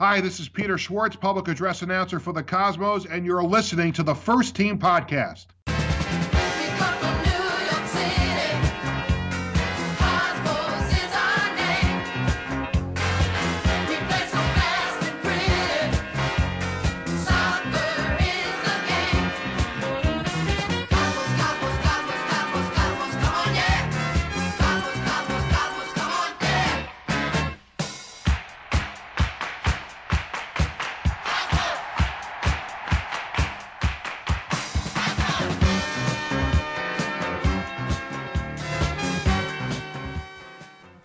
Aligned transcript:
Hi, 0.00 0.20
this 0.20 0.40
is 0.40 0.48
Peter 0.48 0.76
Schwartz, 0.76 1.14
public 1.14 1.46
address 1.46 1.82
announcer 1.82 2.18
for 2.18 2.32
the 2.32 2.42
Cosmos, 2.42 3.06
and 3.06 3.24
you're 3.24 3.44
listening 3.44 3.92
to 3.92 4.02
the 4.02 4.12
First 4.12 4.56
Team 4.56 4.76
Podcast. 4.76 5.46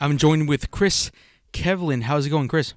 I'm 0.10 0.18
joined 0.18 0.50
with 0.50 0.72
Chris 0.72 1.12
Kivlehan. 1.54 2.02
How's 2.02 2.26
it 2.26 2.32
going, 2.32 2.48
Chris? 2.48 2.74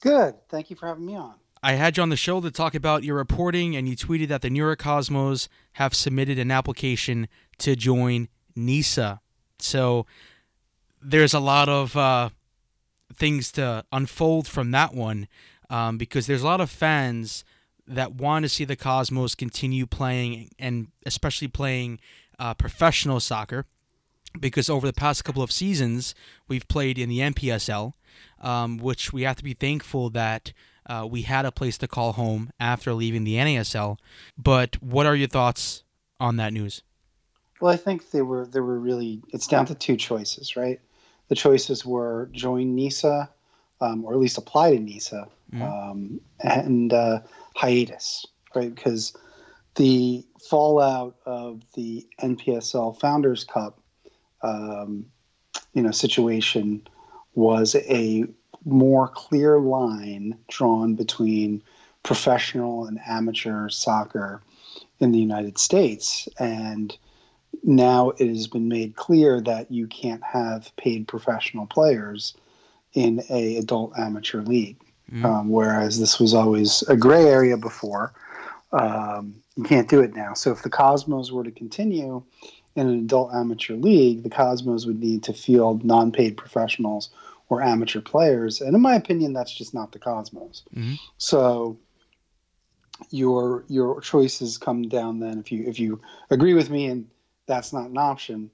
Good. 0.00 0.34
Thank 0.50 0.68
you 0.68 0.76
for 0.76 0.86
having 0.86 1.06
me 1.06 1.16
on. 1.16 1.36
I 1.62 1.72
had 1.72 1.96
you 1.96 2.02
on 2.02 2.10
the 2.10 2.16
show 2.16 2.38
to 2.42 2.50
talk 2.50 2.74
about 2.74 3.02
your 3.02 3.16
reporting, 3.16 3.74
and 3.74 3.88
you 3.88 3.96
tweeted 3.96 4.28
that 4.28 4.42
the 4.42 4.50
New 4.50 4.62
York 4.62 4.80
Cosmos 4.80 5.48
have 5.72 5.94
submitted 5.94 6.38
an 6.38 6.50
application 6.50 7.28
to 7.60 7.74
join 7.76 8.28
NISA. 8.54 9.22
So 9.58 10.04
there's 11.00 11.32
a 11.32 11.40
lot 11.40 11.70
of 11.70 11.96
uh, 11.96 12.28
things 13.14 13.50
to 13.52 13.86
unfold 13.90 14.46
from 14.46 14.70
that 14.72 14.92
one 14.92 15.28
um, 15.70 15.96
because 15.96 16.26
there's 16.26 16.42
a 16.42 16.46
lot 16.46 16.60
of 16.60 16.68
fans 16.68 17.42
that 17.86 18.16
want 18.16 18.42
to 18.42 18.50
see 18.50 18.66
the 18.66 18.76
Cosmos 18.76 19.34
continue 19.34 19.86
playing 19.86 20.50
and 20.58 20.88
especially 21.06 21.48
playing 21.48 22.00
uh, 22.38 22.52
professional 22.52 23.18
soccer 23.18 23.64
because 24.38 24.68
over 24.68 24.86
the 24.86 24.92
past 24.92 25.24
couple 25.24 25.42
of 25.42 25.52
seasons 25.52 26.14
we've 26.48 26.66
played 26.68 26.98
in 26.98 27.08
the 27.08 27.18
NPSL, 27.18 27.92
um, 28.40 28.78
which 28.78 29.12
we 29.12 29.22
have 29.22 29.36
to 29.36 29.44
be 29.44 29.54
thankful 29.54 30.10
that 30.10 30.52
uh, 30.86 31.06
we 31.08 31.22
had 31.22 31.44
a 31.44 31.52
place 31.52 31.78
to 31.78 31.88
call 31.88 32.12
home 32.12 32.50
after 32.58 32.92
leaving 32.92 33.24
the 33.24 33.36
NASL. 33.36 33.98
But 34.36 34.82
what 34.82 35.06
are 35.06 35.14
your 35.14 35.28
thoughts 35.28 35.84
on 36.18 36.36
that 36.36 36.52
news? 36.52 36.82
Well, 37.60 37.72
I 37.72 37.76
think 37.76 38.10
they 38.10 38.22
were 38.22 38.46
there 38.46 38.62
were 38.62 38.78
really 38.78 39.22
it's 39.28 39.46
down 39.46 39.66
to 39.66 39.74
two 39.74 39.96
choices, 39.96 40.56
right? 40.56 40.80
The 41.28 41.36
choices 41.36 41.86
were 41.86 42.28
join 42.32 42.74
NISA, 42.74 43.30
um, 43.80 44.04
or 44.04 44.12
at 44.12 44.18
least 44.18 44.36
apply 44.36 44.74
to 44.74 44.80
NISA, 44.80 45.28
mm-hmm. 45.52 45.62
um, 45.62 46.20
and 46.40 46.92
uh, 46.92 47.20
hiatus, 47.54 48.26
right? 48.54 48.74
Because 48.74 49.16
the 49.76 50.26
fallout 50.50 51.16
of 51.24 51.62
the 51.74 52.06
NPSL 52.20 52.98
Founders 53.00 53.44
Cup 53.44 53.78
um, 54.42 55.06
you 55.74 55.82
know 55.82 55.90
situation 55.90 56.86
was 57.34 57.74
a 57.74 58.24
more 58.64 59.08
clear 59.08 59.58
line 59.58 60.36
drawn 60.48 60.94
between 60.94 61.62
professional 62.02 62.86
and 62.86 63.00
amateur 63.06 63.68
soccer 63.68 64.42
in 65.00 65.12
the 65.12 65.18
United 65.18 65.58
States. 65.58 66.28
And 66.38 66.96
now 67.64 68.10
it 68.10 68.28
has 68.28 68.46
been 68.46 68.68
made 68.68 68.96
clear 68.96 69.40
that 69.40 69.70
you 69.70 69.86
can't 69.86 70.22
have 70.22 70.74
paid 70.76 71.08
professional 71.08 71.66
players 71.66 72.34
in 72.92 73.22
a 73.30 73.56
adult 73.56 73.96
amateur 73.98 74.42
league. 74.42 74.78
Mm. 75.12 75.24
um, 75.24 75.50
whereas 75.50 76.00
this 76.00 76.18
was 76.18 76.32
always 76.32 76.82
a 76.88 76.96
gray 76.96 77.26
area 77.26 77.58
before. 77.58 78.14
Um, 78.72 79.34
you 79.56 79.64
can't 79.64 79.88
do 79.88 80.00
it 80.00 80.14
now. 80.14 80.32
So 80.32 80.52
if 80.52 80.62
the 80.62 80.70
cosmos 80.70 81.30
were 81.30 81.44
to 81.44 81.50
continue 81.50 82.22
in 82.74 82.88
an 82.88 82.98
adult 82.98 83.34
amateur 83.34 83.74
league, 83.74 84.22
the 84.22 84.30
Cosmos 84.30 84.86
would 84.86 85.00
need 85.00 85.22
to 85.24 85.32
field 85.32 85.84
non 85.84 86.12
paid 86.12 86.36
professionals 86.36 87.10
or 87.48 87.62
amateur 87.62 88.00
players. 88.00 88.60
And 88.60 88.74
in 88.74 88.80
my 88.80 88.94
opinion, 88.94 89.32
that's 89.32 89.54
just 89.54 89.74
not 89.74 89.92
the 89.92 89.98
Cosmos. 89.98 90.62
Mm-hmm. 90.74 90.94
So 91.18 91.78
your 93.10 93.64
your 93.68 94.00
choices 94.00 94.58
come 94.58 94.82
down 94.82 95.20
then 95.20 95.38
if 95.38 95.50
you 95.50 95.64
if 95.66 95.78
you 95.78 96.00
agree 96.30 96.54
with 96.54 96.70
me 96.70 96.86
and 96.86 97.08
that's 97.46 97.72
not 97.72 97.90
an 97.90 97.98
option 97.98 98.50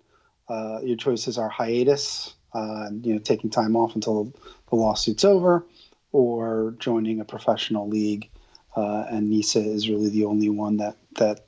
uh, 0.48 0.80
your 0.82 0.96
choices 0.96 1.36
are 1.36 1.48
hiatus 1.48 2.34
uh, 2.54 2.88
you 3.02 3.14
know 3.14 3.20
taking 3.20 3.50
time 3.50 3.76
off 3.76 3.94
until 3.94 4.32
the 4.70 4.76
lawsuit's 4.76 5.24
over 5.24 5.66
or 6.12 6.74
joining 6.78 7.20
a 7.20 7.24
professional 7.24 7.88
league 7.88 8.30
uh, 8.76 9.04
and 9.10 9.28
nisa 9.28 9.60
is 9.60 9.88
really 9.88 10.08
the 10.08 10.24
only 10.24 10.48
one 10.48 10.76
that 10.76 10.96
that 11.16 11.47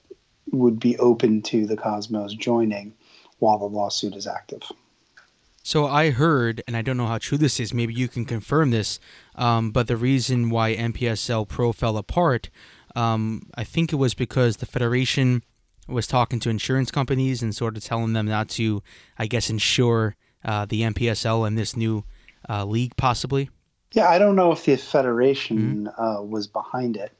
would 0.53 0.79
be 0.79 0.99
open 0.99 1.43
to 1.43 1.67
the 1.67 1.77
Cosmos 1.77 2.35
joining 2.35 2.95
while 3.39 3.59
the 3.59 3.67
lawsuit 3.67 4.15
is 4.15 4.27
active. 4.27 4.63
So 5.63 5.87
I 5.87 6.11
heard, 6.11 6.63
and 6.67 6.77
I 6.77 6.83
don't 6.83 6.97
know 6.97 7.07
how 7.07 7.19
true 7.19 7.39
this 7.39 7.61
is. 7.61 7.75
Maybe 7.75 7.93
you 7.93 8.09
can 8.09 8.25
confirm 8.25 8.71
this. 8.71 8.99
Um, 9.35 9.71
but 9.71 9.89
the 9.89 9.97
reason 9.97 10.51
why 10.51 10.75
NPSL 10.75 11.49
Pro 11.49 11.73
fell 11.73 11.97
apart, 11.97 12.51
um, 12.97 13.49
I 13.55 13.65
think 13.65 13.93
it 13.93 13.97
was 13.97 14.15
because 14.15 14.57
the 14.57 14.67
federation 14.67 15.43
was 15.87 16.07
talking 16.07 16.41
to 16.41 16.51
insurance 16.51 16.91
companies 16.91 17.43
and 17.43 17.55
sort 17.55 17.77
of 17.77 17.85
telling 17.85 18.13
them 18.15 18.27
not 18.27 18.49
to, 18.51 18.83
I 19.19 19.27
guess, 19.27 19.51
insure 19.51 20.17
uh, 20.45 20.65
the 20.65 20.83
NPSL 20.83 21.47
and 21.47 21.59
this 21.59 21.77
new 21.77 22.05
uh, 22.49 22.65
league, 22.65 22.97
possibly. 22.97 23.51
Yeah, 23.93 24.09
I 24.09 24.19
don't 24.19 24.37
know 24.37 24.53
if 24.53 24.65
the 24.65 24.77
federation 24.77 25.89
mm-hmm. 25.89 26.03
uh, 26.03 26.23
was 26.23 26.47
behind 26.47 26.97
it, 26.97 27.13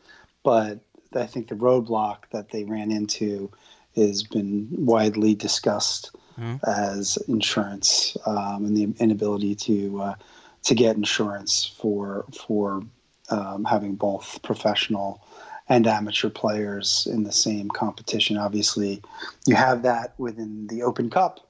but 0.43 0.79
I 1.15 1.27
think 1.27 1.49
the 1.49 1.55
roadblock 1.55 2.19
that 2.31 2.51
they 2.51 2.65
ran 2.65 2.91
into 2.91 3.51
has 3.97 4.23
been 4.23 4.69
widely 4.71 5.35
discussed 5.35 6.15
mm-hmm. 6.39 6.57
as 6.69 7.17
insurance 7.29 8.17
um, 8.27 8.65
and 8.65 8.77
the 8.77 9.03
inability 9.03 9.55
to 9.55 10.03
uh, 10.03 10.15
to 10.63 10.75
get 10.75 10.97
insurance 10.97 11.75
for 11.79 12.25
for 12.47 12.83
um, 13.31 13.65
having 13.65 13.95
both 13.95 14.41
professional 14.43 15.25
and 15.69 15.87
amateur 15.87 16.29
players 16.29 17.07
in 17.11 17.23
the 17.23 17.33
same 17.33 17.69
competition. 17.69 18.37
Obviously, 18.37 19.03
you 19.47 19.55
have 19.55 19.83
that 19.83 20.15
within 20.19 20.67
the 20.67 20.83
Open 20.83 21.09
Cup, 21.11 21.49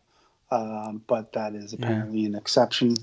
um, 0.50 1.03
but 1.06 1.32
that 1.32 1.54
is 1.54 1.72
apparently 1.72 2.20
yeah. 2.20 2.28
an 2.28 2.34
exception. 2.34 2.97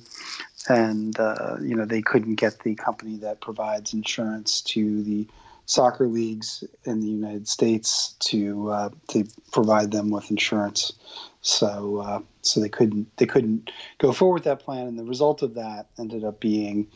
And 0.69 1.17
uh, 1.19 1.57
you 1.61 1.75
know 1.75 1.85
they 1.85 2.01
couldn't 2.01 2.35
get 2.35 2.59
the 2.59 2.75
company 2.75 3.17
that 3.17 3.41
provides 3.41 3.93
insurance 3.93 4.61
to 4.61 5.03
the 5.03 5.27
soccer 5.67 6.07
leagues 6.07 6.63
in 6.85 7.01
the 7.01 7.07
United 7.07 7.47
States 7.47 8.15
to 8.19 8.71
uh, 8.71 8.89
to 9.09 9.27
provide 9.51 9.91
them 9.91 10.09
with 10.09 10.31
insurance. 10.31 10.93
So 11.41 11.97
uh, 11.97 12.21
so 12.41 12.59
they 12.59 12.69
couldn't 12.69 13.15
they 13.17 13.27
couldn't 13.27 13.69
go 13.99 14.11
forward 14.11 14.35
with 14.35 14.43
that 14.45 14.59
plan, 14.59 14.87
and 14.87 14.97
the 14.97 15.03
result 15.03 15.43
of 15.43 15.53
that 15.53 15.87
ended 15.99 16.23
up 16.23 16.39
being 16.39 16.87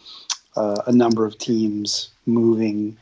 uh, 0.56 0.82
a 0.88 0.92
number 0.92 1.26
of 1.26 1.38
teams 1.38 2.09
moving 2.26 2.98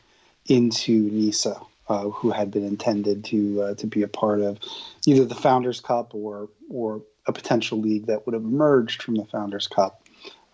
into 0.46 1.10
NISA. 1.10 1.58
Uh, 1.88 2.08
who 2.10 2.30
had 2.30 2.52
been 2.52 2.64
intended 2.64 3.24
to 3.24 3.60
uh, 3.62 3.74
to 3.74 3.84
be 3.84 4.04
a 4.04 4.06
part 4.06 4.40
of 4.40 4.60
either 5.08 5.24
the 5.24 5.34
Founders 5.34 5.80
Cup 5.80 6.14
or 6.14 6.48
or 6.68 7.02
a 7.26 7.32
potential 7.32 7.80
league 7.80 8.06
that 8.06 8.24
would 8.24 8.32
have 8.32 8.44
emerged 8.44 9.02
from 9.02 9.16
the 9.16 9.24
Founders 9.24 9.66
Cup. 9.66 10.04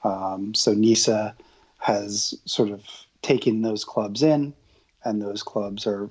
Um, 0.02 0.54
so 0.54 0.72
NISA 0.72 1.36
has 1.78 2.32
sort 2.46 2.70
of 2.70 2.86
taken 3.20 3.60
those 3.60 3.84
clubs 3.84 4.22
in, 4.22 4.54
and 5.06 5.22
those 5.22 5.42
clubs 5.42 5.86
are 5.86 6.10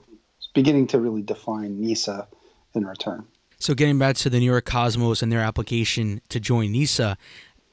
beginning 0.54 0.88
to 0.88 1.00
really 1.00 1.22
define 1.22 1.80
NISA 1.80 2.28
in 2.74 2.86
return. 2.86 3.26
So, 3.60 3.74
getting 3.74 4.00
back 4.00 4.16
to 4.18 4.30
the 4.30 4.40
New 4.40 4.46
York 4.46 4.66
Cosmos 4.66 5.22
and 5.22 5.32
their 5.32 5.42
application 5.42 6.22
to 6.30 6.40
join 6.40 6.72
NISA, 6.72 7.18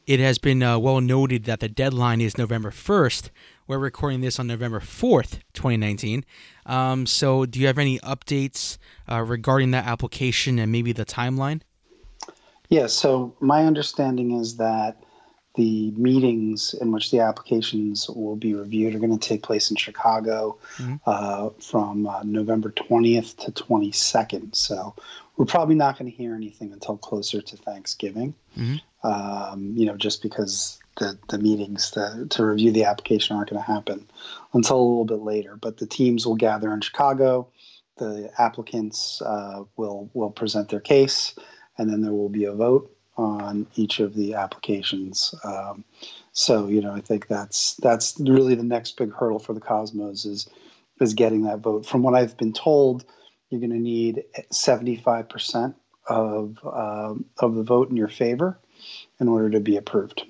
it 0.07 0.21
has 0.21 0.39
been 0.39 0.63
uh, 0.63 0.79
well 0.79 1.01
noted 1.01 1.45
that 1.45 1.61
the 1.61 1.69
deadline 1.69 2.21
is 2.21 2.37
November 2.37 2.71
1st. 2.71 3.31
We're 3.67 3.79
recording 3.79 4.21
this 4.21 4.39
on 4.39 4.49
November 4.49 4.81
4th, 4.81 5.41
2019. 5.55 6.25
Um, 6.67 7.07
so, 7.07 7.47
do 7.47 7.61
you 7.61 7.67
have 7.67 7.79
any 7.79 7.99
updates 8.01 8.79
uh, 9.11 9.23
regarding 9.23 9.71
that 9.73 9.87
application 9.87 10.59
and 10.59 10.71
maybe 10.71 10.93
the 10.93 11.05
timeline? 11.05 11.63
Yeah, 12.69 12.87
so 12.87 13.37
my 13.41 13.67
understanding 13.67 14.33
is 14.33 14.57
that 14.57 15.03
the 15.55 15.91
meetings 15.93 16.75
in 16.81 16.93
which 16.93 17.11
the 17.11 17.21
applications 17.21 18.09
will 18.09 18.37
be 18.37 18.55
reviewed 18.55 18.95
are 18.95 18.99
going 18.99 19.19
to 19.19 19.29
take 19.29 19.43
place 19.43 19.71
in 19.71 19.77
Chicago 19.77 20.59
mm-hmm. 20.77 20.95
uh, 21.05 21.51
from 21.61 22.07
uh, 22.07 22.23
November 22.23 22.71
20th 22.71 23.37
to 23.37 23.53
22nd. 23.53 24.55
So 24.55 24.95
we're 25.37 25.45
probably 25.45 25.75
not 25.75 25.99
going 25.99 26.11
to 26.11 26.17
hear 26.17 26.35
anything 26.35 26.73
until 26.73 26.97
closer 26.97 27.43
to 27.43 27.57
Thanksgiving. 27.57 28.35
Mm-hmm. 28.57 29.07
Um, 29.07 29.73
you 29.77 29.85
know, 29.85 29.97
just 29.97 30.23
because 30.23 30.79
the 30.99 31.19
the 31.29 31.39
meetings 31.39 31.91
to, 31.93 32.27
to 32.31 32.45
review 32.45 32.71
the 32.71 32.85
application 32.85 33.37
aren't 33.37 33.51
going 33.51 33.63
to 33.63 33.73
happen 33.73 34.09
until 34.53 34.77
a 34.77 34.87
little 34.87 35.05
bit 35.05 35.21
later. 35.21 35.57
But 35.57 35.79
the 35.79 35.87
teams 35.87 36.27
will 36.27 36.37
gather 36.37 36.73
in 36.73 36.81
Chicago. 36.81 37.49
The 37.99 38.31
applicants 38.39 39.21
uh, 39.23 39.65
will 39.77 40.09
will 40.15 40.31
present 40.31 40.69
their 40.69 40.81
case, 40.81 41.35
and 41.77 41.91
then 41.91 42.03
there 42.03 42.13
will 42.13 42.29
be 42.29 42.45
a 42.45 42.53
vote 42.53 42.95
on 43.17 43.67
each 43.77 44.01
of 44.01 44.15
the 44.15 44.35
applications. 44.35 45.35
Um, 45.45 45.85
so 46.33 46.67
you 46.67 46.81
know, 46.81 46.93
I 46.93 47.01
think 47.01 47.29
that's 47.29 47.75
that's 47.77 48.19
really 48.19 48.55
the 48.55 48.63
next 48.63 48.97
big 48.97 49.13
hurdle 49.13 49.39
for 49.39 49.53
the 49.53 49.61
Cosmos 49.61 50.25
is 50.25 50.49
is 51.01 51.15
getting 51.15 51.43
that 51.43 51.59
vote. 51.59 51.87
From 51.87 52.03
what 52.03 52.15
I've 52.15 52.37
been 52.37 52.53
told, 52.53 53.05
you're 53.51 53.61
going 53.61 53.71
to 53.71 53.79
need 53.79 54.25
75 54.51 55.29
percent 55.29 55.77
of 56.09 56.59
um, 56.65 57.25
of 57.39 57.55
the 57.55 57.63
vote 57.63 57.91
in 57.91 57.97
your 57.97 58.09
favor 58.09 58.59
in 59.21 59.29
order 59.29 59.51
to 59.51 59.61
be 59.61 59.77
approved. 59.77 60.25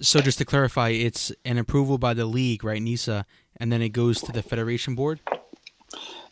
So 0.00 0.20
just 0.20 0.38
to 0.38 0.44
clarify, 0.44 0.90
it's 0.90 1.32
an 1.46 1.56
approval 1.56 1.96
by 1.96 2.12
the 2.12 2.26
league, 2.26 2.62
right, 2.62 2.82
NISA, 2.82 3.24
and 3.56 3.72
then 3.72 3.80
it 3.80 3.90
goes 3.90 4.20
to 4.20 4.32
the 4.32 4.42
federation 4.42 4.94
board. 4.94 5.20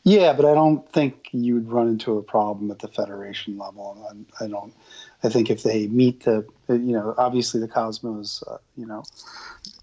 Yeah, 0.04 0.34
but 0.34 0.44
I 0.44 0.52
don't 0.52 0.86
think 0.92 1.30
you'd 1.32 1.70
run 1.70 1.88
into 1.88 2.18
a 2.18 2.22
problem 2.22 2.70
at 2.70 2.80
the 2.80 2.88
federation 2.88 3.56
level. 3.56 4.06
I, 4.38 4.44
I 4.44 4.48
don't. 4.48 4.74
I 5.22 5.30
think 5.30 5.48
if 5.48 5.62
they 5.62 5.86
meet 5.86 6.24
the, 6.24 6.46
you 6.68 6.92
know, 6.92 7.14
obviously 7.16 7.58
the 7.58 7.68
Cosmos, 7.68 8.44
uh, 8.46 8.58
you 8.76 8.84
know, 8.84 9.02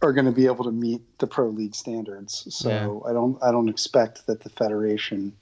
are 0.03 0.13
going 0.13 0.25
to 0.25 0.31
be 0.31 0.45
able 0.45 0.63
to 0.65 0.71
meet 0.71 1.01
the 1.18 1.25
pro 1.25 1.47
league 1.47 1.73
standards. 1.73 2.45
So 2.56 2.69
yeah. 2.69 3.09
I 3.09 3.13
don't. 3.13 3.41
I 3.41 3.51
don't 3.51 3.68
expect 3.68 4.27
that 4.27 4.41
the 4.41 4.50
federation 4.50 5.33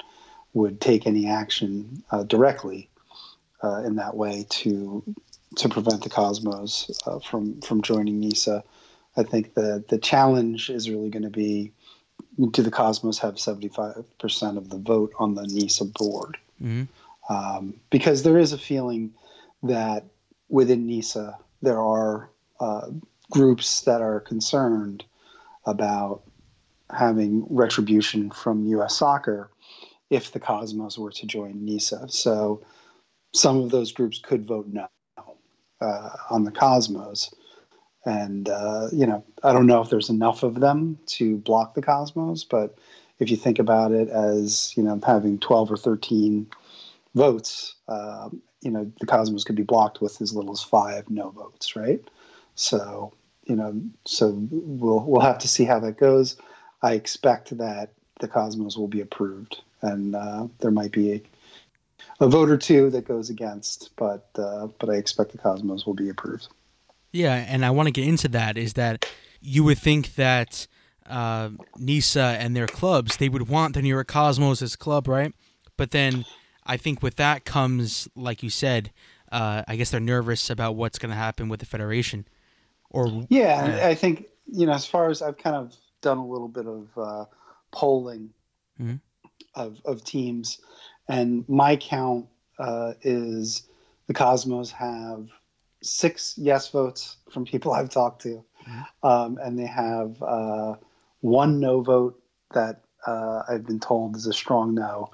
would 0.54 0.80
take 0.80 1.06
any 1.06 1.28
action 1.28 2.02
uh, 2.12 2.24
directly 2.24 2.90
uh, 3.62 3.84
in 3.86 3.98
that 3.98 4.16
way 4.16 4.46
to 4.50 5.04
to 5.58 5.68
prevent 5.68 6.04
the 6.04 6.10
Cosmos 6.10 6.90
uh, 7.06 7.20
from 7.20 7.60
from 7.62 7.82
joining 7.82 8.22
NISA. 8.22 8.64
I 9.18 9.24
think 9.24 9.56
the 9.56 9.84
the 9.90 9.98
challenge 9.98 10.70
is 10.70 10.90
really 10.90 11.10
going 11.10 11.24
to 11.24 11.30
be 11.30 11.74
do 12.52 12.62
the 12.62 12.72
Cosmos 12.72 13.20
have 13.20 13.36
75% 13.36 14.58
of 14.58 14.70
the 14.70 14.78
vote 14.78 15.14
on 15.20 15.36
the 15.36 15.44
NISA 15.44 15.86
board? 15.86 16.38
Mm-hmm. 16.62 16.84
Um, 17.34 17.76
because 17.90 18.24
there 18.24 18.38
is 18.38 18.54
a 18.54 18.58
feeling 18.58 19.14
that 19.64 20.06
within 20.50 20.88
NISA 20.88 21.38
there 21.62 21.80
are 21.80 22.30
uh, 22.60 22.88
groups 23.32 23.82
that 23.82 24.02
are 24.02 24.20
concerned 24.22 25.04
about 25.66 26.22
having 26.92 27.46
retribution 27.50 28.32
from 28.32 28.66
U.S. 28.68 28.98
soccer 28.98 29.52
if 30.10 30.32
the 30.32 30.40
Cosmos 30.40 30.98
were 30.98 31.12
to 31.12 31.28
join 31.28 31.64
NISA. 31.64 32.10
So 32.10 32.64
some 33.34 33.58
of 33.58 33.70
those 33.70 33.92
groups 33.92 34.20
could 34.20 34.48
vote 34.48 34.68
no 34.72 34.88
uh, 35.82 36.10
on 36.30 36.44
the 36.44 36.52
Cosmos. 36.52 37.34
And, 38.06 38.48
uh, 38.48 38.88
you 38.92 39.06
know, 39.06 39.24
I 39.44 39.52
don't 39.52 39.68
know 39.68 39.82
if 39.82 39.90
there's 39.90 40.10
enough 40.10 40.44
of 40.44 40.60
them 40.60 40.98
to 41.08 41.38
block 41.38 41.74
the 41.74 41.82
Cosmos, 41.82 42.44
but 42.44 42.78
if 43.20 43.30
you 43.30 43.38
think 43.38 43.60
about 43.60 43.92
it 43.92 44.08
as, 44.10 44.74
you 44.78 44.84
know, 44.84 45.00
having 45.06 45.40
12 45.40 45.72
or 45.72 45.78
13 45.78 46.48
votes, 47.16 47.76
uh, 47.88 48.30
you 48.62 48.72
know, 48.72 48.92
the 49.00 49.06
Cosmos 49.06 49.44
could 49.44 49.56
be 49.56 49.64
blocked 49.64 50.02
with 50.02 50.22
as 50.22 50.34
little 50.34 50.54
as 50.54 50.64
five 50.64 51.10
no 51.10 51.30
votes, 51.30 51.76
right? 51.76 52.02
So, 52.56 53.14
you 53.46 53.56
know, 53.56 53.82
so 54.06 54.48
we'll, 54.52 55.02
we'll 55.02 55.22
have 55.22 55.40
to 55.40 55.48
see 55.48 55.66
how 55.66 55.80
that 55.80 55.98
goes. 55.98 56.38
I 56.82 56.94
expect 56.94 57.58
that 57.58 57.92
the 58.20 58.28
Cosmos 58.28 58.78
will 58.78 58.88
be 58.88 59.02
approved, 59.02 59.62
and 59.82 60.16
uh, 60.16 60.48
there 60.60 60.72
might 60.72 60.92
be 60.92 61.14
a, 61.14 61.22
a 62.20 62.28
vote 62.28 62.50
or 62.50 62.58
two 62.58 62.90
that 62.92 63.08
goes 63.08 63.30
against, 63.30 63.96
but 63.96 64.30
uh, 64.36 64.68
but 64.78 64.90
I 64.90 64.96
expect 64.96 65.32
the 65.32 65.38
Cosmos 65.38 65.86
will 65.86 65.94
be 65.94 66.10
approved. 66.10 66.48
Yeah, 67.12 67.34
and 67.34 67.66
I 67.66 67.72
want 67.72 67.88
to 67.88 67.92
get 67.92 68.08
into 68.08 68.28
that. 68.30 68.58
Is 68.58 68.74
that 68.74 69.06
you 69.42 69.64
would 69.64 69.78
think 69.78 70.16
that 70.16 70.68
uh, 71.10 71.50
NISA 71.78 72.38
and 72.40 72.56
their 72.56 72.68
clubs 72.68 73.18
they 73.18 73.30
would 73.30 73.50
want 73.50 73.74
the 73.74 73.82
New 73.82 73.90
York 73.90 74.08
Cosmos 74.08 74.62
as 74.62 74.76
club, 74.76 75.08
right? 75.08 75.34
But 75.78 75.92
then 75.92 76.26
I 76.66 76.78
think 76.78 77.02
with 77.02 77.16
that 77.16 77.46
comes, 77.46 78.08
like 78.16 78.44
you 78.44 78.50
said, 78.50 78.92
uh, 79.32 79.64
I 79.68 79.76
guess 79.76 79.92
they're 79.92 80.00
nervous 80.00 80.50
about 80.50 80.76
what's 80.76 81.00
going 81.00 81.10
to 81.10 81.16
happen 81.16 81.50
with 81.50 81.60
the 81.60 81.66
federation. 81.66 82.28
Or 82.90 83.26
yeah, 83.30 83.82
I 83.84 83.96
think 83.96 84.26
you 84.52 84.66
know, 84.66 84.74
as 84.74 84.86
far 84.86 85.10
as 85.10 85.22
I've 85.22 85.38
kind 85.38 85.56
of 85.56 85.76
done 86.02 86.18
a 86.18 86.26
little 86.26 86.48
bit 86.48 86.66
of 86.66 86.88
uh, 86.98 87.26
polling 87.72 88.32
mm-hmm. 88.80 88.96
of 89.56 89.80
of 89.86 90.04
teams, 90.04 90.60
and 91.08 91.48
my 91.48 91.76
count 91.76 92.28
uh, 92.58 92.94
is 93.04 93.64
the 94.08 94.14
Cosmos 94.14 94.72
have 94.72 95.30
six 95.82 96.36
yes 96.38 96.70
votes 96.70 97.18
from 97.32 97.46
people 97.46 97.72
I've 97.74 97.90
talked 97.90 98.22
to, 98.24 98.44
mm-hmm. 98.68 99.08
um, 99.08 99.38
and 99.42 99.58
they 99.58 99.68
have 99.68 100.22
uh, 100.22 100.76
one 101.22 101.60
no 101.60 101.82
vote 101.82 102.22
that 102.54 102.82
uh, 103.06 103.44
I've 103.48 103.66
been 103.66 103.80
told 103.80 104.16
is 104.16 104.28
a 104.28 104.34
strong 104.34 104.74
no, 104.74 105.10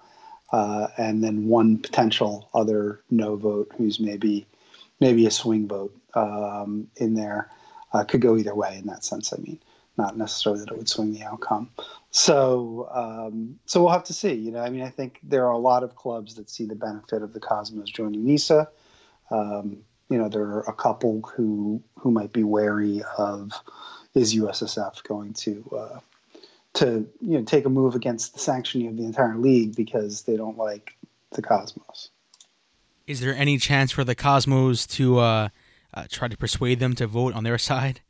uh, 0.52 0.88
and 0.98 1.24
then 1.24 1.48
one 1.48 1.78
potential 1.78 2.50
other 2.54 3.02
no 3.10 3.36
vote 3.36 3.72
who's 3.78 4.00
maybe 4.00 4.46
maybe 5.00 5.26
a 5.26 5.32
swing 5.32 5.68
vote 5.68 5.96
um, 6.14 6.88
in 6.98 7.16
there. 7.16 7.50
Uh, 7.94 8.04
could 8.04 8.20
go 8.20 8.36
either 8.36 8.54
way 8.54 8.78
in 8.78 8.88
that 8.88 9.06
sense. 9.06 9.32
I 9.32 9.38
mean, 9.38 9.60
not 9.98 10.18
necessarily 10.18 10.62
that 10.62 10.72
it 10.72 10.78
would 10.78 10.90
swing 10.90 11.14
the 11.14 11.24
outcome. 11.24 11.70
So, 12.12 12.90
um, 12.94 13.58
so 13.66 13.82
we'll 13.82 13.92
have 13.92 14.04
to 14.06 14.14
see. 14.14 14.34
You 14.34 14.52
know, 14.52 14.60
I 14.60 14.70
mean, 14.70 14.82
I 14.82 14.90
think 14.90 15.20
there 15.24 15.46
are 15.46 15.52
a 15.52 15.58
lot 15.58 15.84
of 15.84 15.96
clubs 15.96 16.36
that 16.36 16.50
see 16.50 16.66
the 16.66 16.76
benefit 16.76 17.22
of 17.22 17.34
the 17.34 17.40
Cosmos 17.40 17.90
joining 17.90 18.26
NISA. 18.26 18.68
Um, 19.32 19.78
you 20.10 20.18
know, 20.18 20.30
there 20.30 20.44
are 20.44 20.62
a 20.62 20.74
couple 20.74 21.22
who 21.36 21.82
who 22.00 22.12
might 22.12 22.32
be 22.32 22.44
wary 22.44 23.02
of 23.18 23.52
is 24.14 24.36
USSF 24.36 25.04
going 25.04 25.34
to 25.34 25.78
uh, 25.78 26.00
to 26.76 27.08
you 27.22 27.38
know 27.38 27.44
take 27.44 27.66
a 27.66 27.70
move 27.70 27.96
against 27.96 28.34
the 28.34 28.40
sanctioning 28.40 28.88
of 28.88 28.98
the 28.98 29.04
entire 29.04 29.38
league 29.38 29.76
because 29.76 30.24
they 30.24 30.38
don't 30.38 30.58
like 30.58 30.96
the 31.32 31.42
Cosmos. 31.42 32.10
Is 33.08 33.20
there 33.20 33.36
any 33.36 33.58
chance 33.58 33.92
for 33.92 34.04
the 34.04 34.16
Cosmos 34.16 34.88
to 34.88 35.20
uh, 35.20 35.50
uh, 35.94 36.06
try 36.10 36.28
to 36.28 36.38
persuade 36.38 36.80
them 36.80 36.94
to 36.96 37.08
vote 37.08 37.34
on 37.34 37.44
their 37.44 37.58
side? 37.58 38.02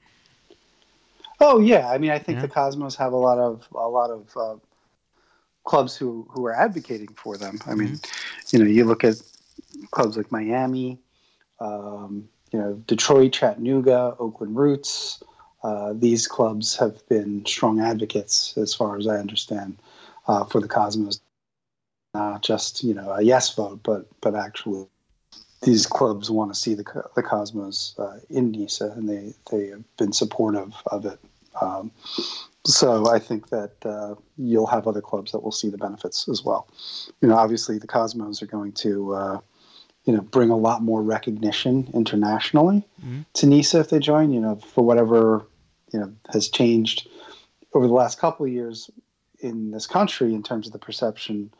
Oh 1.39 1.59
yeah, 1.59 1.89
I 1.89 1.97
mean, 1.97 2.12
I 2.12 2.19
think 2.19 2.38
yeah. 2.38 2.44
the 2.44 2.47
Cosmos 2.47 2.95
have 2.95 3.13
a 3.13 3.18
lot 3.18 3.38
of 3.38 3.68
a 3.74 3.88
lot 3.88 4.09
of 4.09 4.38
uh, 4.38 4.56
clubs 5.63 5.95
who 5.95 6.27
who 6.30 6.45
are 6.45 6.56
advocating 6.56 7.09
for 7.15 7.38
them. 7.38 7.59
I 7.65 7.75
mean, 7.75 7.95
mm-hmm. 7.95 8.57
you 8.57 8.63
know, 8.63 8.69
you 8.69 8.86
look 8.86 9.03
at 9.03 9.15
clubs 9.92 10.18
like 10.18 10.31
Miami, 10.31 10.97
um, 11.60 12.28
you 12.52 12.60
know, 12.60 12.74
Detroit, 12.88 13.34
Chattanooga, 13.34 14.16
Oakland 14.19 14.56
Roots. 14.56 15.22
Uh, 15.63 15.94
these 15.94 16.28
clubs 16.28 16.75
have 16.78 17.07
been 17.10 17.46
strong 17.46 17.80
advocates, 17.80 18.56
as 18.57 18.74
far 18.74 18.98
as 18.98 19.07
I 19.07 19.18
understand, 19.18 19.78
uh, 20.28 20.46
for 20.46 20.62
the 20.62 20.68
Cosmos. 20.68 21.19
Not 22.13 22.44
just 22.44 22.84
you 22.84 22.94
know 22.94 23.12
a 23.12 23.22
yes 23.22 23.54
vote, 23.56 23.81
but 23.84 24.07
but 24.22 24.36
actually, 24.36 24.86
these 25.63 25.86
clubs 25.86 26.31
want 26.31 26.54
to 26.54 26.60
see 26.60 26.75
the 26.75 26.86
the 27.16 27.24
Cosmos 27.24 27.96
uh, 27.98 28.19
in 28.30 28.52
NISA, 28.52 28.92
and 28.96 29.10
they 29.10 29.34
they 29.52 29.68
have 29.68 29.84
been 29.98 30.13
supportive 30.13 30.74
of 30.88 31.06
it. 31.06 31.19
Um, 31.60 31.92
so 32.66 33.12
I 33.12 33.19
think 33.19 33.50
that 33.50 33.74
uh, 33.86 34.16
you'll 34.38 34.68
have 34.68 34.88
other 34.88 35.02
clubs 35.02 35.31
that 35.31 35.40
will 35.40 35.52
see 35.52 35.69
the 35.69 35.78
benefits 35.78 36.28
as 36.28 36.44
well. 36.44 36.68
You 37.21 37.28
know, 37.30 37.35
obviously 37.35 37.78
the 37.78 37.88
Cosmos 37.88 38.42
are 38.42 38.47
going 38.47 38.71
to 38.74 39.14
uh, 39.14 39.40
you 40.06 40.14
know, 40.14 40.21
bring 40.21 40.50
a 40.50 40.57
lot 40.57 40.83
more 40.83 41.02
recognition 41.02 41.90
internationally 41.94 42.83
mm-hmm. 43.04 43.21
to 43.33 43.47
NISA 43.47 43.80
if 43.80 43.90
they 43.90 44.00
join. 44.00 44.31
You 44.31 44.40
know, 44.40 44.56
for 44.56 44.85
whatever 44.85 45.45
you 45.92 46.00
know 46.00 46.14
has 46.31 46.47
changed 46.47 47.07
over 47.74 47.88
the 47.88 47.94
last 47.94 48.19
couple 48.19 48.45
of 48.45 48.52
years 48.52 48.90
in 49.40 49.71
this 49.71 49.88
country 49.88 50.33
in 50.33 50.44
terms 50.44 50.68
of 50.68 50.74
the 50.74 50.80
perception 50.80 51.52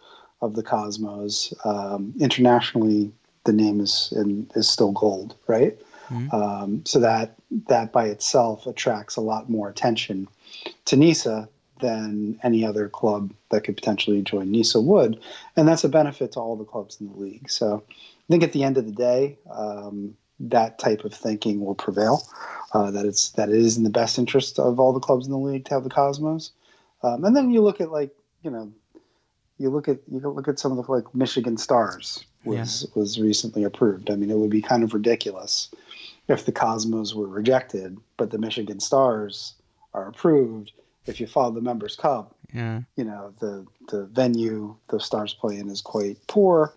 of 0.42 0.56
the 0.56 0.64
Cosmos 0.64 1.54
um, 1.64 2.14
internationally. 2.20 3.12
The 3.46 3.54
name 3.54 3.80
is 3.80 4.12
in, 4.16 4.50
is 4.56 4.68
still 4.68 4.92
gold, 4.92 5.36
right? 5.48 5.78
Mm-hmm. 6.10 6.36
Um, 6.36 6.86
so 6.86 7.00
that 7.00 7.36
that 7.68 7.92
by 7.92 8.06
itself 8.08 8.68
attracts 8.68 9.16
a 9.16 9.22
lot 9.22 9.50
more 9.50 9.70
attention 9.70 10.28
to 10.86 10.96
NISA 10.96 11.50
than 11.82 12.40
any 12.44 12.66
other 12.66 12.90
club 12.90 13.34
that 13.50 13.64
could 13.64 13.76
potentially 13.76 14.22
join 14.22 14.52
NISA 14.52 14.82
would, 14.82 15.20
and 15.56 15.68
that's 15.68 15.84
a 15.84 15.90
benefit 15.90 16.32
to 16.34 16.40
all 16.40 16.56
the 16.56 16.64
clubs 16.64 17.00
in 17.02 17.08
the 17.08 17.18
league. 17.18 17.50
So 17.50 17.84
I 18.28 18.34
think 18.34 18.44
at 18.44 18.54
the 18.54 18.64
end 18.64 18.78
of 18.78 18.86
the 18.86 18.92
day, 18.92 19.38
um, 19.52 20.16
that 20.40 20.80
type 20.80 21.06
of 21.06 21.14
thinking 21.14 21.64
will 21.64 21.76
prevail. 21.76 22.28
Uh, 22.74 22.92
that 22.92 23.06
it's 23.06 23.30
that 23.32 23.50
it 23.50 23.56
is 23.56 23.78
in 23.78 23.84
the 23.84 23.90
best 23.90 24.18
interest 24.18 24.60
of 24.60 24.80
all 24.80 24.92
the 24.92 25.00
clubs 25.00 25.26
in 25.26 25.32
the 25.32 25.38
league 25.38 25.66
to 25.66 25.74
have 25.74 25.84
the 25.84 25.90
Cosmos. 25.90 26.52
Um, 27.04 27.24
and 27.24 27.36
then 27.36 27.52
you 27.52 27.62
look 27.62 27.80
at 27.80 27.92
like 27.92 28.12
you 28.42 28.52
know, 28.52 28.72
you 29.58 29.70
look 29.70 29.88
at 29.88 30.00
you 30.12 30.20
look 30.20 30.48
at 30.48 30.60
some 30.60 30.78
of 30.78 30.86
the 30.86 30.92
like 30.92 31.14
Michigan 31.14 31.58
Stars 31.58 32.26
was 32.44 32.84
yeah. 32.84 33.00
was 33.00 33.20
recently 33.20 33.64
approved. 33.64 34.10
I 34.10 34.16
mean, 34.16 34.30
it 34.30 34.38
would 34.38 34.50
be 34.50 34.62
kind 34.62 34.84
of 34.84 34.94
ridiculous 34.94 35.70
if 36.28 36.46
the 36.46 36.52
Cosmos 36.52 37.14
were 37.14 37.28
rejected, 37.28 37.98
but 38.18 38.32
the 38.32 38.38
Michigan 38.38 38.80
Stars 38.80 39.54
are 39.94 40.08
approved. 40.08 40.72
If 41.06 41.20
you 41.20 41.28
follow 41.28 41.52
the 41.52 41.62
Members 41.62 41.96
Cup, 41.96 42.36
yeah. 42.54 42.82
you 42.98 43.06
know 43.06 43.34
the 43.40 43.66
the 43.90 44.06
venue 44.06 44.76
the 44.90 45.00
Stars 45.00 45.34
play 45.34 45.58
in 45.58 45.70
is 45.70 45.82
quite 45.82 46.18
poor 46.28 46.74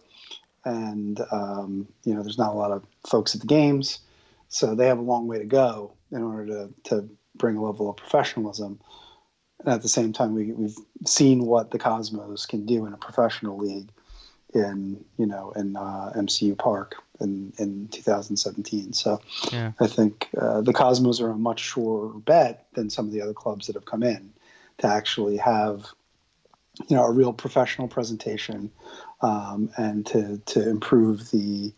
and 0.69 1.21
um, 1.33 1.89
you 2.05 2.15
know 2.15 2.23
there's 2.23 2.39
not 2.39 2.53
a 2.53 2.59
lot 2.59 2.71
of 2.71 2.85
folks 3.07 3.35
at 3.35 3.41
the 3.41 3.47
games, 3.47 4.01
so 4.49 4.75
they 4.75 4.87
have 4.87 4.99
a 4.99 5.03
long 5.03 5.27
way 5.27 5.39
to 5.39 5.45
go 5.45 5.93
in 6.13 6.23
order 6.23 6.47
to 6.47 6.75
to 6.85 7.09
bring 7.37 7.57
a 7.57 7.63
level 7.63 7.89
of 7.89 7.97
professionalism. 7.97 8.81
And 9.61 9.75
at 9.75 9.83
the 9.83 9.89
same 9.89 10.13
time, 10.13 10.35
we, 10.35 10.53
we've 10.53 10.77
seen 11.05 11.45
what 11.47 11.73
the 11.73 11.79
Cosmos 11.79 12.47
can 12.47 12.65
do 12.65 12.87
in 12.87 12.93
a 12.93 12.97
professional 12.97 13.57
league 13.57 13.91
in 14.55 15.05
you 15.17 15.27
know 15.27 15.53
in 15.57 15.77
uh, 15.77 16.13
MCU 16.17 16.57
Park 16.57 16.97
in 17.21 17.53
in 17.59 17.89
2017. 17.89 18.93
So 18.93 19.21
Yeah. 19.51 19.73
I 19.81 19.87
think 19.87 20.29
uh, 20.39 20.61
the 20.61 20.73
Cosmos 20.75 21.21
are 21.21 21.31
a 21.31 21.37
much 21.37 21.61
surer 21.61 22.09
bet 22.19 22.67
than 22.75 22.91
some 22.91 23.07
of 23.07 23.13
the 23.13 23.23
other 23.23 23.35
clubs 23.35 23.67
that 23.67 23.75
have 23.75 23.87
come 23.87 24.03
in 24.03 24.33
to 24.79 24.87
actually 24.87 25.39
have 25.39 25.87
you 26.87 26.97
know 26.97 27.05
a 27.05 27.11
real 27.11 27.33
professional 27.33 27.89
presentation 27.89 28.71
um, 29.23 29.71
and 29.77 30.07
to 30.07 30.39
to 30.47 30.69
improve 30.69 31.31
the 31.31 31.73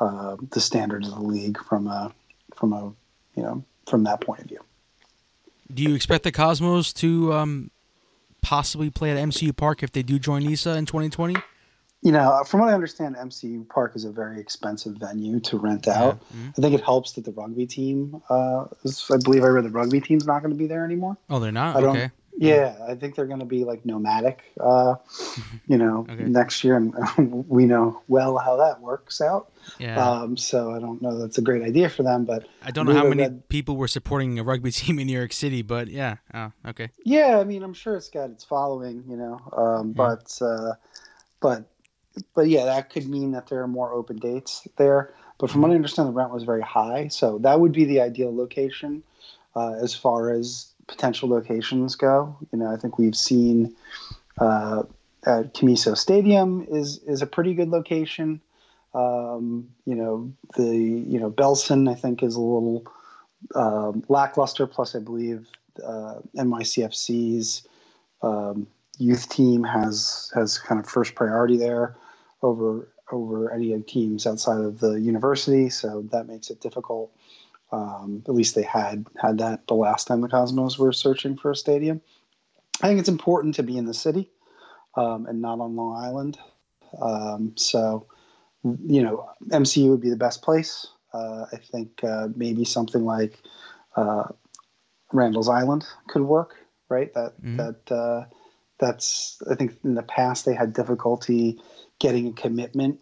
uh, 0.00 0.36
the 0.50 0.60
standards 0.60 1.08
of 1.08 1.14
the 1.14 1.22
league 1.22 1.58
from 1.64 1.86
a 1.86 2.12
from 2.54 2.72
a 2.72 2.92
you 3.36 3.42
know 3.42 3.64
from 3.88 4.04
that 4.04 4.20
point 4.20 4.40
of 4.40 4.46
view. 4.48 4.60
Do 5.72 5.82
you 5.82 5.94
expect 5.94 6.24
the 6.24 6.32
Cosmos 6.32 6.92
to 6.94 7.32
um, 7.32 7.70
possibly 8.42 8.90
play 8.90 9.10
at 9.10 9.16
MCU 9.16 9.56
Park 9.56 9.82
if 9.82 9.90
they 9.92 10.02
do 10.02 10.18
join 10.18 10.42
NISA 10.44 10.76
in 10.76 10.84
2020? 10.86 11.36
You 12.04 12.10
know, 12.10 12.42
from 12.44 12.60
what 12.60 12.68
I 12.68 12.74
understand, 12.74 13.14
MCU 13.16 13.66
Park 13.68 13.92
is 13.94 14.04
a 14.04 14.10
very 14.10 14.40
expensive 14.40 14.94
venue 14.96 15.38
to 15.40 15.56
rent 15.56 15.86
out. 15.86 16.18
Mhm. 16.34 16.48
I 16.58 16.60
think 16.60 16.74
it 16.74 16.82
helps 16.82 17.12
that 17.12 17.24
the 17.24 17.30
rugby 17.30 17.64
team, 17.64 18.20
uh, 18.28 18.64
is, 18.82 19.06
I 19.10 19.18
believe 19.22 19.44
I 19.44 19.46
read 19.46 19.64
the 19.64 19.70
rugby 19.70 20.00
team's 20.00 20.26
not 20.26 20.42
going 20.42 20.52
to 20.52 20.58
be 20.58 20.66
there 20.66 20.84
anymore. 20.84 21.16
Oh, 21.30 21.38
they're 21.38 21.52
not. 21.52 21.76
I 21.76 21.80
don't- 21.80 21.96
okay. 21.96 22.10
Yeah, 22.36 22.74
I 22.88 22.94
think 22.94 23.14
they're 23.14 23.26
going 23.26 23.40
to 23.40 23.46
be 23.46 23.64
like 23.64 23.84
nomadic, 23.84 24.42
uh, 24.58 24.94
you 25.68 25.76
know, 25.78 26.06
Okay. 26.10 26.24
next 26.24 26.64
year, 26.64 26.76
and 26.76 26.94
we 27.48 27.66
know 27.66 28.00
well 28.08 28.38
how 28.38 28.56
that 28.56 28.80
works 28.80 29.20
out. 29.20 29.50
Yeah. 29.78 30.02
Um, 30.02 30.36
so 30.36 30.72
I 30.74 30.80
don't 30.80 31.00
know 31.02 31.18
that's 31.20 31.38
a 31.38 31.42
great 31.42 31.62
idea 31.62 31.88
for 31.88 32.02
them, 32.02 32.24
but 32.24 32.48
I 32.62 32.70
don't 32.70 32.86
know 32.86 32.94
how 32.94 33.04
many 33.08 33.22
read- 33.24 33.48
people 33.48 33.76
were 33.76 33.86
supporting 33.88 34.38
a 34.38 34.42
rugby 34.42 34.70
team 34.80 34.98
in 34.98 35.06
New 35.06 35.12
York 35.16 35.32
City, 35.32 35.62
but 35.62 35.88
yeah. 35.88 36.16
Oh, 36.34 36.52
okay. 36.68 36.88
yeah, 37.04 37.38
I 37.38 37.44
mean, 37.44 37.62
I'm 37.62 37.74
sure 37.74 37.96
it's 37.96 38.08
got 38.08 38.30
its 38.30 38.44
following, 38.44 39.04
you 39.08 39.16
know, 39.16 39.38
um, 39.56 39.88
Yeah. 39.88 39.92
but 39.94 40.38
uh, 40.40 40.72
but 41.40 41.64
but 42.34 42.48
yeah, 42.48 42.64
that 42.64 42.90
could 42.90 43.08
mean 43.08 43.32
that 43.32 43.46
there 43.48 43.62
are 43.62 43.68
more 43.68 43.92
open 43.92 44.16
dates 44.16 44.66
there. 44.76 45.14
But 45.38 45.50
from 45.50 45.62
what 45.62 45.70
I 45.70 45.74
understand, 45.74 46.08
the 46.08 46.12
rent 46.12 46.30
was 46.32 46.44
very 46.44 46.62
high, 46.62 47.08
so 47.08 47.38
that 47.38 47.58
would 47.60 47.72
be 47.72 47.84
the 47.84 48.00
ideal 48.00 48.34
location 48.34 49.02
uh, 49.56 49.72
as 49.74 49.94
far 49.94 50.30
as 50.30 50.71
potential 50.92 51.28
locations 51.28 51.96
go. 51.96 52.36
You 52.52 52.58
know, 52.58 52.72
I 52.72 52.76
think 52.76 52.98
we've 52.98 53.16
seen 53.16 53.74
uh, 54.38 54.82
at 55.24 55.54
Commisso 55.54 55.96
Stadium 55.96 56.66
is 56.70 56.98
is 57.06 57.22
a 57.22 57.26
pretty 57.26 57.54
good 57.54 57.70
location. 57.70 58.40
Um, 58.94 59.70
you 59.86 59.94
know, 59.94 60.32
the 60.56 60.76
you 60.76 61.18
know 61.18 61.30
Belson 61.30 61.90
I 61.90 61.94
think 61.94 62.22
is 62.22 62.36
a 62.36 62.40
little 62.40 62.86
um, 63.54 64.04
lackluster. 64.08 64.66
Plus, 64.66 64.94
I 64.94 64.98
believe 64.98 65.48
uh, 65.82 66.16
NYCFC's 66.36 67.66
um, 68.22 68.66
youth 68.98 69.28
team 69.30 69.64
has 69.64 70.30
has 70.34 70.58
kind 70.58 70.78
of 70.78 70.86
first 70.86 71.14
priority 71.14 71.56
there 71.56 71.96
over 72.42 72.88
over 73.10 73.50
any 73.50 73.72
of 73.72 73.86
teams 73.86 74.26
outside 74.26 74.60
of 74.60 74.80
the 74.80 75.00
university. 75.00 75.70
So 75.70 76.02
that 76.12 76.26
makes 76.26 76.50
it 76.50 76.60
difficult. 76.60 77.10
Um, 77.72 78.22
at 78.28 78.34
least 78.34 78.54
they 78.54 78.62
had 78.62 79.06
had 79.20 79.38
that 79.38 79.66
the 79.66 79.74
last 79.74 80.06
time 80.06 80.20
the 80.20 80.28
Cosmos 80.28 80.78
were 80.78 80.92
searching 80.92 81.36
for 81.36 81.50
a 81.50 81.56
stadium. 81.56 82.00
I 82.82 82.88
think 82.88 83.00
it's 83.00 83.08
important 83.08 83.54
to 83.56 83.62
be 83.62 83.78
in 83.78 83.86
the 83.86 83.94
city 83.94 84.30
um, 84.96 85.26
and 85.26 85.40
not 85.40 85.60
on 85.60 85.76
Long 85.76 85.96
Island. 85.96 86.38
Um, 87.00 87.52
so, 87.56 88.06
you 88.62 89.02
know, 89.02 89.28
MCU 89.48 89.90
would 89.90 90.00
be 90.00 90.10
the 90.10 90.16
best 90.16 90.42
place. 90.42 90.86
Uh, 91.14 91.46
I 91.52 91.56
think 91.56 92.04
uh, 92.04 92.28
maybe 92.36 92.64
something 92.64 93.04
like 93.04 93.38
uh, 93.96 94.24
Randall's 95.12 95.48
Island 95.48 95.86
could 96.08 96.22
work, 96.22 96.56
right? 96.88 97.12
That 97.14 97.40
Mhm. 97.42 97.56
that 97.56 97.94
uh, 97.94 98.24
that's 98.78 99.40
I 99.50 99.54
think 99.54 99.78
in 99.84 99.94
the 99.94 100.02
past 100.02 100.44
they 100.44 100.54
had 100.54 100.72
difficulty 100.72 101.60
getting 101.98 102.26
a 102.28 102.32
commitment 102.32 102.98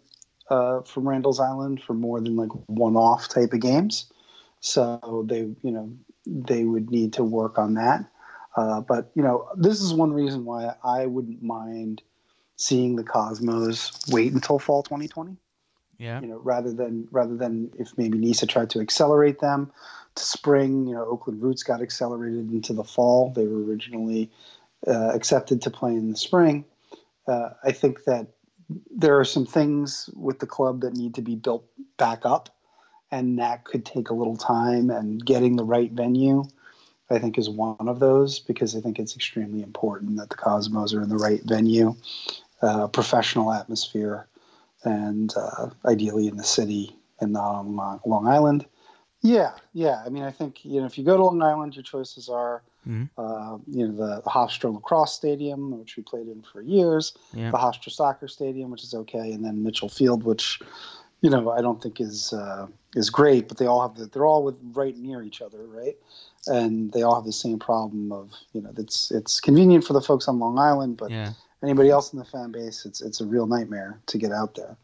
uh, 0.49 0.81
from 0.81 1.07
Randall's 1.07 1.39
Island 1.39 1.81
for 1.81 1.93
more 1.93 2.19
than 2.19 2.35
like 2.35 2.51
one-off 2.67 3.29
type 3.29 3.53
of 3.53 3.61
games. 3.61 4.10
So 4.61 5.25
they, 5.27 5.39
you 5.61 5.71
know, 5.71 5.91
they 6.25 6.63
would 6.63 6.89
need 6.89 7.13
to 7.13 7.23
work 7.23 7.57
on 7.57 7.73
that. 7.75 8.05
Uh, 8.55 8.81
but 8.81 9.11
you 9.15 9.23
know, 9.23 9.47
this 9.55 9.81
is 9.81 9.93
one 9.93 10.13
reason 10.13 10.45
why 10.45 10.73
I 10.83 11.05
wouldn't 11.05 11.41
mind 11.41 12.01
seeing 12.57 12.95
the 12.95 13.03
Cosmos 13.03 13.91
wait 14.09 14.33
until 14.33 14.59
fall 14.59 14.83
2020 14.83 15.37
Yeah. 15.97 16.21
you 16.21 16.27
know, 16.27 16.37
rather 16.37 16.71
than 16.71 17.07
rather 17.11 17.35
than 17.35 17.71
if 17.79 17.97
maybe 17.97 18.17
NISA 18.17 18.47
tried 18.47 18.69
to 18.71 18.79
accelerate 18.79 19.39
them 19.39 19.71
to 20.15 20.23
spring. 20.23 20.87
You 20.87 20.95
know, 20.95 21.05
Oakland 21.05 21.41
Roots 21.41 21.63
got 21.63 21.81
accelerated 21.81 22.51
into 22.51 22.73
the 22.73 22.83
fall. 22.83 23.31
They 23.31 23.47
were 23.47 23.63
originally 23.63 24.31
uh, 24.87 25.11
accepted 25.13 25.61
to 25.63 25.71
play 25.71 25.91
in 25.91 26.11
the 26.11 26.17
spring. 26.17 26.65
Uh, 27.27 27.49
I 27.63 27.71
think 27.71 28.03
that 28.05 28.27
there 28.89 29.19
are 29.19 29.25
some 29.25 29.45
things 29.45 30.09
with 30.15 30.39
the 30.39 30.47
club 30.47 30.81
that 30.81 30.93
need 30.93 31.15
to 31.15 31.21
be 31.21 31.35
built 31.35 31.65
back 31.97 32.25
up, 32.25 32.49
and 33.11 33.37
that 33.39 33.63
could 33.65 33.85
take 33.85 34.09
a 34.09 34.13
little 34.13 34.37
time. 34.37 34.89
And 34.89 35.23
getting 35.25 35.55
the 35.55 35.63
right 35.63 35.91
venue, 35.91 36.43
I 37.09 37.19
think, 37.19 37.37
is 37.37 37.49
one 37.49 37.75
of 37.87 37.99
those 37.99 38.39
because 38.39 38.75
I 38.75 38.81
think 38.81 38.99
it's 38.99 39.15
extremely 39.15 39.61
important 39.61 40.17
that 40.17 40.29
the 40.29 40.35
Cosmos 40.35 40.93
are 40.93 41.01
in 41.01 41.09
the 41.09 41.17
right 41.17 41.41
venue, 41.43 41.95
uh, 42.61 42.87
professional 42.87 43.51
atmosphere 43.51 44.27
and 44.83 45.33
uh, 45.35 45.69
ideally 45.85 46.27
in 46.27 46.37
the 46.37 46.43
city 46.43 46.95
and 47.19 47.33
not 47.33 47.53
on 47.55 47.75
Long- 48.05 48.27
Island. 48.27 48.65
Yeah, 49.21 49.51
yeah. 49.73 50.01
I 50.03 50.09
mean, 50.09 50.23
I 50.23 50.31
think 50.31 50.65
you 50.65 50.79
know 50.79 50.87
if 50.87 50.97
you 50.97 51.03
go 51.03 51.15
to 51.15 51.23
Long 51.23 51.41
Island, 51.43 51.75
your 51.75 51.83
choices 51.83 52.27
are 52.29 52.63
Mhm. 52.87 53.07
uh, 53.15 53.59
you 53.67 53.87
know 53.87 53.93
the, 53.95 54.21
the 54.23 54.29
Hofstra 54.31 54.73
Lacrosse 54.73 55.13
Stadium, 55.13 55.77
which 55.77 55.95
we 55.97 56.01
played 56.01 56.27
in 56.27 56.41
for 56.41 56.63
years, 56.63 57.13
Yeah. 57.31 57.51
the 57.51 57.57
Hofstra 57.57 57.91
Soccer 57.91 58.27
Stadium, 58.27 58.71
which 58.71 58.83
is 58.83 58.95
okay, 58.95 59.33
and 59.33 59.45
then 59.45 59.61
Mitchell 59.61 59.89
Field, 59.89 60.23
which 60.23 60.59
you 61.21 61.29
know 61.29 61.49
I 61.51 61.61
don't 61.61 61.81
think 61.81 62.01
is 62.01 62.33
uh, 62.33 62.67
is 62.95 63.09
great, 63.09 63.47
but 63.47 63.57
they 63.57 63.65
all 63.65 63.81
have 63.87 63.97
the, 63.97 64.05
they're 64.05 64.25
all 64.25 64.43
with 64.43 64.55
right 64.73 64.97
near 64.97 65.23
each 65.23 65.41
other, 65.41 65.65
right? 65.65 65.95
And 66.47 66.91
they 66.91 67.03
all 67.03 67.15
have 67.15 67.25
the 67.25 67.33
same 67.33 67.59
problem 67.59 68.11
of 68.11 68.31
you 68.53 68.61
know 68.61 68.73
it's 68.77 69.11
it's 69.11 69.39
convenient 69.39 69.85
for 69.85 69.93
the 69.93 70.01
folks 70.01 70.27
on 70.27 70.39
Long 70.39 70.57
Island, 70.59 70.97
but 70.97 71.11
Yeah. 71.11 71.33
anybody 71.63 71.89
else 71.89 72.11
in 72.13 72.19
the 72.19 72.25
fan 72.25 72.51
base, 72.51 72.85
it's 72.85 73.01
it's 73.01 73.21
a 73.21 73.25
real 73.25 73.47
nightmare 73.47 73.99
to 74.07 74.17
get 74.17 74.31
out 74.31 74.55
there. 74.55 74.75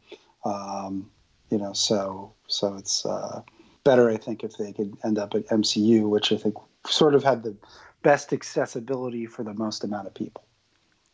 Um, 0.45 1.09
you 1.49 1.57
know, 1.57 1.73
so 1.73 2.33
so 2.47 2.75
it's 2.75 3.05
uh, 3.05 3.41
better, 3.83 4.09
I 4.09 4.17
think, 4.17 4.43
if 4.43 4.57
they 4.57 4.73
could 4.73 4.95
end 5.03 5.17
up 5.17 5.33
at 5.33 5.47
MCU, 5.47 6.07
which 6.09 6.31
I 6.31 6.37
think 6.37 6.55
sort 6.85 7.15
of 7.15 7.23
had 7.23 7.43
the 7.43 7.55
best 8.03 8.31
accessibility 8.31 9.25
for 9.25 9.43
the 9.43 9.53
most 9.53 9.83
amount 9.83 10.07
of 10.07 10.13
people. 10.13 10.43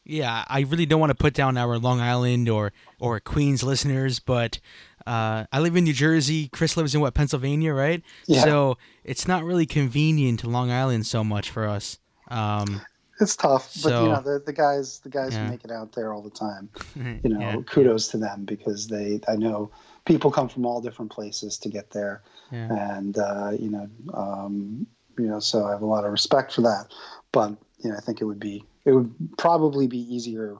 Yeah, 0.05 0.43
I 0.47 0.61
really 0.61 0.85
don't 0.85 0.99
want 0.99 1.11
to 1.11 1.15
put 1.15 1.33
down 1.33 1.55
our 1.57 1.79
Long 1.79 2.01
Island 2.01 2.49
or 2.49 2.73
or 2.99 3.19
Queens 3.21 3.63
listeners, 3.63 4.19
but 4.19 4.59
uh, 5.07 5.45
I 5.51 5.60
live 5.60 5.75
in 5.75 5.83
New 5.83 5.93
Jersey. 5.93 6.48
Chris 6.50 6.75
lives 6.77 6.93
in 6.95 7.01
what 7.01 7.13
Pennsylvania, 7.13 7.74
right? 7.74 8.01
Yeah. 8.27 8.43
So 8.43 8.77
it's 9.03 9.27
not 9.27 9.43
really 9.43 9.65
convenient 9.65 10.39
to 10.41 10.50
Long 10.50 10.72
Island 10.72 11.05
so 11.05 11.24
much 11.24 11.50
for 11.50 11.67
us. 11.67 12.00
Um, 12.29 12.81
It's 13.22 13.36
tough, 13.36 13.67
but 13.83 13.89
So- 13.89 14.03
you 14.05 14.10
know 14.10 14.22
the, 14.22 14.41
the 14.45 14.53
guys 14.53 15.00
the 15.00 15.10
guys 15.10 15.33
Yeah. 15.33 15.45
who 15.45 15.51
make 15.51 15.63
it 15.63 15.72
out 15.72 15.91
there 15.93 16.13
all 16.13 16.22
the 16.22 16.29
time. 16.31 16.69
You 17.24 17.29
know, 17.29 17.39
yeah, 17.39 17.55
kudos 17.65 18.07
to 18.10 18.17
them 18.17 18.43
because 18.45 18.88
they 18.88 19.19
I 19.27 19.36
know 19.36 19.72
people 20.05 20.31
come 20.31 20.50
from 20.50 20.65
all 20.65 20.81
different 20.81 21.12
places 21.12 21.57
to 21.60 21.69
get 21.69 21.91
there. 21.91 22.22
yeah. 22.51 22.98
and 22.98 23.17
uh, 23.17 23.51
you 23.57 23.69
know, 23.69 23.88
um, 24.13 24.88
you 25.17 25.27
know, 25.27 25.39
so 25.39 25.65
I 25.65 25.72
have 25.72 25.81
a 25.83 25.86
lot 25.86 26.05
of 26.05 26.12
respect 26.12 26.53
for 26.53 26.62
that. 26.62 26.91
But 27.31 27.55
you 27.83 27.91
know, 27.91 27.98
I 27.98 28.01
think 28.01 28.19
it 28.22 28.25
would 28.25 28.39
be 28.39 28.63
it 28.86 28.91
would 28.93 29.13
probably 29.38 29.88
be 29.88 30.00
easier 30.13 30.57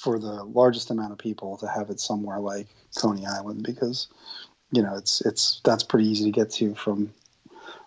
for 0.00 0.18
the 0.18 0.44
largest 0.44 0.90
amount 0.90 1.12
of 1.12 1.18
people 1.18 1.58
to 1.58 1.68
have 1.68 1.90
it 1.90 2.00
somewhere 2.00 2.38
like 2.38 2.68
Coney 2.96 3.26
Island 3.26 3.62
because 3.62 4.08
you 4.72 4.82
know 4.82 4.96
it's 4.96 5.20
it's 5.22 5.60
that's 5.62 5.82
pretty 5.82 6.08
easy 6.08 6.24
to 6.24 6.30
get 6.30 6.50
to 6.52 6.74
from 6.74 7.12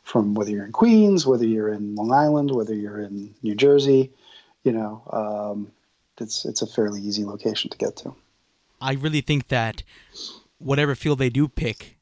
from 0.03 0.35
whether 0.35 0.51
you're 0.51 0.65
in 0.65 0.71
Queens, 0.71 1.25
whether 1.25 1.45
you're 1.45 1.69
in 1.69 1.95
Long 1.95 2.11
Island, 2.11 2.51
whether 2.51 2.75
you're 2.75 3.01
in 3.01 3.33
New 3.41 3.55
Jersey. 3.55 4.11
You 4.63 4.73
know, 4.73 5.01
um, 5.11 5.71
it's 6.19 6.45
it's 6.45 6.61
a 6.61 6.67
fairly 6.67 7.01
easy 7.01 7.25
location 7.25 7.71
to 7.71 7.77
get 7.77 7.95
to. 7.97 8.13
I 8.79 8.93
really 8.93 9.21
think 9.21 9.47
that 9.47 9.81
whatever 10.59 10.93
field 10.93 11.19
they 11.19 11.29
do 11.29 11.47
pick, 11.47 11.97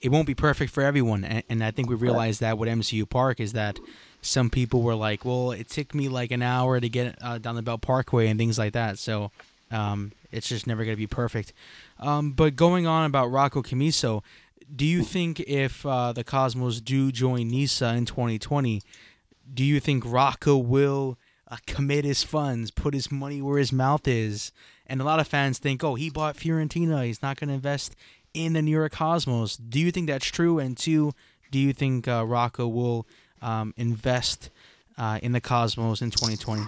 it 0.00 0.10
won't 0.10 0.26
be 0.26 0.34
perfect 0.34 0.72
for 0.72 0.82
everyone. 0.82 1.24
And, 1.24 1.42
and 1.48 1.64
I 1.64 1.70
think 1.70 1.88
we 1.88 1.96
realized 1.96 2.40
that 2.40 2.56
with 2.58 2.68
MCU 2.68 3.08
Park 3.08 3.40
is 3.40 3.52
that 3.54 3.80
some 4.20 4.50
people 4.50 4.82
were 4.82 4.94
like, 4.94 5.24
well, 5.24 5.50
it 5.50 5.68
took 5.70 5.94
me 5.94 6.08
like 6.08 6.30
an 6.30 6.42
hour 6.42 6.78
to 6.78 6.88
get 6.88 7.16
uh, 7.22 7.38
down 7.38 7.56
the 7.56 7.62
Belt 7.62 7.80
Parkway 7.80 8.28
and 8.28 8.38
things 8.38 8.58
like 8.58 8.74
that. 8.74 8.98
So 8.98 9.30
um, 9.70 10.12
it's 10.30 10.48
just 10.48 10.66
never 10.66 10.84
going 10.84 10.96
to 10.96 11.00
be 11.00 11.06
perfect. 11.06 11.52
Um, 11.98 12.32
but 12.32 12.56
going 12.56 12.86
on 12.86 13.04
about 13.04 13.30
Rocco 13.30 13.62
Commisso, 13.62 14.22
do 14.74 14.84
you 14.84 15.02
think 15.02 15.40
if 15.40 15.86
uh, 15.86 16.12
the 16.12 16.24
Cosmos 16.24 16.80
do 16.80 17.12
join 17.12 17.48
NISA 17.48 17.94
in 17.94 18.04
2020, 18.04 18.82
do 19.52 19.64
you 19.64 19.78
think 19.80 20.04
Rocco 20.04 20.56
will 20.56 21.18
uh, 21.48 21.56
commit 21.66 22.04
his 22.04 22.24
funds, 22.24 22.70
put 22.70 22.94
his 22.94 23.10
money 23.12 23.40
where 23.40 23.58
his 23.58 23.72
mouth 23.72 24.08
is? 24.08 24.50
And 24.86 25.00
a 25.00 25.04
lot 25.04 25.20
of 25.20 25.28
fans 25.28 25.58
think, 25.58 25.84
oh, 25.84 25.94
he 25.94 26.10
bought 26.10 26.36
Fiorentina. 26.36 27.04
He's 27.04 27.22
not 27.22 27.38
going 27.38 27.48
to 27.48 27.54
invest 27.54 27.94
in 28.34 28.52
the 28.52 28.62
New 28.62 28.72
York 28.72 28.92
Cosmos. 28.92 29.56
Do 29.56 29.80
you 29.80 29.90
think 29.90 30.08
that's 30.08 30.26
true? 30.26 30.58
And 30.58 30.76
two, 30.76 31.12
do 31.50 31.58
you 31.58 31.72
think 31.72 32.08
uh, 32.08 32.24
Rocco 32.26 32.66
will 32.66 33.06
um, 33.40 33.72
invest 33.76 34.50
uh, 34.98 35.18
in 35.22 35.32
the 35.32 35.40
Cosmos 35.40 36.02
in 36.02 36.10
2020? 36.10 36.62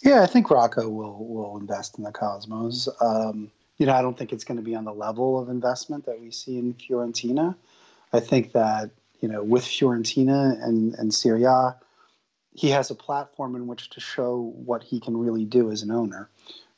Yeah, 0.00 0.22
I 0.22 0.26
think 0.26 0.50
Rocco 0.50 0.88
will 0.88 1.26
will 1.26 1.58
invest 1.58 1.98
in 1.98 2.04
the 2.04 2.12
Cosmos. 2.12 2.88
Um, 3.00 3.50
you 3.78 3.86
know, 3.86 3.94
I 3.94 4.02
don't 4.02 4.16
think 4.16 4.32
it's 4.32 4.44
going 4.44 4.58
to 4.58 4.62
be 4.62 4.74
on 4.74 4.84
the 4.84 4.92
level 4.92 5.38
of 5.40 5.48
investment 5.48 6.06
that 6.06 6.20
we 6.20 6.30
see 6.30 6.58
in 6.58 6.74
Fiorentina. 6.74 7.56
I 8.12 8.20
think 8.20 8.52
that 8.52 8.90
you 9.20 9.28
know, 9.28 9.42
with 9.42 9.64
Fiorentina 9.64 10.62
and 10.62 10.94
and 10.94 11.12
Serie 11.12 11.44
A, 11.44 11.76
he 12.54 12.70
has 12.70 12.90
a 12.90 12.94
platform 12.94 13.56
in 13.56 13.66
which 13.66 13.90
to 13.90 14.00
show 14.00 14.52
what 14.64 14.84
he 14.84 15.00
can 15.00 15.16
really 15.16 15.44
do 15.44 15.70
as 15.70 15.82
an 15.82 15.90
owner 15.90 16.28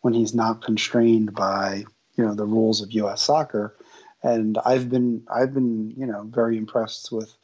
when 0.01 0.15
he's 0.15 0.35
not 0.35 0.63
constrained 0.63 1.35
by 1.35 1.85
you 2.17 2.25
know 2.25 2.35
the 2.35 2.47
rules 2.47 2.81
of 2.81 2.93
U.S. 2.93 3.23
soccer. 3.23 3.75
And 4.23 4.59
I've 4.65 4.89
been 4.89 5.25
I've 5.31 5.53
been 5.53 5.93
you 5.97 6.07
know 6.07 6.23
very 6.23 6.57
impressed 6.57 7.13
with 7.13 7.35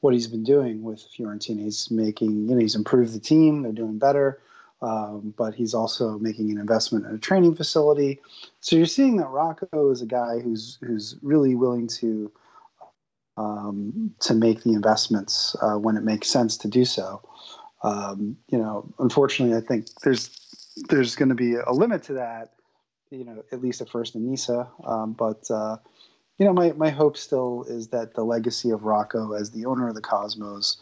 what 0.00 0.14
he's 0.14 0.26
been 0.26 0.44
doing 0.44 0.82
with 0.82 1.06
Fiorentina. 1.16 1.62
He's 1.62 1.88
making 1.88 2.48
you 2.48 2.54
know 2.56 2.60
he's 2.60 2.74
improved 2.74 3.14
the 3.14 3.20
team. 3.20 3.62
They're 3.62 3.72
doing 3.72 3.98
better. 3.98 4.40
Um, 4.82 5.34
but 5.36 5.54
he's 5.54 5.74
also 5.74 6.18
making 6.18 6.50
an 6.50 6.58
investment 6.58 7.04
in 7.04 7.14
a 7.14 7.18
training 7.18 7.54
facility. 7.54 8.18
So 8.60 8.76
you're 8.76 8.86
seeing 8.86 9.18
that 9.18 9.28
Rocco 9.28 9.90
is 9.90 10.00
a 10.00 10.06
guy 10.06 10.40
who's 10.40 10.78
who's 10.80 11.16
really 11.22 11.54
willing 11.54 11.86
to 11.88 12.32
um, 13.36 14.14
to 14.20 14.34
make 14.34 14.62
the 14.62 14.72
investments 14.72 15.54
uh, 15.62 15.78
when 15.78 15.96
it 15.96 16.04
makes 16.04 16.28
sense 16.28 16.56
to 16.58 16.68
do 16.68 16.84
so. 16.84 17.22
Um, 17.82 18.36
you 18.48 18.58
know, 18.58 18.92
unfortunately, 18.98 19.56
I 19.56 19.60
think 19.60 19.86
there's 20.02 20.30
there's 20.88 21.14
going 21.14 21.30
to 21.30 21.34
be 21.34 21.54
a 21.54 21.72
limit 21.72 22.02
to 22.04 22.14
that. 22.14 22.52
You 23.10 23.24
know, 23.24 23.42
at 23.50 23.60
least 23.60 23.80
at 23.80 23.90
first 23.90 24.14
in 24.14 24.28
Nisa, 24.28 24.68
um, 24.84 25.14
but 25.14 25.50
uh, 25.50 25.78
you 26.38 26.46
know, 26.46 26.52
my 26.52 26.72
my 26.72 26.90
hope 26.90 27.16
still 27.16 27.64
is 27.68 27.88
that 27.88 28.14
the 28.14 28.24
legacy 28.24 28.70
of 28.70 28.84
Rocco 28.84 29.32
as 29.32 29.50
the 29.50 29.66
owner 29.66 29.88
of 29.88 29.94
the 29.94 30.00
Cosmos 30.00 30.78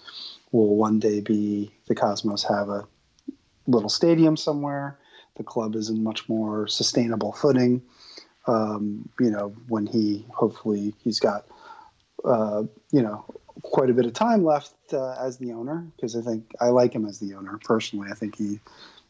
will 0.53 0.77
one 0.77 0.99
day 0.99 1.21
be 1.21 1.71
the 1.89 1.95
Cosmos 1.95 2.43
have 2.45 2.69
a 2.69 2.87
little 3.69 3.89
stadium 3.89 4.37
somewhere. 4.37 4.99
The 5.37 5.45
club 5.45 5.77
is 5.77 5.89
in 5.89 6.03
much 6.03 6.29
more 6.29 6.67
sustainable 6.67 7.33
footing. 7.33 7.83
Um, 8.47 9.09
you 9.21 9.31
know, 9.31 9.55
when 9.69 9.87
he 9.87 10.27
hopefully 10.31 10.95
he's 11.05 11.21
got 11.21 11.47
uh, 12.25 12.65
you 12.91 13.03
know 13.03 13.25
quite 13.63 13.91
a 13.91 13.93
bit 13.93 14.07
of 14.07 14.13
time 14.13 14.45
left 14.45 14.75
uh, 14.93 15.15
as 15.21 15.39
the 15.39 15.53
owner 15.53 15.87
because 15.97 16.17
I 16.17 16.23
think 16.23 16.53
I 16.61 16.69
like 16.69 16.93
him 16.93 17.07
as 17.07 17.19
the 17.19 17.35
owner 17.35 17.59
personally. 17.63 18.09
I 18.11 18.15
think 18.15 18.37
he 18.37 18.59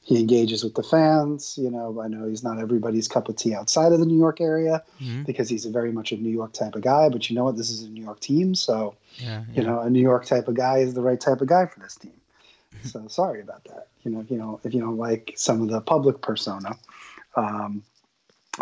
he 0.03 0.19
engages 0.19 0.65
with 0.65 0.75
the 0.75 0.83
fans. 0.83 1.59
You 1.61 1.71
know, 1.71 2.01
I 2.01 2.09
know 2.09 2.27
he's 2.27 2.43
not 2.43 2.59
everybody's 2.59 3.09
cup 3.09 3.29
of 3.29 3.37
tea 3.37 3.55
outside 3.55 3.93
of 3.93 4.01
the 4.01 4.07
New 4.07 4.19
York 4.19 4.41
area 4.41 4.83
mm-hmm. 5.01 5.25
because 5.25 5.49
he's 5.49 5.67
a 5.67 5.71
very 5.71 5.93
much 5.93 6.13
a 6.13 6.17
New 6.17 6.31
York 6.31 6.53
type 6.53 6.75
of 6.75 6.83
guy. 6.83 7.09
But 7.09 7.29
you 7.29 7.37
know 7.37 7.45
what? 7.45 7.57
This 7.57 7.71
is 7.71 7.83
a 7.83 7.89
New 7.89 8.03
York 8.03 8.21
team, 8.21 8.55
so 8.55 8.95
yeah, 9.17 9.45
yeah. 9.53 9.61
you 9.61 9.67
know 9.67 9.81
a 9.81 9.91
New 9.91 10.03
York 10.03 10.25
type 10.27 10.49
of 10.49 10.55
guy 10.55 10.79
is 10.79 10.95
the 10.95 11.03
right 11.03 11.21
type 11.21 11.41
of 11.41 11.49
guy 11.49 11.67
for 11.67 11.81
this 11.81 11.95
team. 11.97 12.13
So 12.85 13.07
sorry 13.09 13.41
about 13.41 13.65
that. 13.65 13.89
You 14.05 14.11
know, 14.11 14.27
you 14.29 14.37
know 14.37 14.61
if 14.65 14.75
you 14.75 14.81
don't 14.81 14.97
like 14.97 15.35
some 15.37 15.63
of 15.63 15.69
the 15.69 15.81
public 15.81 16.21
persona, 16.21 16.77
um, 17.37 17.83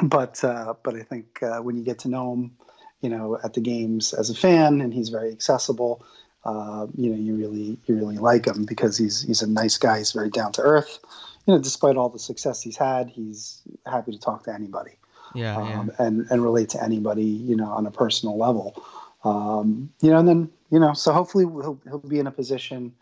but 0.02 0.42
uh, 0.42 0.74
but 0.82 0.94
I 0.94 1.02
think 1.02 1.42
uh, 1.42 1.58
when 1.58 1.76
you 1.76 1.84
get 1.84 1.98
to 2.00 2.08
know 2.08 2.32
him 2.32 2.56
you 3.00 3.10
know, 3.10 3.38
at 3.44 3.54
the 3.54 3.60
games 3.60 4.12
as 4.14 4.30
a 4.30 4.34
fan, 4.34 4.80
and 4.80 4.92
he's 4.92 5.10
very 5.10 5.30
accessible. 5.30 6.04
Uh, 6.44 6.86
you 6.96 7.10
know, 7.10 7.16
you 7.16 7.36
really 7.36 7.78
you 7.86 7.94
really 7.94 8.18
like 8.18 8.46
him 8.46 8.64
because 8.64 8.96
he's 8.96 9.22
he's 9.22 9.42
a 9.42 9.46
nice 9.46 9.76
guy. 9.76 9.98
He's 9.98 10.12
very 10.12 10.30
down 10.30 10.52
to 10.52 10.62
earth. 10.62 10.98
You 11.46 11.54
know, 11.54 11.60
despite 11.60 11.96
all 11.96 12.08
the 12.08 12.18
success 12.18 12.62
he's 12.62 12.76
had, 12.76 13.08
he's 13.08 13.62
happy 13.86 14.12
to 14.12 14.18
talk 14.18 14.44
to 14.44 14.54
anybody. 14.54 14.92
Yeah, 15.34 15.56
um, 15.56 15.68
yeah. 15.68 16.06
and 16.06 16.26
and 16.30 16.42
relate 16.42 16.70
to 16.70 16.82
anybody. 16.82 17.24
You 17.24 17.56
know, 17.56 17.66
on 17.66 17.86
a 17.86 17.90
personal 17.90 18.38
level. 18.38 18.82
Um, 19.24 19.90
you 20.00 20.10
know, 20.10 20.18
and 20.18 20.28
then 20.28 20.50
you 20.70 20.78
know, 20.78 20.92
so 20.92 21.12
hopefully 21.12 21.44
he'll 21.44 21.80
he'll 21.84 21.98
be 21.98 22.18
in 22.18 22.26
a 22.26 22.32
position 22.32 22.92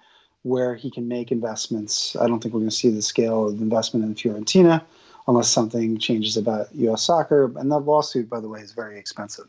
where 0.44 0.74
he 0.74 0.90
can 0.90 1.08
make 1.08 1.32
investments. 1.32 2.14
I 2.16 2.26
don't 2.26 2.40
think 2.40 2.54
we're 2.54 2.60
going 2.60 2.70
to 2.70 2.76
see 2.76 2.90
the 2.90 3.02
scale 3.02 3.48
of 3.48 3.60
investment 3.60 4.04
in 4.04 4.14
Fiorentina 4.14 4.84
unless 5.26 5.48
something 5.48 5.98
changes 5.98 6.36
about 6.36 6.68
U.S. 6.74 7.02
soccer. 7.02 7.46
And 7.56 7.72
that 7.72 7.78
lawsuit, 7.78 8.28
by 8.28 8.40
the 8.40 8.48
way, 8.48 8.60
is 8.60 8.72
very 8.72 8.98
expensive 8.98 9.46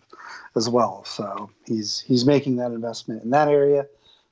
as 0.55 0.69
well. 0.69 1.03
So 1.03 1.49
he's 1.65 1.99
he's 1.99 2.25
making 2.25 2.55
that 2.57 2.71
investment 2.71 3.23
in 3.23 3.29
that 3.31 3.49
area. 3.49 3.85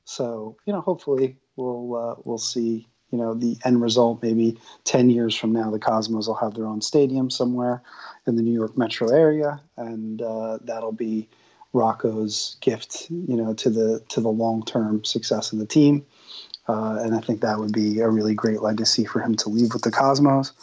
So 0.05 0.58
you 0.65 0.74
know, 0.74 0.82
hopefully 0.82 1.36
we'll 1.58 1.96
uh, 1.96 2.15
we'll 2.24 2.38
see 2.38 2.88
you 3.12 3.17
know 3.17 3.34
the 3.34 3.58
end 3.65 3.82
result. 3.82 4.24
Maybe 4.24 4.58
ten 4.86 5.10
years 5.10 5.36
from 5.36 5.51
now, 5.51 5.70
the 5.70 5.79
Cosmos 5.79 6.27
will 6.27 6.36
have 6.36 6.53
their 6.53 6.65
own 6.65 6.82
stadium 6.82 7.30
somewhere 7.30 7.84
in 8.26 8.38
the 8.38 8.41
New 8.41 8.54
York 8.54 8.78
metro 8.78 9.10
area, 9.10 9.62
and 9.76 10.21
uh, 10.21 10.60
that'll 10.63 10.93
be 10.93 11.28
Rocco's 11.73 12.56
gift, 12.62 13.08
you 13.10 13.36
know, 13.36 13.54
to 13.56 13.69
the 13.69 14.02
to 14.10 14.21
the 14.21 14.30
long 14.30 14.63
term 14.63 15.04
success 15.04 15.52
of 15.52 15.60
the 15.60 15.65
team. 15.65 16.06
Uh, 16.67 16.99
and 17.02 17.13
I 17.13 17.19
think 17.19 17.41
that 17.41 17.60
would 17.60 17.73
be 17.73 17.99
a 17.99 18.10
really 18.10 18.34
great 18.34 18.62
legacy 18.62 19.06
for 19.06 19.19
him 19.19 19.36
to 19.36 19.49
leave 19.49 19.73
with 19.73 19.82
the 19.82 19.91
Cosmos 19.91 20.54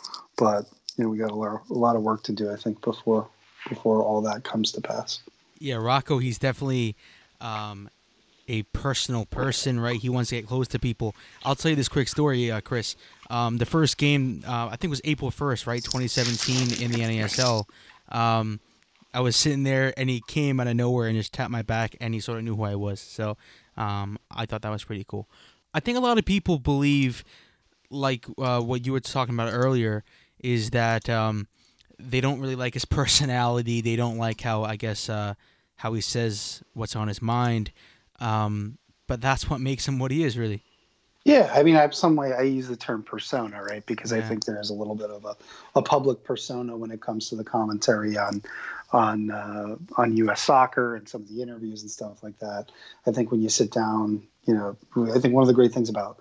but 0.41 0.65
you 0.97 1.05
know 1.05 1.11
we 1.11 1.19
got 1.19 1.31
a 1.31 1.35
lot, 1.35 1.95
of 1.95 2.03
work 2.03 2.25
to 2.25 2.33
do. 2.33 2.51
I 2.51 2.57
think 2.57 2.81
before 2.81 3.29
before 3.69 4.03
all 4.03 4.21
that 4.23 4.43
comes 4.43 4.73
to 4.73 4.81
pass. 4.81 5.21
Yeah, 5.59 5.77
Rocco, 5.77 6.19
he's 6.19 6.39
definitely 6.39 6.97
um, 7.41 7.91
a 8.49 8.63
personal 8.73 9.27
person, 9.27 9.79
right? 9.79 10.01
He 10.01 10.09
wants 10.09 10.31
to 10.31 10.37
get 10.37 10.49
close 10.49 10.67
to 10.69 10.79
people. 10.79 11.15
I'll 11.45 11.55
tell 11.55 11.69
you 11.69 11.77
this 11.77 11.89
quick 11.89 12.09
story, 12.09 12.51
uh, 12.51 12.63
Chris. 12.63 12.97
Um, 13.29 13.59
the 13.59 13.67
first 13.67 13.99
game, 13.99 14.43
uh, 14.47 14.69
I 14.69 14.71
think 14.71 14.85
it 14.85 14.89
was 14.89 15.03
April 15.05 15.31
1st, 15.31 15.67
right? 15.67 15.85
2017 15.85 16.83
in 16.83 16.91
the 16.91 17.01
NASL. 17.01 17.67
Um, 18.09 18.61
I 19.13 19.21
was 19.21 19.37
sitting 19.37 19.65
there 19.65 19.93
and 19.99 20.09
he 20.09 20.23
came 20.27 20.59
out 20.59 20.67
of 20.67 20.77
nowhere 20.77 21.09
and 21.09 21.17
just 21.17 21.35
tapped 21.35 21.51
my 21.51 21.63
back 21.63 21.95
and 22.01 22.15
he 22.15 22.21
sort 22.21 22.39
of 22.39 22.45
knew 22.45 22.57
who 22.57 22.63
I 22.63 22.75
was. 22.75 23.01
So 23.01 23.37
um, 23.77 24.19
I 24.31 24.47
thought 24.47 24.63
that 24.63 24.71
was 24.71 24.85
pretty 24.85 25.05
cool. 25.07 25.29
I 25.73 25.81
think 25.81 25.97
a 25.97 26.01
lot 26.01 26.19
of 26.19 26.25
people 26.25 26.59
believe, 26.59 27.25
like 27.91 28.27
uh, 28.39 28.61
what 28.61 28.87
you 28.87 28.93
were 28.93 29.01
talking 29.01 29.35
about 29.35 29.53
earlier, 29.53 30.05
is 30.39 30.71
that 30.71 31.09
um, 31.09 31.47
they 31.99 32.21
don't 32.21 32.41
really 32.41 32.57
like 32.57 32.75
his 32.75 32.85
personality. 33.01 33.81
They 33.81 33.97
don't 33.97 34.19
like 34.19 34.41
how 34.41 34.65
I 34.65 34.77
guess 34.77 35.09
uh, 35.09 35.35
how 35.77 35.93
he 35.93 36.01
says 36.01 36.63
what's 36.75 36.97
on 36.97 37.09
his 37.09 37.23
mind. 37.23 37.73
Um, 38.21 38.79
but 39.07 39.21
that's 39.21 39.51
what 39.51 39.61
makes 39.61 39.89
him 39.89 39.99
what 39.99 40.11
he 40.11 40.23
is, 40.23 40.39
really. 40.39 40.63
Yeah, 41.25 41.53
I 41.55 41.63
mean, 41.63 41.77
I 41.77 41.83
have 41.83 41.95
some 41.95 42.17
way 42.17 42.33
I 42.33 42.43
use 42.43 42.69
the 42.69 42.77
term 42.77 43.03
persona, 43.03 43.63
right? 43.63 43.85
Because 43.85 44.11
yeah. 44.11 44.19
I 44.19 44.23
think 44.23 44.47
there 44.47 44.59
is 44.59 44.71
a 44.71 44.75
little 44.75 44.95
bit 44.95 45.11
of 45.11 45.25
a, 45.25 45.37
a 45.75 45.83
public 45.83 46.25
persona 46.25 46.77
when 46.77 46.91
it 46.91 47.03
comes 47.03 47.29
to 47.29 47.37
the 47.37 47.45
commentary 47.45 48.17
on 48.17 48.43
on 48.93 49.31
uh, 49.31 49.77
on 49.97 50.17
U.S. 50.17 50.43
soccer 50.43 50.97
and 50.97 51.09
some 51.09 51.23
of 51.23 51.29
the 51.29 51.43
interviews 51.43 51.83
and 51.83 51.91
stuff 51.91 52.23
like 52.23 52.39
that. 52.39 52.73
I 53.07 53.13
think 53.13 53.31
when 53.31 53.43
you 53.43 53.49
sit 53.49 53.71
down, 53.71 54.23
you 54.51 54.57
know, 54.57 54.77
I 55.15 55.21
think 55.21 55.33
one 55.33 55.43
of 55.43 55.47
the 55.47 55.55
great 55.55 55.73
things 55.73 55.89
about 55.89 56.19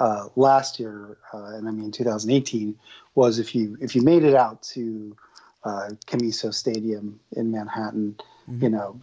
uh, 0.00 0.26
last 0.34 0.80
year, 0.80 1.18
uh, 1.32 1.52
and 1.54 1.68
I 1.68 1.70
mean 1.70 1.92
2018, 1.92 2.76
was 3.14 3.38
if 3.38 3.54
you 3.54 3.76
if 3.80 3.94
you 3.94 4.02
made 4.02 4.24
it 4.24 4.34
out 4.34 4.62
to 4.74 5.16
uh, 5.62 5.90
Commisso 6.06 6.52
Stadium 6.52 7.20
in 7.36 7.52
Manhattan, 7.52 8.16
mm-hmm. 8.48 8.64
you 8.64 8.70
know 8.70 9.00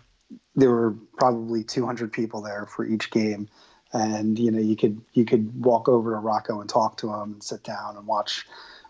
there 0.56 0.70
were 0.70 0.96
probably 1.18 1.64
200 1.64 2.12
people 2.12 2.42
there 2.42 2.66
for 2.66 2.86
each 2.86 3.10
game, 3.10 3.48
and 3.94 4.38
you 4.38 4.52
know 4.52 4.60
you 4.60 4.76
could 4.76 5.00
you 5.14 5.24
could 5.24 5.64
walk 5.64 5.88
over 5.88 6.12
to 6.12 6.18
Rocco 6.18 6.60
and 6.60 6.70
talk 6.70 6.98
to 6.98 7.08
him 7.08 7.34
and 7.34 7.44
sit 7.44 7.64
down 7.64 7.96
and 7.96 8.06
watch 8.06 8.46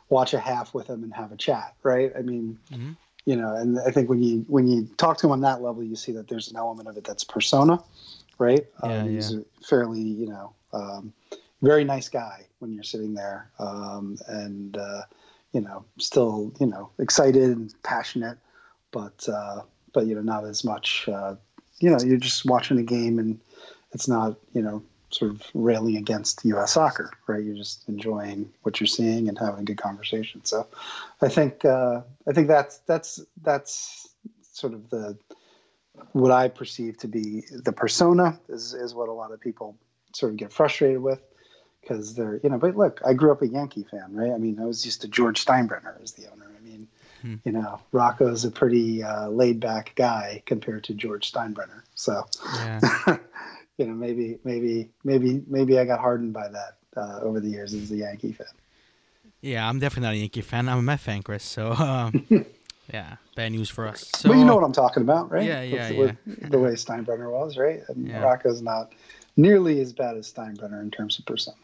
watch 0.09 0.33
a 0.33 0.39
half 0.39 0.73
with 0.73 0.87
him 0.87 1.03
and 1.03 1.13
have 1.13 1.31
a 1.31 1.37
chat, 1.37 1.75
right? 1.83 2.11
I 2.17 2.21
mean. 2.21 2.57
Mm-hmm. 2.71 2.93
You 3.25 3.35
know, 3.35 3.53
and 3.53 3.77
I 3.85 3.91
think 3.91 4.07
when 4.07 4.23
you 4.23 4.45
when 4.47 4.69
you 4.69 4.87
talk 4.95 5.17
to 5.17 5.27
him 5.27 5.33
on 5.33 5.41
that 5.41 5.61
level, 5.61 5.83
you 5.83 5.97
see 5.97 6.13
that 6.13 6.29
there's 6.29 6.49
an 6.49 6.55
element 6.55 6.87
of 6.87 6.95
it 6.95 7.03
that's 7.03 7.25
persona, 7.25 7.83
right? 8.39 8.65
Yeah, 8.83 8.89
um, 8.89 9.05
yeah. 9.05 9.11
He's 9.11 9.35
fairly, 9.67 10.01
you 10.01 10.27
know, 10.27 10.53
um, 10.73 11.13
very 11.61 11.83
nice 11.83 12.09
guy 12.09 12.45
when 12.59 12.73
you're 12.73 12.83
sitting 12.83 13.13
there, 13.13 13.49
um, 13.59 14.17
and 14.27 14.77
uh, 14.77 15.01
you 15.53 15.61
know, 15.61 15.85
still 15.97 16.53
you 16.59 16.67
know 16.67 16.89
excited 16.99 17.43
and 17.43 17.73
passionate, 17.83 18.37
but 18.91 19.27
uh, 19.29 19.61
but 19.93 20.05
you 20.05 20.15
know 20.15 20.21
not 20.21 20.45
as 20.45 20.63
much. 20.63 21.07
Uh, 21.07 21.35
you 21.79 21.89
know, 21.89 21.99
you're 21.99 22.17
just 22.17 22.45
watching 22.45 22.77
the 22.77 22.83
game, 22.83 23.19
and 23.19 23.39
it's 23.91 24.07
not 24.07 24.35
you 24.53 24.61
know 24.61 24.83
sort 25.09 25.31
of 25.31 25.41
railing 25.53 25.95
against 25.95 26.43
U.S. 26.45 26.73
soccer, 26.73 27.11
right? 27.27 27.43
You're 27.43 27.55
just 27.55 27.87
enjoying 27.87 28.51
what 28.63 28.79
you're 28.79 28.87
seeing 28.87 29.29
and 29.29 29.37
having 29.37 29.61
a 29.61 29.63
good 29.63 29.77
conversation. 29.77 30.43
So, 30.43 30.67
I 31.21 31.29
think 31.29 31.65
uh, 31.65 32.01
I 32.27 32.33
think 32.33 32.47
that's 32.47 32.79
that's 32.79 33.19
that's 33.41 34.09
sort 34.51 34.73
of 34.73 34.89
the 34.89 35.17
what 36.13 36.31
I 36.31 36.47
perceive 36.47 36.97
to 36.99 37.07
be 37.07 37.43
the 37.51 37.71
persona 37.71 38.39
is 38.49 38.73
is 38.73 38.93
what 38.93 39.09
a 39.09 39.13
lot 39.13 39.31
of 39.31 39.39
people 39.39 39.77
sort 40.13 40.31
of 40.31 40.37
get 40.37 40.51
frustrated 40.51 41.01
with 41.01 41.21
because 41.81 42.15
they're 42.15 42.39
you 42.43 42.49
know. 42.49 42.57
But 42.57 42.75
look, 42.75 43.01
I 43.05 43.13
grew 43.13 43.31
up 43.31 43.41
a 43.41 43.47
Yankee 43.47 43.83
fan, 43.83 44.13
right? 44.13 44.31
I 44.31 44.37
mean, 44.37 44.59
I 44.59 44.65
was 44.65 44.85
used 44.85 45.01
to 45.01 45.07
George 45.07 45.43
Steinbrenner 45.43 46.01
as 46.01 46.13
the 46.13 46.27
owner. 46.31 46.45
I 46.55 46.63
mean, 46.63 46.87
hmm. 47.21 47.35
you 47.43 47.51
know, 47.51 47.79
Rocco's 47.91 48.45
a 48.45 48.51
pretty 48.51 49.03
uh, 49.03 49.29
laid 49.29 49.59
back 49.59 49.93
guy 49.95 50.43
compared 50.45 50.83
to 50.85 50.93
George 50.93 51.31
Steinbrenner. 51.31 51.83
So, 51.95 52.25
yeah. 52.55 52.79
you 53.77 53.85
know, 53.85 53.93
maybe 53.93 54.39
maybe 54.43 54.89
maybe 55.03 55.43
maybe 55.47 55.79
I 55.79 55.85
got 55.85 55.99
hardened 55.99 56.33
by 56.33 56.47
that 56.49 56.77
uh, 56.95 57.19
over 57.21 57.39
the 57.39 57.49
years 57.49 57.73
as 57.73 57.91
a 57.91 57.97
Yankee 57.97 58.33
fan. 58.33 58.47
Yeah, 59.41 59.69
I'm 59.69 59.79
definitely 59.79 60.07
not 60.07 60.13
a 60.15 60.17
Yankee 60.17 60.41
fan. 60.41 60.67
I'm 60.67 60.79
a 60.79 60.81
Met 60.81 60.99
fan, 60.99 61.21
Chris. 61.21 61.43
So. 61.43 61.71
Um... 61.73 62.25
Yeah, 62.93 63.17
bad 63.35 63.51
news 63.51 63.69
for 63.69 63.87
us. 63.87 64.09
So, 64.15 64.29
well, 64.29 64.39
you 64.39 64.45
know 64.45 64.55
what 64.55 64.63
I'm 64.63 64.71
talking 64.71 65.03
about, 65.03 65.29
right? 65.29 65.43
Yeah, 65.43 65.61
yeah, 65.61 65.89
yeah. 65.89 66.11
The 66.49 66.57
way 66.57 66.71
Steinbrenner 66.71 67.29
was, 67.29 67.57
right? 67.57 67.81
And 67.89 68.07
yeah. 68.07 68.21
Rocco's 68.21 68.61
not 68.61 68.93
nearly 69.35 69.81
as 69.81 69.91
bad 69.91 70.15
as 70.15 70.31
Steinbrenner 70.31 70.81
in 70.81 70.89
terms 70.89 71.19
of 71.19 71.25
persona. 71.25 71.57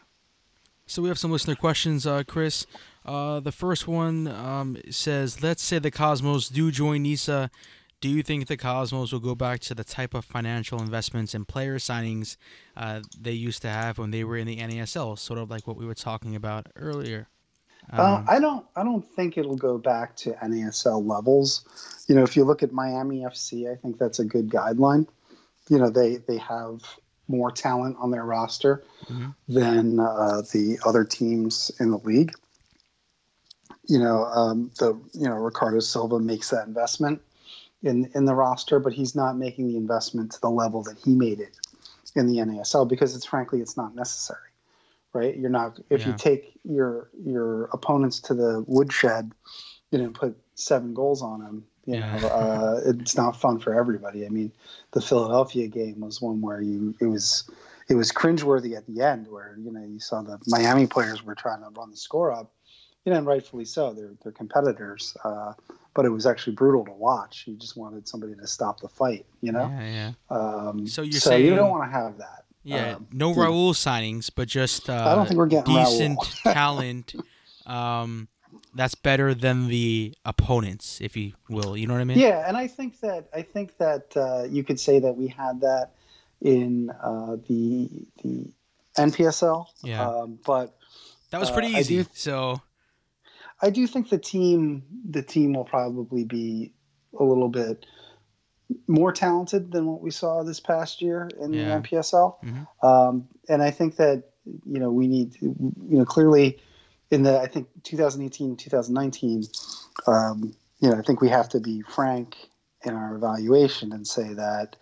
So 0.86 1.00
we 1.00 1.08
have 1.08 1.18
some 1.18 1.30
listener 1.32 1.54
questions, 1.54 2.06
uh, 2.06 2.24
Chris. 2.26 2.66
Uh, 3.06 3.40
the 3.40 3.52
first 3.52 3.88
one 3.88 4.28
um, 4.28 4.76
says, 4.90 5.42
"Let's 5.42 5.62
say 5.62 5.78
the 5.78 5.90
Cosmos 5.90 6.48
do 6.48 6.70
join 6.70 7.02
NISA. 7.02 7.50
Do 8.00 8.10
you 8.10 8.22
think 8.22 8.48
the 8.48 8.58
Cosmos 8.58 9.12
will 9.12 9.20
go 9.20 9.34
back 9.34 9.60
to 9.60 9.74
the 9.74 9.84
type 9.84 10.12
of 10.12 10.26
financial 10.26 10.82
investments 10.82 11.32
and 11.32 11.48
player 11.48 11.78
signings 11.78 12.36
uh, 12.76 13.00
they 13.18 13.32
used 13.32 13.62
to 13.62 13.70
have 13.70 13.96
when 13.96 14.10
they 14.10 14.24
were 14.24 14.36
in 14.36 14.46
the 14.46 14.58
NASL, 14.58 15.18
sort 15.18 15.38
of 15.38 15.48
like 15.48 15.66
what 15.66 15.78
we 15.78 15.86
were 15.86 15.94
talking 15.94 16.36
about 16.36 16.66
earlier?" 16.76 17.28
Um, 17.92 18.00
uh, 18.00 18.24
I 18.26 18.38
don't. 18.38 18.66
I 18.76 18.82
don't 18.82 19.04
think 19.14 19.36
it'll 19.36 19.56
go 19.56 19.78
back 19.78 20.16
to 20.16 20.32
NASL 20.32 21.06
levels. 21.06 21.64
You 22.08 22.14
know, 22.14 22.22
if 22.22 22.36
you 22.36 22.44
look 22.44 22.62
at 22.62 22.72
Miami 22.72 23.20
FC, 23.20 23.70
I 23.70 23.76
think 23.76 23.98
that's 23.98 24.18
a 24.18 24.24
good 24.24 24.48
guideline. 24.48 25.06
You 25.68 25.78
know, 25.78 25.90
they 25.90 26.16
they 26.16 26.38
have 26.38 26.82
more 27.28 27.50
talent 27.50 27.96
on 27.98 28.10
their 28.10 28.24
roster 28.24 28.84
mm-hmm. 29.06 29.30
than 29.48 30.00
uh, 30.00 30.42
the 30.52 30.78
other 30.84 31.04
teams 31.04 31.70
in 31.80 31.90
the 31.90 31.98
league. 31.98 32.32
You 33.86 33.98
know, 33.98 34.24
um, 34.24 34.70
the 34.78 34.98
you 35.12 35.28
know 35.28 35.34
Ricardo 35.34 35.80
Silva 35.80 36.18
makes 36.18 36.50
that 36.50 36.66
investment 36.66 37.20
in 37.82 38.10
in 38.14 38.24
the 38.24 38.34
roster, 38.34 38.78
but 38.78 38.94
he's 38.94 39.14
not 39.14 39.36
making 39.36 39.68
the 39.68 39.76
investment 39.76 40.32
to 40.32 40.40
the 40.40 40.50
level 40.50 40.82
that 40.84 40.96
he 41.04 41.14
made 41.14 41.40
it 41.40 41.58
in 42.16 42.26
the 42.26 42.38
NASL 42.38 42.88
because 42.88 43.14
it's 43.14 43.26
frankly 43.26 43.60
it's 43.60 43.76
not 43.76 43.94
necessary 43.94 44.53
right? 45.14 45.36
You're 45.36 45.48
not 45.48 45.78
if 45.88 46.02
yeah. 46.02 46.08
you 46.08 46.14
take 46.18 46.58
your 46.64 47.08
your 47.24 47.64
opponents 47.72 48.20
to 48.20 48.34
the 48.34 48.64
woodshed, 48.66 49.32
you 49.90 49.98
know, 49.98 50.10
put 50.10 50.36
seven 50.54 50.92
goals 50.92 51.22
on 51.22 51.40
them. 51.40 51.64
You 51.86 51.96
yeah. 51.96 52.18
know, 52.18 52.28
uh, 52.28 52.80
it's 52.84 53.16
not 53.16 53.40
fun 53.40 53.60
for 53.60 53.74
everybody. 53.74 54.26
I 54.26 54.30
mean, 54.30 54.52
the 54.92 55.00
Philadelphia 55.00 55.68
game 55.68 56.00
was 56.00 56.20
one 56.20 56.40
where 56.40 56.60
you 56.60 56.94
it 57.00 57.06
was 57.06 57.48
it 57.88 57.94
was 57.94 58.10
cringeworthy 58.10 58.76
at 58.76 58.86
the 58.86 59.02
end, 59.02 59.28
where 59.28 59.56
you 59.58 59.70
know 59.70 59.84
you 59.84 60.00
saw 60.00 60.22
the 60.22 60.38
Miami 60.46 60.86
players 60.86 61.22
were 61.22 61.34
trying 61.34 61.60
to 61.60 61.68
run 61.70 61.90
the 61.90 61.96
score 61.96 62.32
up, 62.32 62.52
you 63.04 63.12
know, 63.12 63.18
and 63.18 63.26
rightfully 63.26 63.64
so. 63.64 63.92
They're 63.92 64.14
they're 64.22 64.32
competitors, 64.32 65.16
uh, 65.24 65.52
but 65.94 66.06
it 66.06 66.10
was 66.10 66.26
actually 66.26 66.54
brutal 66.54 66.84
to 66.86 66.92
watch. 66.92 67.44
You 67.46 67.54
just 67.54 67.76
wanted 67.76 68.08
somebody 68.08 68.34
to 68.34 68.46
stop 68.46 68.80
the 68.80 68.88
fight, 68.88 69.26
you 69.42 69.52
know. 69.52 69.70
Yeah, 69.78 70.12
yeah. 70.30 70.36
Um, 70.36 70.86
so 70.86 71.02
you're 71.02 71.20
so 71.20 71.30
saying 71.30 71.44
you 71.44 71.54
don't 71.54 71.70
want 71.70 71.84
to 71.84 71.96
have 71.96 72.18
that. 72.18 72.43
Yeah, 72.64 72.94
um, 72.94 73.06
no 73.12 73.34
Raul 73.34 73.72
signings, 73.72 74.30
but 74.34 74.48
just 74.48 74.88
uh, 74.88 75.04
I 75.06 75.14
don't 75.14 75.26
think 75.26 75.38
we're 75.38 75.46
getting 75.46 75.74
decent 75.74 76.18
talent. 76.42 77.14
Um, 77.66 78.28
that's 78.74 78.94
better 78.94 79.34
than 79.34 79.68
the 79.68 80.14
opponents, 80.24 81.00
if 81.00 81.16
you 81.16 81.34
will. 81.48 81.76
You 81.76 81.86
know 81.86 81.94
what 81.94 82.00
I 82.00 82.04
mean? 82.04 82.18
Yeah, 82.18 82.44
and 82.48 82.56
I 82.56 82.66
think 82.66 83.00
that 83.00 83.28
I 83.34 83.42
think 83.42 83.76
that 83.78 84.16
uh, 84.16 84.44
you 84.44 84.64
could 84.64 84.80
say 84.80 84.98
that 84.98 85.16
we 85.16 85.28
had 85.28 85.60
that 85.60 85.90
in 86.40 86.90
uh, 86.90 87.36
the 87.46 87.90
the 88.22 88.50
NPSL. 88.98 89.66
Yeah, 89.82 90.08
um, 90.08 90.38
but 90.44 90.74
that 91.30 91.40
was 91.40 91.50
pretty 91.50 91.74
uh, 91.74 91.78
easy. 91.78 92.00
I 92.00 92.02
do, 92.02 92.08
so 92.14 92.62
I 93.60 93.70
do 93.70 93.86
think 93.86 94.08
the 94.08 94.18
team 94.18 94.84
the 95.10 95.22
team 95.22 95.52
will 95.52 95.64
probably 95.64 96.24
be 96.24 96.72
a 97.18 97.22
little 97.22 97.48
bit 97.48 97.84
more 98.86 99.12
talented 99.12 99.72
than 99.72 99.86
what 99.86 100.00
we 100.00 100.10
saw 100.10 100.42
this 100.42 100.60
past 100.60 101.02
year 101.02 101.28
in 101.40 101.52
yeah. 101.52 101.78
the 101.78 101.88
NPSL. 101.88 102.36
Mm-hmm. 102.42 102.86
Um, 102.86 103.28
and 103.48 103.62
I 103.62 103.70
think 103.70 103.96
that 103.96 104.24
you 104.66 104.78
know 104.78 104.90
we 104.90 105.06
need 105.06 105.32
to, 105.34 105.46
you 105.46 105.98
know 105.98 106.04
clearly 106.04 106.58
in 107.10 107.22
the 107.22 107.38
I 107.40 107.46
think 107.46 107.68
2018 107.82 108.56
2019 108.56 109.44
um, 110.06 110.54
you 110.80 110.90
know 110.90 110.96
I 110.96 111.02
think 111.02 111.20
we 111.20 111.28
have 111.28 111.48
to 111.50 111.60
be 111.60 111.82
frank 111.82 112.36
in 112.84 112.94
our 112.94 113.14
evaluation 113.14 113.92
and 113.92 114.06
say 114.06 114.34
that 114.34 114.76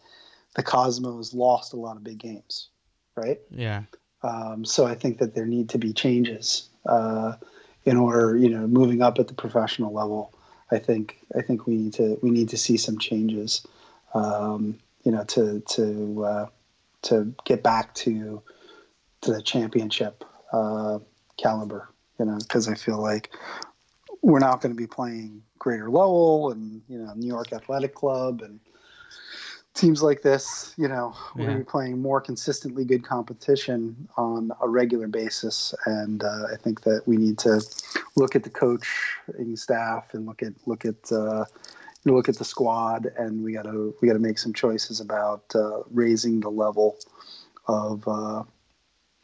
the 0.55 0.62
Cosmos 0.62 1.33
lost 1.33 1.73
a 1.73 1.77
lot 1.77 1.97
of 1.97 2.05
big 2.05 2.18
games, 2.18 2.68
right? 3.16 3.40
Yeah. 3.51 3.83
Um, 4.23 4.64
so 4.64 4.87
I 4.87 4.95
think 4.95 5.18
that 5.18 5.35
there 5.35 5.47
need 5.47 5.68
to 5.71 5.79
be 5.79 5.92
changes 5.92 6.68
uh, 6.87 7.35
in 7.85 7.97
order, 7.97 8.37
you 8.37 8.49
know, 8.49 8.66
moving 8.66 9.03
up 9.03 9.18
at 9.18 9.29
the 9.29 9.35
professional 9.35 9.92
level. 9.92 10.35
I 10.73 10.79
think 10.79 11.19
I 11.37 11.43
think 11.43 11.67
we 11.67 11.77
need 11.77 11.93
to 11.95 12.19
we 12.23 12.31
need 12.31 12.49
to 12.49 12.57
see 12.57 12.77
some 12.77 12.99
changes, 12.99 13.67
um, 14.15 14.79
you 15.05 15.13
know, 15.13 15.25
to 15.25 15.61
to 15.61 16.25
uh, 16.25 16.47
to 17.03 17.35
get 17.45 17.63
back 17.63 17.95
to 17.97 18.43
to 19.21 19.33
the 19.33 19.43
championship 19.43 20.25
uh, 20.53 20.99
caliber, 21.37 21.89
you 22.19 22.25
know, 22.25 22.39
because 22.39 22.69
I 22.69 22.75
feel 22.75 23.01
like 23.01 23.31
we're 24.23 24.39
not 24.39 24.61
going 24.61 24.75
to 24.75 24.81
be 24.81 24.87
playing 24.87 25.43
Greater 25.59 25.91
Lowell 25.91 26.53
and 26.53 26.83
you 26.89 26.99
know 26.99 27.13
New 27.15 27.29
York 27.29 27.53
Athletic 27.53 27.95
Club 27.95 28.43
and 28.43 28.59
teams 29.75 30.03
like 30.03 30.23
this, 30.23 30.75
you 30.77 30.89
know, 30.89 31.15
we're 31.35 31.47
going 31.47 31.59
to 31.59 31.65
be 31.65 31.71
playing 31.71 32.01
more 32.01 32.21
consistently 32.21 32.85
good 32.85 33.05
competition 33.05 34.09
on 34.17 34.53
a 34.61 34.69
regular 34.69 35.09
basis, 35.09 35.75
and 35.87 36.23
uh, 36.23 36.47
I 36.53 36.57
think 36.57 36.83
that 36.83 37.03
we 37.07 37.17
need 37.17 37.39
to 37.39 37.63
look 38.17 38.37
at 38.37 38.43
the 38.43 38.51
coaching 38.51 39.57
staff 39.57 40.13
and 40.15 40.27
look 40.27 40.43
at 40.43 40.53
look 40.67 40.85
at 40.85 41.11
uh, 41.11 41.45
look 42.05 42.29
at 42.29 42.37
the 42.37 42.45
squad, 42.45 43.07
and 43.17 43.43
we 43.43 43.55
got 43.55 43.65
to 43.65 43.95
we 44.01 44.09
got 44.09 44.15
to 44.15 44.21
make 44.21 44.39
some 44.39 44.53
choices 44.53 45.01
about 45.01 45.45
uh, 45.55 45.83
raising 45.91 46.41
the 46.41 46.51
level 46.51 46.97
of 47.67 48.07
uh, 48.07 48.43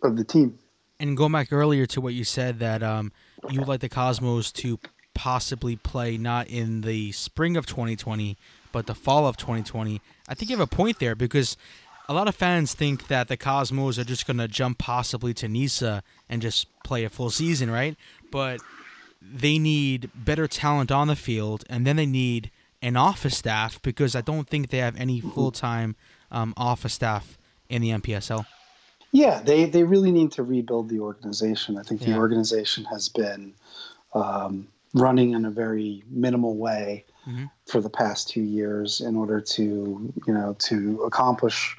of 0.03 0.17
the 0.17 0.25
team. 0.25 0.59
And 1.01 1.17
going 1.17 1.33
back 1.33 1.53
earlier 1.53 1.87
to 1.87 2.01
what 2.01 2.15
you 2.15 2.25
said 2.25 2.59
that 2.59 2.83
um, 2.83 3.13
you 3.51 3.61
would 3.61 3.69
like 3.69 3.81
the 3.81 3.89
Cosmos 3.89 4.51
to 4.53 4.81
possibly 5.15 5.77
play 5.77 6.17
not 6.17 6.49
in 6.49 6.81
the 6.81 7.13
spring 7.13 7.57
of 7.57 7.67
2020 7.67 8.37
but 8.73 8.87
the 8.87 8.95
fall 8.95 9.27
of 9.27 9.37
2020. 9.37 10.01
I 10.29 10.35
think 10.35 10.51
you 10.51 10.57
have 10.57 10.73
a 10.73 10.75
point 10.75 10.99
there 10.99 11.15
because 11.15 11.57
a 12.09 12.15
lot 12.15 12.29
of 12.29 12.35
fans 12.35 12.75
think 12.75 13.09
that 13.09 13.29
the 13.29 13.37
Cosmos 13.37 13.99
are 13.99 14.05
just 14.05 14.27
going 14.27 14.39
to 14.39 14.49
jump 14.49 14.79
possibly 14.79 15.35
to 15.35 15.49
Nisa 15.49 16.03
and 16.29 16.41
just 16.41 16.67
play 16.83 17.05
a 17.05 17.11
full 17.11 17.31
season, 17.31 17.71
right? 17.71 17.97
But 18.31 18.61
they 19.21 19.59
need 19.59 20.11
better 20.15 20.47
talent 20.47 20.91
on 20.91 21.09
the 21.09 21.17
field, 21.17 21.65
and 21.69 21.87
then 21.87 21.97
they 21.97 22.07
need 22.07 22.51
an 22.81 22.97
office 22.97 23.37
staff 23.37 23.83
because 23.83 24.15
I 24.15 24.21
don't 24.21 24.49
think 24.49 24.71
they 24.71 24.79
have 24.79 24.97
any 24.97 25.21
full 25.21 25.51
time 25.51 25.97
um, 26.31 26.55
office 26.57 26.95
staff 26.95 27.37
in 27.69 27.83
the 27.83 27.91
NPSL. 27.91 28.47
Yeah, 29.11 29.41
they, 29.41 29.65
they 29.65 29.85
really 29.85 30.13
need 30.13 30.33
to 30.33 30.43
rebuild 30.43 30.89
the 30.89 31.01
organization. 31.01 31.79
I 31.79 31.83
think 31.83 32.03
the 32.03 32.11
yeah. 32.11 32.19
organization 32.19 32.85
has 32.85 33.09
been 33.09 33.55
um, 34.15 34.69
running 34.95 35.33
in 35.33 35.45
a 35.45 35.51
very 35.51 36.03
minimal 36.11 36.57
way 36.57 37.05
mm-hmm. 37.29 37.45
for 37.67 37.81
the 37.81 37.91
past 37.91 38.29
two 38.29 38.43
years 38.43 39.01
in 39.01 39.17
order 39.17 39.41
to 39.41 40.13
you 40.27 40.33
know 40.33 40.57
to 40.61 41.03
accomplish 41.03 41.77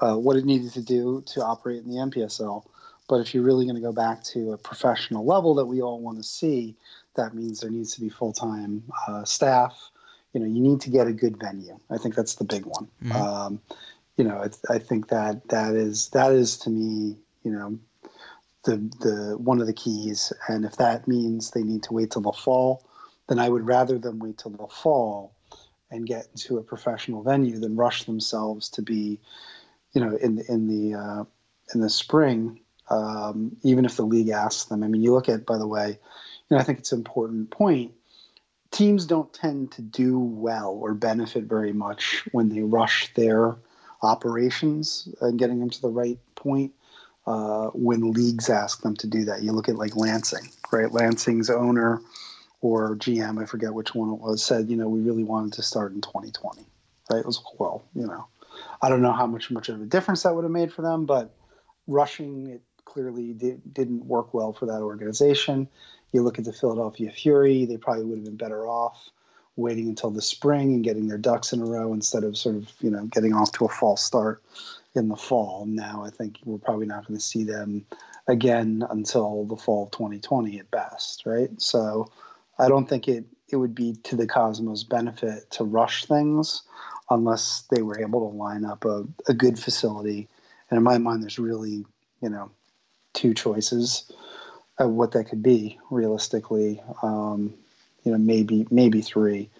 uh, 0.00 0.16
what 0.16 0.36
it 0.36 0.44
needed 0.44 0.72
to 0.72 0.82
do 0.82 1.22
to 1.26 1.44
operate 1.44 1.82
in 1.82 1.90
the 1.90 1.96
NPSL. 1.96 2.64
But 3.08 3.20
if 3.20 3.34
you're 3.34 3.42
really 3.42 3.64
going 3.64 3.76
to 3.76 3.82
go 3.82 3.92
back 3.92 4.22
to 4.24 4.52
a 4.52 4.58
professional 4.58 5.24
level 5.24 5.54
that 5.54 5.64
we 5.64 5.80
all 5.80 5.98
want 5.98 6.18
to 6.18 6.22
see, 6.22 6.76
that 7.16 7.34
means 7.34 7.60
there 7.60 7.70
needs 7.70 7.94
to 7.94 8.00
be 8.00 8.08
full 8.08 8.32
time 8.32 8.82
uh, 9.06 9.24
staff. 9.24 9.90
You 10.32 10.40
know, 10.40 10.46
you 10.46 10.60
need 10.60 10.80
to 10.82 10.90
get 10.90 11.06
a 11.06 11.12
good 11.12 11.38
venue. 11.38 11.78
I 11.90 11.96
think 11.96 12.14
that's 12.14 12.34
the 12.34 12.44
big 12.44 12.66
one. 12.66 12.88
Mm-hmm. 13.02 13.12
Um, 13.12 13.60
you 14.16 14.24
know, 14.24 14.46
I 14.68 14.78
think 14.78 15.08
that 15.08 15.48
that 15.48 15.74
is 15.74 16.08
that 16.10 16.32
is 16.32 16.58
to 16.58 16.70
me, 16.70 17.16
you 17.44 17.52
know, 17.52 17.78
the 18.64 18.76
the 19.00 19.38
one 19.38 19.60
of 19.60 19.66
the 19.66 19.72
keys. 19.72 20.32
And 20.48 20.64
if 20.64 20.76
that 20.76 21.08
means 21.08 21.50
they 21.50 21.62
need 21.62 21.82
to 21.84 21.94
wait 21.94 22.10
till 22.10 22.22
the 22.22 22.32
fall, 22.32 22.84
then 23.28 23.38
I 23.38 23.48
would 23.48 23.66
rather 23.66 23.98
them 23.98 24.18
wait 24.18 24.38
till 24.38 24.50
the 24.50 24.66
fall 24.66 25.34
and 25.90 26.06
get 26.06 26.28
into 26.32 26.58
a 26.58 26.62
professional 26.62 27.22
venue 27.22 27.58
than 27.58 27.76
rush 27.76 28.04
themselves 28.04 28.68
to 28.70 28.82
be, 28.82 29.20
you 29.92 30.00
know, 30.00 30.16
in 30.16 30.44
in 30.48 30.66
the 30.66 30.98
uh, 30.98 31.24
in 31.74 31.80
the 31.80 31.90
spring. 31.90 32.60
Um, 32.90 33.56
even 33.62 33.84
if 33.84 33.96
the 33.96 34.06
league 34.06 34.30
asks 34.30 34.64
them. 34.64 34.82
I 34.82 34.88
mean, 34.88 35.02
you 35.02 35.12
look 35.12 35.28
at, 35.28 35.44
by 35.44 35.58
the 35.58 35.66
way, 35.66 35.88
you 35.88 35.96
know, 36.50 36.56
I 36.56 36.62
think 36.62 36.78
it's 36.78 36.92
an 36.92 37.00
important 37.00 37.50
point. 37.50 37.92
Teams 38.70 39.04
don't 39.04 39.30
tend 39.34 39.72
to 39.72 39.82
do 39.82 40.18
well 40.18 40.70
or 40.70 40.94
benefit 40.94 41.44
very 41.44 41.74
much 41.74 42.24
when 42.32 42.48
they 42.48 42.62
rush 42.62 43.12
their 43.12 43.56
operations 44.02 45.06
and 45.20 45.38
getting 45.38 45.60
them 45.60 45.68
to 45.68 45.82
the 45.82 45.90
right 45.90 46.18
point. 46.34 46.72
Uh, 47.26 47.66
when 47.74 48.12
leagues 48.12 48.48
ask 48.48 48.80
them 48.80 48.96
to 48.96 49.06
do 49.06 49.26
that, 49.26 49.42
you 49.42 49.52
look 49.52 49.68
at 49.68 49.76
like 49.76 49.94
Lansing, 49.94 50.48
right? 50.72 50.90
Lansing's 50.90 51.50
owner 51.50 52.00
or 52.60 52.96
GM, 52.96 53.40
I 53.40 53.46
forget 53.46 53.72
which 53.72 53.94
one 53.94 54.10
it 54.10 54.20
was, 54.20 54.44
said, 54.44 54.68
you 54.68 54.76
know, 54.76 54.88
we 54.88 55.00
really 55.00 55.24
wanted 55.24 55.52
to 55.54 55.62
start 55.62 55.92
in 55.92 56.00
2020. 56.00 56.66
Right? 57.10 57.20
It 57.20 57.26
was 57.26 57.42
well, 57.58 57.84
you 57.94 58.06
know, 58.06 58.26
I 58.82 58.88
don't 58.88 59.02
know 59.02 59.12
how 59.12 59.26
much 59.26 59.50
much 59.50 59.68
of 59.68 59.80
a 59.80 59.86
difference 59.86 60.22
that 60.22 60.34
would 60.34 60.44
have 60.44 60.50
made 60.50 60.72
for 60.72 60.82
them, 60.82 61.06
but 61.06 61.34
rushing 61.86 62.48
it 62.48 62.62
clearly 62.84 63.32
did, 63.32 63.72
didn't 63.72 64.06
work 64.06 64.34
well 64.34 64.52
for 64.52 64.66
that 64.66 64.80
organization. 64.80 65.68
You 66.12 66.22
look 66.22 66.38
at 66.38 66.44
the 66.44 66.52
Philadelphia 66.52 67.10
Fury; 67.10 67.64
they 67.64 67.76
probably 67.76 68.04
would 68.04 68.18
have 68.18 68.24
been 68.24 68.36
better 68.36 68.66
off 68.66 69.10
waiting 69.56 69.88
until 69.88 70.10
the 70.10 70.22
spring 70.22 70.72
and 70.72 70.84
getting 70.84 71.08
their 71.08 71.18
ducks 71.18 71.52
in 71.52 71.60
a 71.60 71.64
row 71.64 71.92
instead 71.92 72.22
of 72.22 72.36
sort 72.36 72.56
of 72.56 72.72
you 72.80 72.90
know 72.90 73.04
getting 73.06 73.34
off 73.34 73.52
to 73.52 73.64
a 73.64 73.68
false 73.68 74.02
start 74.02 74.42
in 74.94 75.08
the 75.08 75.16
fall. 75.16 75.64
Now 75.66 76.04
I 76.04 76.10
think 76.10 76.38
we're 76.44 76.58
probably 76.58 76.86
not 76.86 77.06
going 77.06 77.18
to 77.18 77.24
see 77.24 77.44
them 77.44 77.84
again 78.26 78.86
until 78.90 79.44
the 79.44 79.56
fall 79.56 79.84
of 79.84 79.90
2020 79.92 80.58
at 80.58 80.70
best, 80.70 81.24
right? 81.26 81.50
So 81.60 82.10
I 82.58 82.68
don't 82.68 82.88
think 82.88 83.08
it 83.08 83.24
it 83.50 83.56
would 83.56 83.74
be 83.74 83.94
to 84.04 84.16
the 84.16 84.26
Cosmos' 84.26 84.84
benefit 84.84 85.50
to 85.52 85.64
rush 85.64 86.04
things 86.04 86.62
unless 87.10 87.62
they 87.70 87.82
were 87.82 87.98
able 87.98 88.30
to 88.30 88.36
line 88.36 88.64
up 88.64 88.84
a, 88.84 89.04
a 89.26 89.32
good 89.32 89.58
facility. 89.58 90.28
And 90.70 90.76
in 90.76 90.84
my 90.84 90.98
mind, 90.98 91.22
there's 91.22 91.38
really, 91.38 91.86
you 92.20 92.28
know, 92.28 92.50
two 93.14 93.32
choices. 93.32 94.10
of 94.78 94.90
what 94.90 95.12
that 95.12 95.24
could 95.24 95.42
be 95.42 95.78
realistically. 95.90 96.80
Um, 97.02 97.54
you 98.04 98.12
know, 98.12 98.18
maybe 98.18 98.66
maybe 98.70 99.00
three, 99.02 99.50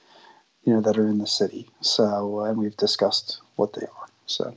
you 0.65 0.73
know, 0.73 0.81
that 0.81 0.99
are 0.99 1.07
in 1.09 1.19
the 1.19 1.27
city. 1.27 1.69
So, 1.81 2.41
and 2.41 2.59
we've 2.59 2.77
discussed 2.77 3.41
what 3.57 3.73
they 3.73 3.87
are. 3.87 4.09
So, 4.27 4.55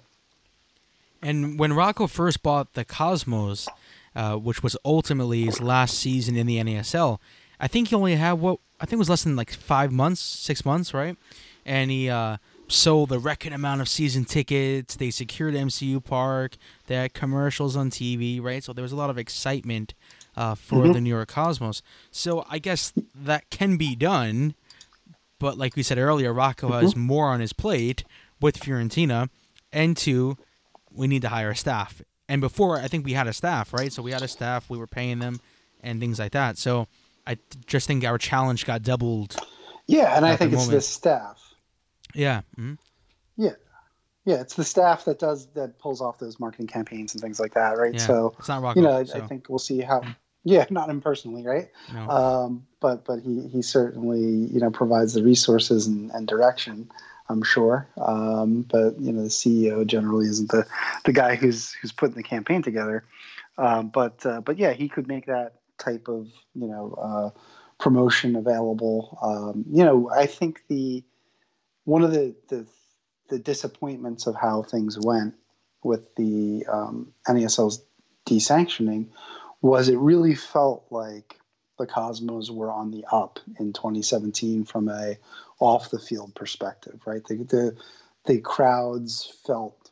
And 1.22 1.58
when 1.58 1.74
Rocco 1.74 2.08
first 2.08 2.44
bought 2.44 2.74
the 2.74 2.86
Cosmos, 2.86 3.68
uh, 4.16 4.36
which 4.36 4.62
was 4.62 4.78
ultimately 4.86 5.44
his 5.44 5.62
last 5.62 5.98
season 5.98 6.36
in 6.36 6.48
the 6.48 6.58
NASL, 6.58 7.20
I 7.62 7.68
think 7.68 7.90
he 7.90 7.96
only 7.96 8.16
had 8.16 8.34
what 8.34 8.60
I 8.80 8.86
think 8.86 8.94
it 8.94 9.00
was 9.06 9.10
less 9.10 9.24
than 9.24 9.36
like 9.36 9.52
five 9.54 9.92
months, 9.92 10.20
six 10.20 10.66
months, 10.66 10.94
right? 10.94 11.16
And 11.66 11.92
he 11.92 12.10
uh, 12.10 12.38
sold 12.68 13.12
a 13.12 13.20
record 13.20 13.54
amount 13.54 13.82
of 13.82 13.88
season 13.88 14.26
tickets. 14.26 14.96
They 14.96 15.12
secured 15.12 15.54
MCU 15.54 16.04
Park. 16.04 16.58
They 16.88 16.96
had 16.96 17.14
commercials 17.14 17.76
on 17.76 17.92
TV, 17.92 18.42
right? 18.42 18.64
So 18.64 18.74
there 18.74 18.82
was 18.82 18.92
a 18.92 18.96
lot 18.96 19.12
of 19.12 19.18
excitement 19.20 19.94
uh, 20.36 20.56
for 20.56 20.86
Mhm. 20.86 20.94
the 20.94 21.02
New 21.02 21.10
York 21.12 21.30
Cosmos. 21.30 21.84
So 22.10 22.46
I 22.50 22.58
guess 22.58 22.94
that 23.14 23.50
can 23.52 23.78
be 23.78 23.96
done, 23.96 24.56
but 25.40 25.58
like 25.58 25.76
we 25.76 25.84
said 25.84 25.98
earlier, 26.00 26.34
Rocco 26.34 26.72
has 26.72 26.96
more 26.96 27.28
on 27.28 27.42
his 27.42 27.54
plate 27.54 28.04
with 28.40 28.58
Fiorentina, 28.60 29.30
and 29.72 29.96
two, 29.96 30.38
we 30.92 31.06
need 31.08 31.22
to 31.24 31.30
hire 31.30 31.52
a 31.52 31.56
staff. 31.56 32.02
And 32.30 32.40
before, 32.42 32.80
I 32.80 32.88
think 32.88 33.06
we 33.06 33.14
had 33.14 33.28
a 33.28 33.34
staff, 33.34 33.74
right? 33.74 33.92
So 33.92 34.02
we 34.02 34.12
had 34.12 34.22
a 34.24 34.28
staff, 34.28 34.70
we 34.70 34.78
were 34.78 34.88
paying 34.88 35.20
them, 35.20 35.42
and 35.84 36.00
things 36.00 36.18
like 36.18 36.32
that. 36.32 36.58
So 36.58 36.88
I 37.28 37.38
just 37.66 37.88
think 37.88 38.04
our 38.04 38.18
challenge 38.18 38.66
got 38.66 38.82
doubled. 38.84 39.36
yeah, 39.88 40.16
and 40.16 40.26
I 40.26 40.36
think 40.36 40.54
it's 40.54 40.68
the 40.68 40.82
staff. 40.82 41.40
Yeah. 42.14 42.42
mhm. 42.58 42.78
Yeah, 43.38 43.52
yeah, 44.26 44.42
it's 44.42 44.56
the 44.56 44.64
staff 44.64 45.06
that 45.06 45.20
does 45.20 45.48
that 45.54 45.80
pulls 45.80 46.02
off 46.02 46.20
those 46.20 46.40
marketing 46.40 46.68
campaigns 46.68 47.14
and 47.14 47.22
things 47.22 47.40
like 47.40 47.54
that, 47.54 47.78
right? 47.78 47.94
Yeah. 47.94 48.00
So, 48.06 48.36
It's 48.38 48.48
not 48.50 48.62
Rocco. 48.62 48.80
you 48.80 48.86
know, 48.86 48.98
I, 48.98 49.04
so, 49.06 49.18
I 49.18 49.22
think 49.28 49.48
we'll 49.50 49.60
see 49.60 49.82
how. 49.82 50.02
Yeah, 50.44 50.66
not 50.72 50.90
him 50.90 51.02
personally, 51.02 51.46
right? 51.46 51.70
no. 51.94 52.10
um, 52.10 52.66
but 52.80 53.06
but 53.06 53.20
he, 53.20 53.48
he 53.48 53.62
certainly 53.62 54.20
you 54.52 54.60
know 54.60 54.72
provides 54.72 55.14
the 55.14 55.24
resources 55.24 55.86
and, 55.88 56.10
and 56.12 56.28
direction. 56.28 56.90
I'm 57.30 57.44
sure, 57.44 57.88
um, 57.98 58.64
but 58.64 59.00
you 59.00 59.14
know 59.14 59.22
the 59.24 59.30
CEO 59.30 59.86
generally 59.86 60.26
isn't 60.28 60.50
the, 60.52 60.66
the 61.06 61.14
guy 61.14 61.36
who's 61.36 61.74
who's 61.74 61.92
putting 61.92 62.16
the 62.16 62.24
campaign 62.24 62.62
together. 62.64 63.06
Um, 63.58 63.90
but 63.90 64.26
uh, 64.26 64.42
but 64.42 64.58
yeah, 64.58 64.74
he 64.74 64.90
could 64.90 65.08
make 65.08 65.28
that 65.28 65.61
type 65.82 66.08
of 66.08 66.28
you 66.56 66.68
know 66.68 66.94
uh, 66.94 67.40
promotion 67.78 68.36
available. 68.36 69.18
Um, 69.22 69.66
you 69.70 69.84
know, 69.84 70.10
I 70.10 70.26
think 70.26 70.64
the 70.68 71.04
one 71.86 72.04
of 72.04 72.12
the, 72.12 72.36
the 72.48 72.66
the 73.30 73.40
disappointments 73.40 74.28
of 74.28 74.36
how 74.36 74.64
things 74.64 74.98
went 75.00 75.34
with 75.84 76.16
the 76.16 76.66
um, 76.72 77.14
NASL's 77.28 77.84
desanctioning 78.28 79.08
was 79.62 79.90
it 79.90 79.98
really 79.98 80.36
felt 80.36 80.86
like 80.92 81.40
the 81.80 81.88
Cosmos 81.88 82.52
were 82.52 82.72
on 82.72 82.92
the 82.92 83.06
up 83.12 83.40
in 83.60 83.74
2017 83.74 84.66
from 84.66 84.90
a 84.90 85.18
off 85.60 85.90
the 85.90 86.00
field 86.00 86.36
perspective, 86.36 87.00
right? 87.06 87.24
The, 87.26 87.36
the 87.38 87.78
the 88.26 88.40
crowds 88.40 89.34
felt 89.46 89.90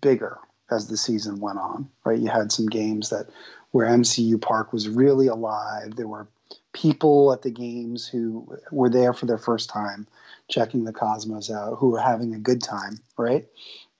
bigger 0.00 0.38
as 0.70 0.88
the 0.88 0.96
season 0.96 1.40
went 1.40 1.58
on, 1.58 1.90
right? 2.04 2.18
You 2.18 2.28
had 2.28 2.52
some 2.52 2.66
games 2.66 3.10
that 3.10 3.28
where 3.74 3.88
MCU 3.88 4.40
Park 4.40 4.72
was 4.72 4.88
really 4.88 5.26
alive. 5.26 5.96
There 5.96 6.06
were 6.06 6.28
people 6.72 7.32
at 7.32 7.42
the 7.42 7.50
games 7.50 8.06
who 8.06 8.56
were 8.70 8.88
there 8.88 9.12
for 9.12 9.26
their 9.26 9.36
first 9.36 9.68
time, 9.68 10.06
checking 10.48 10.84
the 10.84 10.92
Cosmos 10.92 11.50
out, 11.50 11.78
who 11.78 11.88
were 11.88 11.98
having 11.98 12.36
a 12.36 12.38
good 12.38 12.62
time, 12.62 13.00
right? 13.18 13.44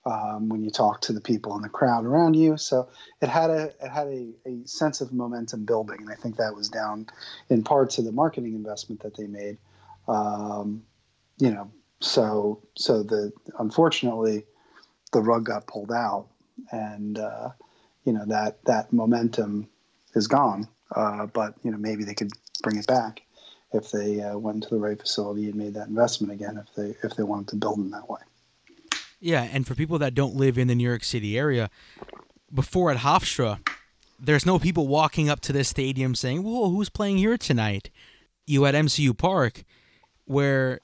Um, 0.05 0.47
when 0.47 0.63
you 0.63 0.71
talk 0.71 1.01
to 1.01 1.11
the 1.11 1.19
people 1.19 1.57
in 1.57 1.61
the 1.61 1.67
crowd 1.67 2.05
around 2.05 2.35
you, 2.35 2.55
so 2.55 2.87
it 3.21 3.27
had 3.27 3.49
a 3.49 3.73
it 3.81 3.89
had 3.89 4.07
a, 4.07 4.29
a 4.45 4.65
sense 4.65 5.01
of 5.01 5.11
momentum 5.11 5.65
building, 5.65 5.97
and 5.99 6.09
I 6.09 6.15
think 6.15 6.37
that 6.37 6.55
was 6.55 6.69
down 6.69 7.07
in 7.49 7.61
part 7.61 7.89
to 7.91 8.01
the 8.01 8.13
marketing 8.13 8.55
investment 8.55 9.01
that 9.01 9.17
they 9.17 9.27
made. 9.27 9.57
Um, 10.07 10.83
you 11.37 11.51
know, 11.51 11.69
so 11.99 12.61
so 12.77 13.03
the 13.03 13.33
unfortunately 13.59 14.45
the 15.11 15.19
rug 15.19 15.43
got 15.43 15.67
pulled 15.67 15.91
out, 15.91 16.27
and 16.71 17.19
uh, 17.19 17.49
you 18.05 18.13
know 18.13 18.25
that 18.25 18.63
that 18.65 18.93
momentum 18.93 19.67
is 20.13 20.27
gone. 20.27 20.67
Uh, 20.95 21.25
but 21.25 21.55
you 21.63 21.71
know 21.71 21.77
maybe 21.77 22.03
they 22.03 22.13
could 22.13 22.31
bring 22.63 22.77
it 22.77 22.87
back 22.87 23.21
if 23.73 23.91
they 23.91 24.21
uh, 24.21 24.37
went 24.37 24.63
to 24.63 24.69
the 24.69 24.77
right 24.77 24.99
facility 24.99 25.45
and 25.45 25.55
made 25.55 25.73
that 25.73 25.87
investment 25.87 26.31
again. 26.31 26.57
If 26.57 26.73
they 26.75 26.95
if 27.05 27.15
they 27.15 27.23
wanted 27.23 27.49
to 27.49 27.55
build 27.57 27.79
in 27.79 27.91
that 27.91 28.09
way. 28.09 28.21
Yeah, 29.19 29.47
and 29.51 29.65
for 29.65 29.75
people 29.75 29.97
that 29.99 30.13
don't 30.13 30.35
live 30.35 30.57
in 30.57 30.67
the 30.67 30.75
New 30.75 30.87
York 30.87 31.03
City 31.03 31.37
area, 31.37 31.69
before 32.53 32.91
at 32.91 32.97
Hofstra, 32.97 33.59
there's 34.19 34.45
no 34.45 34.59
people 34.59 34.87
walking 34.87 35.29
up 35.29 35.39
to 35.41 35.53
this 35.53 35.69
stadium 35.69 36.15
saying, 36.15 36.43
"Whoa, 36.43 36.69
who's 36.69 36.89
playing 36.89 37.17
here 37.17 37.37
tonight?" 37.37 37.89
You 38.45 38.65
at 38.67 38.75
MCU 38.75 39.17
Park, 39.17 39.63
where 40.25 40.79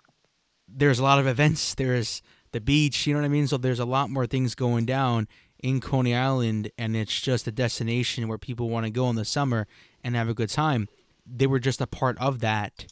there's 0.68 1.00
a 1.00 1.04
lot 1.04 1.20
of 1.20 1.28
events. 1.28 1.76
There's 1.76 2.24
the 2.52 2.62
beach, 2.62 3.06
you 3.06 3.14
know 3.14 3.20
what 3.20 3.26
I 3.26 3.30
mean. 3.30 3.48
So 3.48 3.58
there's 3.58 3.80
a 3.80 3.86
lot 3.86 4.10
more 4.10 4.26
things 4.26 4.56
going 4.56 4.86
down 4.86 5.28
in 5.62 5.80
Coney 5.82 6.16
Island, 6.16 6.72
and 6.78 6.96
it's 6.96 7.20
just 7.20 7.48
a 7.48 7.52
destination 7.52 8.28
where 8.28 8.38
people 8.38 8.70
want 8.70 8.86
to 8.86 8.90
go 8.92 9.10
in 9.10 9.16
the 9.16 9.26
summer 9.26 9.68
and 10.04 10.16
have 10.16 10.30
a 10.30 10.34
good 10.34 10.50
time. 10.50 10.88
They 11.26 11.48
were 11.48 11.60
just 11.60 11.82
a 11.82 11.88
part 11.88 12.18
of 12.20 12.40
that, 12.40 12.88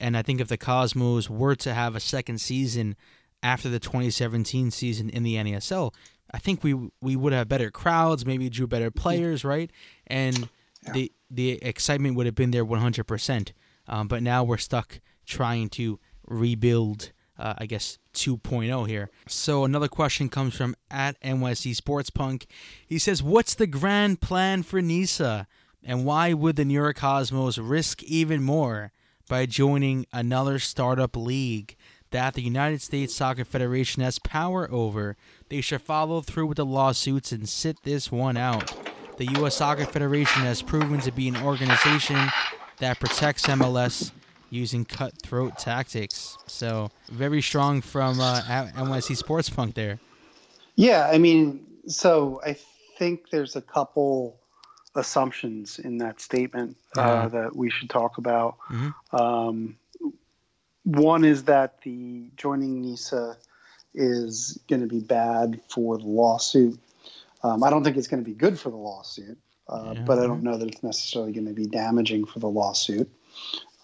and 0.00 0.16
I 0.16 0.22
think 0.22 0.40
if 0.40 0.48
the 0.48 0.56
Cosmos 0.56 1.28
were 1.28 1.54
to 1.56 1.74
have 1.74 1.94
a 1.94 2.00
second 2.00 2.40
season 2.40 2.96
after 3.42 3.68
the 3.68 3.78
2017 3.78 4.70
season 4.70 5.10
in 5.10 5.22
the 5.22 5.34
NASL, 5.36 5.92
I 6.32 6.38
think 6.38 6.64
we 6.64 6.74
we 7.00 7.16
would 7.16 7.32
have 7.32 7.48
better 7.48 7.70
crowds, 7.70 8.24
maybe 8.26 8.48
drew 8.50 8.66
better 8.66 8.90
players, 8.90 9.44
right? 9.44 9.70
And 10.06 10.48
Yeah. 10.82 10.92
the 10.92 11.12
the 11.30 11.50
excitement 11.62 12.16
would 12.16 12.26
have 12.26 12.34
been 12.34 12.50
there 12.52 12.64
100%. 12.64 13.52
Um, 13.86 14.08
but 14.08 14.22
now 14.22 14.44
we're 14.44 14.56
stuck 14.58 15.00
trying 15.26 15.68
to 15.70 15.98
rebuild, 16.26 17.12
uh, 17.38 17.54
I 17.58 17.66
guess 17.66 17.98
2.0 18.18 18.88
here. 18.88 19.10
So 19.26 19.64
another 19.64 19.88
question 19.88 20.28
comes 20.28 20.54
from 20.54 20.74
at 20.90 21.20
NYC 21.22 21.74
Sports 21.74 22.10
Punk. 22.10 22.46
He 22.86 22.98
says, 22.98 23.22
"What's 23.22 23.54
the 23.54 23.66
grand 23.66 24.20
plan 24.20 24.62
for 24.62 24.82
Nisa, 24.82 25.46
and 25.84 26.04
why 26.04 26.32
would 26.32 26.56
the 26.56 26.64
New 26.64 26.74
York 26.74 26.96
Cosmos 26.96 27.58
risk 27.58 28.02
even 28.02 28.42
more 28.42 28.92
by 29.28 29.46
joining 29.46 30.06
another 30.12 30.58
startup 30.58 31.16
league?" 31.16 31.76
that 32.10 32.34
the 32.34 32.42
United 32.42 32.80
States 32.80 33.14
Soccer 33.14 33.44
Federation 33.44 34.02
has 34.02 34.18
power 34.18 34.66
over. 34.72 35.16
They 35.50 35.60
should 35.60 35.82
follow 35.82 36.20
through 36.22 36.46
with 36.46 36.56
the 36.56 36.64
lawsuits 36.64 37.32
and 37.32 37.48
sit 37.48 37.82
this 37.82 38.10
one 38.10 38.36
out. 38.36 38.72
The 39.18 39.26
U.S. 39.38 39.56
Soccer 39.56 39.84
Federation 39.84 40.42
has 40.42 40.62
proven 40.62 41.00
to 41.00 41.12
be 41.12 41.28
an 41.28 41.36
organization 41.36 42.30
that 42.78 43.00
protects 43.00 43.46
MLS 43.46 44.12
using 44.50 44.84
cutthroat 44.84 45.58
tactics. 45.58 46.38
So, 46.46 46.90
very 47.10 47.42
strong 47.42 47.80
from 47.80 48.20
uh, 48.20 48.40
NYC 48.42 49.16
Sports 49.16 49.50
Punk 49.50 49.74
there. 49.74 49.98
Yeah, 50.76 51.08
I 51.12 51.18
mean, 51.18 51.64
so 51.86 52.40
I 52.44 52.56
think 52.98 53.30
there's 53.30 53.56
a 53.56 53.60
couple 53.62 54.38
assumptions 54.94 55.78
in 55.78 55.98
that 55.98 56.20
statement 56.20 56.76
uh, 56.96 57.00
Uh-huh. 57.00 57.28
that 57.28 57.56
we 57.56 57.70
should 57.70 57.90
talk 57.90 58.18
about. 58.18 58.56
Mhm. 58.70 58.94
Um, 59.12 59.76
one 60.84 61.24
is 61.24 61.44
that 61.44 61.80
the 61.82 62.30
joining 62.36 62.80
NISA 62.80 63.36
is 63.94 64.58
going 64.68 64.80
to 64.80 64.86
be 64.86 65.00
bad 65.00 65.60
for 65.68 65.98
the 65.98 66.04
lawsuit. 66.06 66.78
Um, 67.42 67.62
I 67.62 67.70
don't 67.70 67.84
think 67.84 67.96
it's 67.96 68.08
going 68.08 68.22
to 68.22 68.28
be 68.28 68.34
good 68.34 68.58
for 68.58 68.70
the 68.70 68.76
lawsuit, 68.76 69.38
uh, 69.68 69.92
Yeah. 69.96 70.02
but 70.04 70.18
I 70.18 70.26
don't 70.26 70.42
know 70.42 70.56
that 70.56 70.68
it's 70.68 70.82
necessarily 70.82 71.32
going 71.32 71.46
to 71.46 71.52
be 71.54 71.66
damaging 71.66 72.24
for 72.26 72.38
the 72.38 72.48
lawsuit. 72.48 73.08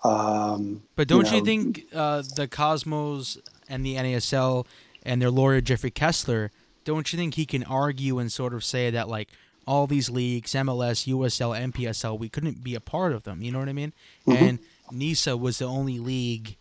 Um, 0.05 0.83
But 0.97 1.09
don't 1.09 1.31
you, 1.33 1.39
know, 1.39 1.45
think 1.45 1.87
uh, 1.95 2.23
the 2.37 2.47
Cosmos 2.47 3.39
and 3.69 3.85
the 3.85 3.97
NASL 3.97 4.67
and 5.03 5.21
their 5.23 5.31
lawyer 5.31 5.61
Jeffrey 5.61 5.91
Kessler, 5.91 6.51
don't 6.85 7.13
you 7.13 7.19
think 7.19 7.35
he 7.35 7.47
can 7.47 7.65
argue 7.65 8.19
and 8.19 8.31
sort 8.31 8.53
of 8.55 8.63
say 8.65 8.91
that 8.91 9.09
like 9.09 9.29
all 9.67 9.87
these 9.87 10.11
leagues, 10.11 10.53
MLS, 10.53 11.07
USL, 11.09 11.59
NPSL, 11.73 12.19
we 12.19 12.29
couldn't 12.29 12.63
be 12.63 12.75
a 12.75 12.81
part 12.81 13.13
of 13.13 13.23
them. 13.25 13.41
You 13.41 13.51
know 13.51 13.59
what 13.59 13.69
I 13.69 13.73
mean? 13.73 13.95
Mhm. 14.27 14.37
And 14.37 14.59
NISA 14.93 15.37
was 15.39 15.59
the 15.59 15.65
only 15.65 15.99
league 15.99 16.57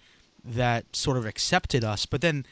that 0.46 0.96
sort 0.96 1.18
of 1.18 1.26
accepted 1.26 1.84
us. 1.84 2.06
But 2.06 2.22
then 2.22 2.46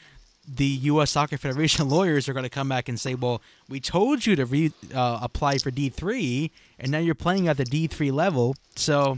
the 0.46 0.66
U.S. 0.66 1.12
Soccer 1.12 1.38
Federation 1.38 1.88
lawyers 1.96 2.28
are 2.28 2.34
going 2.34 2.42
to 2.44 2.50
come 2.50 2.68
back 2.68 2.88
and 2.90 3.00
say, 3.00 3.14
"Well, 3.14 3.40
we 3.68 3.80
told 3.80 4.26
you 4.26 4.36
to 4.36 4.44
re- 4.44 4.72
uh, 4.94 5.20
apply 5.22 5.58
for 5.58 5.70
D 5.70 5.88
three, 5.88 6.50
and 6.78 6.92
now 6.92 6.98
you're 6.98 7.14
playing 7.14 7.48
at 7.48 7.56
the 7.56 7.64
D 7.64 7.86
three 7.86 8.10
level." 8.10 8.56
So 8.76 9.16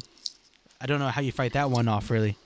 I 0.85 0.87
don't 0.87 0.99
know 0.99 1.09
how 1.09 1.23
you 1.23 1.33
fight 1.33 1.55
that 1.55 1.70
one 1.70 1.88
off, 1.88 2.11
really. 2.11 2.37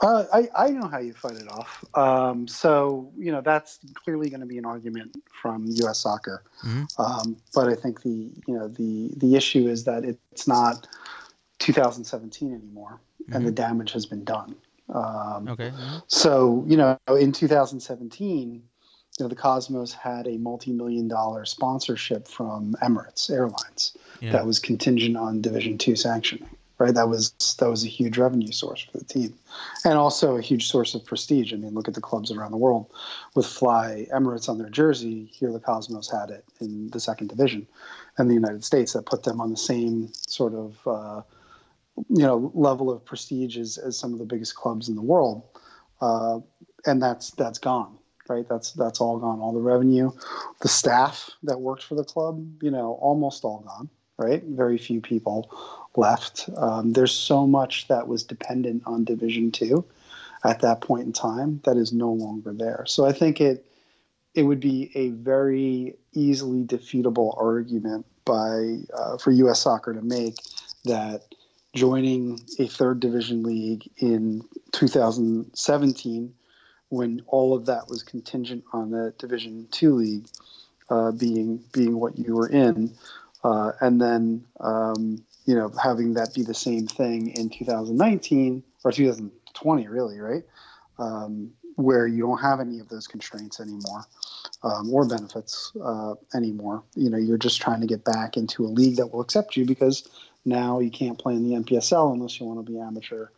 Uh, 0.00 0.24
I, 0.32 0.48
I 0.54 0.70
know 0.70 0.86
how 0.86 0.98
you 1.00 1.12
fight 1.12 1.32
it 1.32 1.50
off. 1.50 1.84
Um, 1.96 2.46
so, 2.46 3.10
you 3.18 3.32
know, 3.32 3.40
that's 3.40 3.80
clearly 3.94 4.30
going 4.30 4.38
to 4.38 4.46
be 4.46 4.56
an 4.56 4.64
argument 4.64 5.16
from 5.42 5.64
U.S. 5.66 5.98
soccer. 5.98 6.44
Mhm. 6.62 6.86
Um, 7.00 7.36
but 7.52 7.68
I 7.68 7.74
think 7.74 8.02
the, 8.02 8.30
you 8.46 8.54
know, 8.56 8.68
the, 8.68 9.10
the 9.16 9.34
issue 9.34 9.66
is 9.66 9.82
that 9.82 10.04
it's 10.04 10.46
not 10.46 10.86
2017 11.58 12.54
anymore 12.54 13.00
and 13.32 13.44
the 13.44 13.50
damage 13.52 13.90
has 13.92 14.06
been 14.06 14.22
done. 14.22 14.54
Um, 14.88 15.48
Okay. 15.48 15.70
mhm. 15.70 16.02
so, 16.06 16.64
you 16.68 16.76
know, 16.76 16.96
in 17.18 17.32
2017, 17.32 18.52
you 18.52 18.62
know, 19.24 19.28
the 19.28 19.34
Cosmos 19.34 19.92
had 19.92 20.28
a 20.28 20.38
multi-million 20.38 21.08
dollar 21.08 21.44
sponsorship 21.44 22.28
from 22.28 22.76
Emirates 22.80 23.28
Airlines 23.28 23.96
Yeah. 24.20 24.32
that 24.32 24.46
was 24.46 24.60
contingent 24.60 25.16
on 25.16 25.40
Division 25.40 25.78
Two 25.78 25.96
sanctioning. 25.96 26.48
Right, 26.82 26.94
that 26.94 27.08
was 27.08 27.30
that 27.60 27.70
was 27.70 27.84
a 27.84 27.88
huge 27.88 28.18
revenue 28.18 28.50
source 28.50 28.82
for 28.82 28.98
the 28.98 29.04
team, 29.04 29.38
and 29.84 29.94
also 29.94 30.36
a 30.36 30.42
huge 30.42 30.66
source 30.66 30.96
of 30.96 31.04
prestige. 31.04 31.52
I 31.52 31.56
mean, 31.56 31.74
look 31.74 31.86
at 31.86 31.94
the 31.94 32.00
clubs 32.00 32.32
around 32.32 32.50
the 32.50 32.56
world 32.56 32.90
with 33.36 33.46
Fly 33.46 34.08
Emirates 34.12 34.48
on 34.48 34.58
their 34.58 34.68
jersey. 34.68 35.30
Here, 35.32 35.52
the 35.52 35.60
Cosmos 35.60 36.10
had 36.10 36.30
it 36.30 36.44
in 36.60 36.90
the 36.90 36.98
second 36.98 37.28
division, 37.28 37.68
and 38.18 38.28
the 38.28 38.34
United 38.34 38.64
States 38.64 38.94
that 38.94 39.06
put 39.06 39.22
them 39.22 39.40
on 39.40 39.50
the 39.50 39.56
same 39.56 40.12
sort 40.12 40.54
of 40.54 40.76
uh, 40.84 41.22
you 42.08 42.24
know 42.26 42.50
level 42.52 42.90
of 42.90 43.04
prestige 43.04 43.56
as, 43.56 43.78
as 43.78 43.96
some 43.96 44.12
of 44.12 44.18
the 44.18 44.24
biggest 44.24 44.56
clubs 44.56 44.88
in 44.88 44.96
the 44.96 45.02
world, 45.02 45.44
uh, 46.00 46.40
and 46.84 47.00
that's 47.00 47.30
that's 47.30 47.60
gone. 47.60 47.96
Right, 48.28 48.48
that's 48.48 48.72
that's 48.72 49.00
all 49.00 49.18
gone. 49.18 49.38
All 49.38 49.52
the 49.52 49.60
revenue, 49.60 50.10
the 50.62 50.68
staff 50.68 51.30
that 51.44 51.60
worked 51.60 51.84
for 51.84 51.94
the 51.94 52.02
club, 52.02 52.44
you 52.60 52.72
know, 52.72 52.94
almost 53.00 53.44
all 53.44 53.60
gone. 53.60 53.88
Right, 54.18 54.42
very 54.44 54.78
few 54.78 55.00
people 55.00 55.50
left. 55.96 56.48
Um, 56.56 56.92
there's 56.92 57.12
so 57.12 57.46
much 57.46 57.88
that 57.88 58.08
was 58.08 58.22
dependent 58.22 58.82
on 58.86 59.04
Division 59.04 59.50
Two 59.50 59.84
at 60.44 60.60
that 60.60 60.80
point 60.80 61.06
in 61.06 61.12
time 61.12 61.60
that 61.64 61.76
is 61.76 61.92
no 61.92 62.12
longer 62.12 62.52
there. 62.52 62.84
So 62.86 63.06
I 63.06 63.12
think 63.12 63.40
it 63.40 63.66
it 64.34 64.44
would 64.44 64.60
be 64.60 64.90
a 64.94 65.10
very 65.10 65.94
easily 66.14 66.64
defeatable 66.64 67.38
argument 67.40 68.06
by 68.24 68.78
uh, 68.94 69.18
for 69.18 69.30
U.S. 69.32 69.60
Soccer 69.60 69.92
to 69.92 70.02
make 70.02 70.36
that 70.84 71.22
joining 71.74 72.40
a 72.58 72.66
third 72.66 73.00
division 73.00 73.42
league 73.42 73.88
in 73.96 74.42
2017 74.72 76.34
when 76.88 77.22
all 77.26 77.54
of 77.54 77.64
that 77.66 77.88
was 77.88 78.02
contingent 78.02 78.62
on 78.72 78.90
the 78.90 79.14
division 79.18 79.66
two 79.70 79.94
league 79.94 80.26
uh, 80.90 81.10
being 81.12 81.62
being 81.72 81.98
what 81.98 82.18
you 82.18 82.34
were 82.34 82.48
in 82.48 82.92
uh, 83.44 83.72
and 83.80 84.00
then 84.00 84.44
um, 84.60 85.22
you 85.44 85.54
know 85.54 85.72
having 85.82 86.14
that 86.14 86.34
be 86.34 86.42
the 86.42 86.54
same 86.54 86.86
thing 86.86 87.28
in 87.36 87.48
2019 87.50 88.62
or 88.84 88.92
2020 88.92 89.88
really 89.88 90.18
right? 90.18 90.44
Um, 90.98 91.52
where 91.76 92.06
you 92.06 92.22
don't 92.22 92.38
have 92.38 92.60
any 92.60 92.78
of 92.80 92.88
those 92.88 93.06
constraints 93.06 93.58
anymore 93.58 94.04
um, 94.62 94.92
or 94.92 95.06
benefits 95.06 95.72
uh, 95.82 96.14
anymore. 96.34 96.82
You 96.94 97.10
know 97.10 97.18
you're 97.18 97.38
just 97.38 97.60
trying 97.60 97.80
to 97.80 97.86
get 97.86 98.04
back 98.04 98.36
into 98.36 98.64
a 98.64 98.68
league 98.68 98.96
that 98.96 99.08
will 99.08 99.20
accept 99.20 99.56
you 99.56 99.64
because 99.64 100.08
now 100.44 100.80
you 100.80 100.90
can't 100.90 101.18
play 101.18 101.34
in 101.34 101.48
the 101.48 101.56
NPSL 101.56 102.12
unless 102.12 102.40
you 102.40 102.46
want 102.46 102.64
to 102.64 102.72
be 102.72 102.78
amateur 102.78 103.28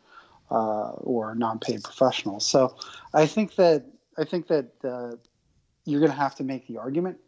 uh, 0.50 0.90
or 0.90 1.34
non-paid 1.34 1.82
professional. 1.84 2.40
So 2.40 2.76
I 3.12 3.26
think 3.26 3.56
that 3.56 3.84
I 4.16 4.24
think 4.24 4.48
that 4.48 4.70
uh, 4.84 5.16
you're 5.84 6.00
going 6.00 6.12
to 6.12 6.18
have 6.18 6.34
to 6.36 6.44
make 6.44 6.66
the 6.66 6.78
argument 6.78 7.18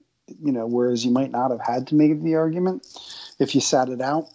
you 0.42 0.52
know 0.52 0.66
whereas 0.66 1.04
you 1.04 1.10
might 1.10 1.30
not 1.30 1.50
have 1.50 1.60
had 1.60 1.86
to 1.86 1.94
make 1.94 2.22
the 2.22 2.34
argument 2.34 2.86
if 3.38 3.54
you 3.54 3.60
sat 3.60 3.88
it 3.88 4.00
out 4.00 4.28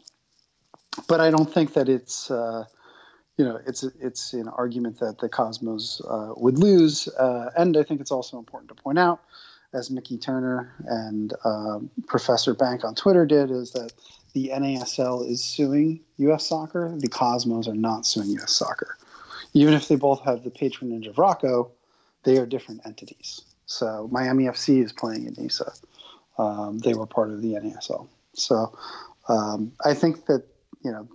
but 1.07 1.19
I 1.19 1.29
don't 1.29 1.51
think 1.51 1.73
that 1.73 1.89
it's 1.89 2.29
uh, 2.31 2.65
you 3.37 3.45
know 3.45 3.59
it's 3.65 3.83
it's 3.83 4.33
an 4.33 4.47
argument 4.49 4.99
that 4.99 5.19
the 5.19 5.29
Cosmos 5.29 6.01
uh, 6.07 6.33
would 6.37 6.57
lose, 6.57 7.07
uh, 7.19 7.51
and 7.57 7.77
I 7.77 7.83
think 7.83 8.01
it's 8.01 8.11
also 8.11 8.37
important 8.37 8.69
to 8.69 8.75
point 8.75 8.99
out, 8.99 9.21
as 9.73 9.89
Mickey 9.89 10.17
Turner 10.17 10.73
and 10.85 11.33
um, 11.45 11.89
Professor 12.07 12.53
Bank 12.53 12.83
on 12.83 12.95
Twitter 12.95 13.25
did, 13.25 13.51
is 13.51 13.71
that 13.71 13.93
the 14.33 14.51
NASL 14.53 15.29
is 15.29 15.43
suing 15.43 15.99
U.S. 16.17 16.47
Soccer. 16.47 16.93
The 16.97 17.09
Cosmos 17.09 17.67
are 17.67 17.75
not 17.75 18.05
suing 18.05 18.29
U.S. 18.31 18.51
Soccer, 18.51 18.97
even 19.53 19.73
if 19.73 19.87
they 19.87 19.95
both 19.95 20.23
have 20.23 20.43
the 20.43 20.51
patronage 20.51 21.07
of 21.07 21.17
Rocco. 21.17 21.71
They 22.23 22.37
are 22.37 22.45
different 22.45 22.81
entities. 22.85 23.41
So 23.65 24.07
Miami 24.11 24.43
FC 24.43 24.83
is 24.83 24.91
playing 24.91 25.25
in 25.25 25.33
NISA. 25.33 25.73
Um, 26.37 26.77
they 26.79 26.93
were 26.93 27.07
part 27.07 27.31
of 27.31 27.41
the 27.41 27.53
NASL. 27.53 28.07
So 28.33 28.77
um, 29.27 29.71
I 29.83 29.93
think 29.93 30.25
that 30.25 30.43
you 30.83 30.91
know 30.91 31.07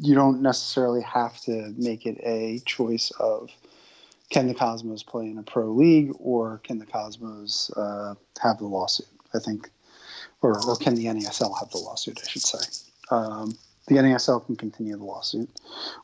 you 0.00 0.14
don't 0.14 0.40
necessarily 0.40 1.02
have 1.02 1.38
to 1.42 1.74
make 1.76 2.06
it 2.06 2.18
a 2.22 2.60
choice 2.64 3.10
of 3.20 3.50
can 4.30 4.48
the 4.48 4.54
Cosmos 4.54 5.02
play 5.02 5.26
in 5.26 5.38
a 5.38 5.42
pro 5.42 5.70
league 5.70 6.12
or 6.18 6.60
can 6.64 6.78
the 6.78 6.86
Cosmos 6.86 7.70
uh, 7.76 8.14
have 8.40 8.58
the 8.58 8.64
lawsuit? 8.64 9.06
I 9.34 9.38
think, 9.38 9.70
or, 10.42 10.58
or 10.66 10.76
can 10.76 10.94
the 10.94 11.06
NASL 11.06 11.58
have 11.58 11.70
the 11.70 11.78
lawsuit? 11.78 12.20
I 12.24 12.28
should 12.28 12.42
say. 12.42 12.58
Um, 13.10 13.56
the 13.86 13.96
NASL 13.96 14.44
can 14.46 14.56
continue 14.56 14.96
the 14.96 15.04
lawsuit 15.04 15.50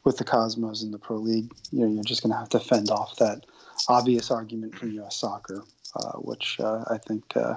with 0.05 0.18
the 0.18 0.25
Cosmos 0.25 0.83
in 0.83 0.90
the 0.90 0.99
pro 0.99 1.16
league. 1.16 1.51
You 1.70 1.81
know, 1.81 1.92
you're 1.92 2.05
just 2.05 2.23
going 2.23 2.33
to 2.33 2.38
have 2.38 2.51
to 2.51 2.61
fend 2.61 2.90
off 2.90 3.16
that 3.16 3.46
obvious 3.88 4.31
argument 4.31 4.77
from 4.77 4.92
U.S. 4.92 5.16
Soccer, 5.16 5.64
uh, 5.96 6.12
which 6.18 6.61
uh, 6.61 6.85
I 6.90 6.99
think 6.99 7.37
uh, 7.37 7.55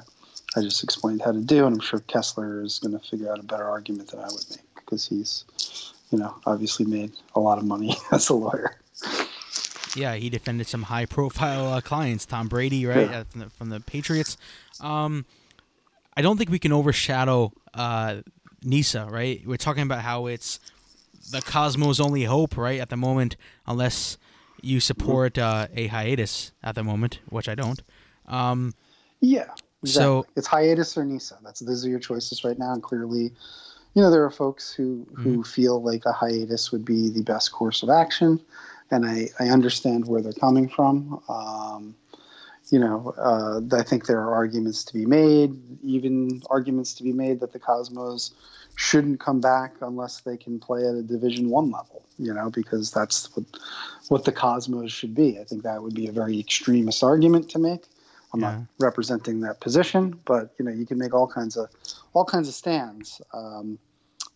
I 0.56 0.62
just 0.62 0.84
explained 0.84 1.24
how 1.24 1.34
to 1.34 1.42
do, 1.42 1.66
and 1.66 1.76
I'm 1.76 1.82
sure 1.82 2.00
Kessler 2.00 2.62
is 2.62 2.80
going 2.80 2.98
to 2.98 3.06
figure 3.06 3.32
out 3.32 3.39
a 3.39 3.44
better 3.44 3.68
argument 3.68 4.12
than 4.12 4.22
I 4.22 4.28
would 4.28 4.50
make 4.50 4.72
because 4.86 5.08
he's, 5.08 5.46
you 6.12 6.17
know, 6.19 6.36
obviously 6.46 6.86
made 6.86 7.12
a 7.36 7.39
lot 7.39 7.58
of 7.58 7.65
money 7.65 7.96
as 8.12 8.30
a 8.30 8.34
lawyer. 8.34 8.78
Yeah, 9.96 10.15
he 10.15 10.30
defended 10.30 10.67
some 10.67 10.84
high-profile 10.84 11.67
uh, 11.74 11.82
clients, 11.82 12.26
Tom 12.26 12.48
Brady, 12.48 12.86
right, 12.86 13.10
Yeah. 13.10 13.19
uh, 13.19 13.24
from, 13.26 13.39
the, 13.41 13.50
from 13.52 13.69
the 13.69 13.80
Patriots. 13.80 14.38
Um, 14.82 15.26
I 16.17 16.22
don't 16.24 16.38
think 16.38 16.50
we 16.50 16.58
can 16.60 16.72
overshadow 16.74 17.54
uh, 17.76 18.22
Nisa, 18.63 19.06
right? 19.10 19.41
We're 19.46 19.58
talking 19.58 19.84
about 19.84 20.02
how 20.02 20.26
it's 20.26 20.60
the 21.32 21.41
Cosmos' 21.41 22.00
only 22.00 22.24
hope, 22.24 22.58
right, 22.58 22.80
at 22.80 22.89
the 22.89 22.98
moment, 22.98 23.36
unless 23.67 24.17
you 24.63 24.80
support 24.80 25.38
uh, 25.38 25.67
a 25.76 25.88
hiatus 25.88 26.52
at 26.63 26.74
the 26.76 26.84
moment, 26.84 27.19
which 27.30 27.48
I 27.48 27.54
don't. 27.56 27.82
Um, 28.28 28.74
Yeah. 29.22 29.41
Exactly. 29.84 29.89
So- 29.91 30.26
it's 30.36 30.48
hiatus 30.48 30.98
or 30.98 31.04
Nisa. 31.06 31.38
That's 31.43 31.60
those 31.60 31.86
are 31.86 31.89
your 31.89 32.00
choices 32.00 32.43
right 32.43 32.58
now. 32.58 32.74
And 32.74 32.82
clearly, 32.82 33.34
you 33.93 34.01
know, 34.01 34.10
there 34.10 34.23
are 34.23 34.32
folks 34.32 34.73
who 34.73 35.06
who 35.15 35.43
feel 35.43 35.82
like 35.82 36.06
a 36.06 36.12
hiatus 36.12 36.71
would 36.71 36.84
be 36.84 37.10
the 37.10 37.21
best 37.21 37.51
course 37.51 37.84
of 37.84 37.89
action, 37.89 38.39
and 38.89 39.06
I 39.06 39.29
I 39.39 39.49
understand 39.49 40.08
where 40.08 40.21
they're 40.21 40.34
coming 40.34 40.67
from. 40.67 41.21
Um, 41.29 41.95
you 42.71 42.79
know, 42.79 43.13
uh, 43.17 43.62
I 43.75 43.84
think 43.84 44.08
there 44.08 44.19
are 44.19 44.34
arguments 44.34 44.84
to 44.86 44.93
be 44.93 45.06
made, 45.06 45.53
even 45.84 46.41
arguments 46.49 46.95
to 46.95 47.03
be 47.03 47.13
made 47.13 47.39
that 47.41 47.53
the 47.53 47.60
Cosmos 47.60 48.32
shouldn't 48.75 49.19
come 49.19 49.39
back 49.39 49.75
unless 49.82 50.21
they 50.21 50.38
can 50.38 50.60
play 50.60 50.88
at 50.88 50.95
a 50.95 51.03
Division 51.03 51.49
One 51.49 51.69
level. 51.69 52.03
You 52.17 52.34
know, 52.34 52.49
because 52.49 52.89
that's 52.89 53.36
what 53.36 53.45
what 54.10 54.25
the 54.25 54.32
Cosmos 54.32 54.91
should 54.91 55.13
be. 55.13 55.39
I 55.39 55.43
think 55.43 55.62
that 55.63 55.84
would 55.84 55.93
be 55.93 56.08
a 56.08 56.12
very 56.12 56.39
extremist 56.39 57.03
argument 57.03 57.49
to 57.51 57.60
make. 57.60 57.86
I'm 58.34 58.39
Yeah. 58.39 58.52
not 58.52 58.67
representing 58.80 59.41
that 59.41 59.62
position, 59.62 60.19
but 60.26 60.54
you 60.58 60.65
know, 60.65 60.72
you 60.72 60.86
can 60.86 60.98
make 60.98 61.13
all 61.13 61.28
kinds 61.28 61.56
of 61.56 61.69
all 62.13 62.26
kinds 62.26 62.48
of 62.48 62.56
stands. 62.56 63.22
Um, 63.34 63.78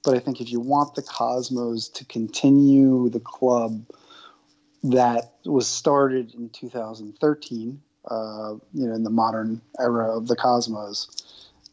but 0.03 0.15
I 0.15 0.19
think 0.19 0.39
if 0.39 0.51
you 0.51 0.59
want 0.59 0.95
the 0.95 1.01
Cosmos 1.01 1.89
to 1.89 2.05
continue 2.05 3.09
the 3.09 3.19
club 3.19 3.83
that 4.83 5.33
was 5.45 5.67
started 5.67 6.33
in 6.35 6.49
2013, 6.49 7.81
uh, 8.09 8.55
you 8.73 8.87
know, 8.87 8.93
in 8.93 9.03
the 9.03 9.09
modern 9.09 9.61
era 9.79 10.15
of 10.15 10.27
the 10.27 10.35
Cosmos, 10.35 11.07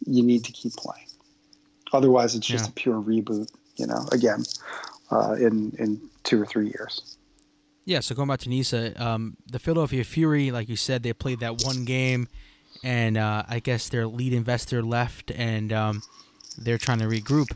you 0.06 0.22
need 0.22 0.44
to 0.44 0.52
keep 0.52 0.72
playing. 0.72 1.06
Otherwise, 1.92 2.34
it's 2.34 2.46
just 2.46 2.64
Yeah. 2.64 2.70
a 2.70 2.72
pure 2.72 3.00
reboot. 3.00 3.50
You 3.76 3.86
know, 3.86 4.06
again, 4.12 4.44
uh, 5.10 5.34
in 5.38 5.72
in 5.78 6.00
two 6.22 6.40
or 6.40 6.46
three 6.46 6.66
years. 6.66 7.16
Yeah, 7.86 8.00
so 8.00 8.14
going 8.14 8.28
back 8.28 8.40
to 8.40 8.48
Nisa, 8.48 9.00
um, 9.02 9.36
the 9.46 9.58
Philadelphia 9.58 10.04
Fury, 10.04 10.50
like 10.50 10.70
you 10.70 10.76
said, 10.76 11.02
they 11.02 11.12
played 11.12 11.40
that 11.40 11.62
one 11.64 11.84
game, 11.84 12.28
and 12.82 13.18
uh, 13.18 13.44
I 13.46 13.60
guess 13.60 13.90
their 13.90 14.06
lead 14.06 14.32
investor 14.32 14.82
left, 14.82 15.30
and 15.30 15.70
um, 15.70 16.02
they're 16.56 16.78
trying 16.78 17.00
to 17.00 17.04
regroup. 17.04 17.54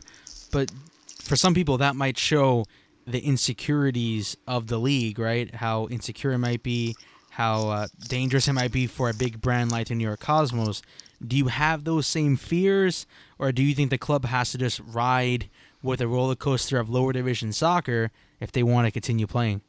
But 0.51 0.71
for 1.19 1.35
some 1.35 1.55
people, 1.55 1.79
that 1.79 1.95
might 1.95 2.17
show 2.17 2.65
the 3.07 3.19
insecurities 3.19 4.37
of 4.47 4.67
the 4.67 4.77
league, 4.77 5.17
right? 5.17 5.53
How 5.55 5.87
insecure 5.87 6.31
it 6.31 6.37
might 6.37 6.61
be, 6.61 6.95
how 7.31 7.69
uh, 7.69 7.87
dangerous 8.07 8.47
it 8.47 8.53
might 8.53 8.71
be 8.71 8.85
for 8.85 9.09
a 9.09 9.13
big 9.15 9.41
brand 9.41 9.71
like 9.71 9.87
the 9.87 9.95
New 9.95 10.03
York 10.05 10.19
Cosmos. 10.19 10.83
Do 11.25 11.35
you 11.35 11.47
have 11.47 11.85
those 11.85 12.05
same 12.05 12.35
fears, 12.35 13.07
or 13.39 13.51
do 13.51 13.63
you 13.63 13.73
think 13.73 13.89
the 13.89 13.97
club 13.97 14.25
has 14.25 14.51
to 14.51 14.59
just 14.59 14.79
ride 14.79 15.49
with 15.81 16.01
a 16.01 16.07
roller 16.07 16.35
coaster 16.35 16.77
of 16.77 16.87
lower 16.87 17.13
division 17.13 17.51
soccer 17.51 18.11
if 18.39 18.51
they 18.51 18.61
want 18.61 18.85
to 18.85 18.91
continue 18.91 19.25
playing? 19.25 19.61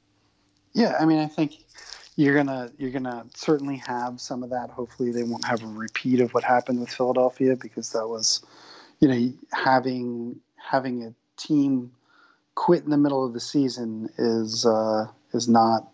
Yeah, 0.72 0.96
I 1.00 1.04
mean, 1.04 1.18
I 1.18 1.26
think 1.26 1.58
you're 2.16 2.34
gonna 2.34 2.70
you're 2.78 2.90
gonna 2.90 3.26
certainly 3.34 3.76
have 3.76 4.20
some 4.20 4.42
of 4.42 4.50
that. 4.50 4.70
Hopefully, 4.70 5.10
they 5.10 5.22
won't 5.22 5.44
have 5.44 5.62
a 5.62 5.66
repeat 5.66 6.20
of 6.20 6.32
what 6.34 6.44
happened 6.44 6.80
with 6.80 6.90
Philadelphia 6.90 7.56
because 7.56 7.90
that 7.92 8.06
was, 8.06 8.44
you 9.00 9.08
know, 9.08 9.32
having 9.52 10.36
having 10.56 11.04
a 11.04 11.14
team 11.36 11.90
quit 12.54 12.84
in 12.84 12.90
the 12.90 12.98
middle 12.98 13.24
of 13.24 13.32
the 13.32 13.40
season 13.40 14.08
is 14.18 14.66
uh, 14.66 15.06
is 15.32 15.48
not 15.48 15.90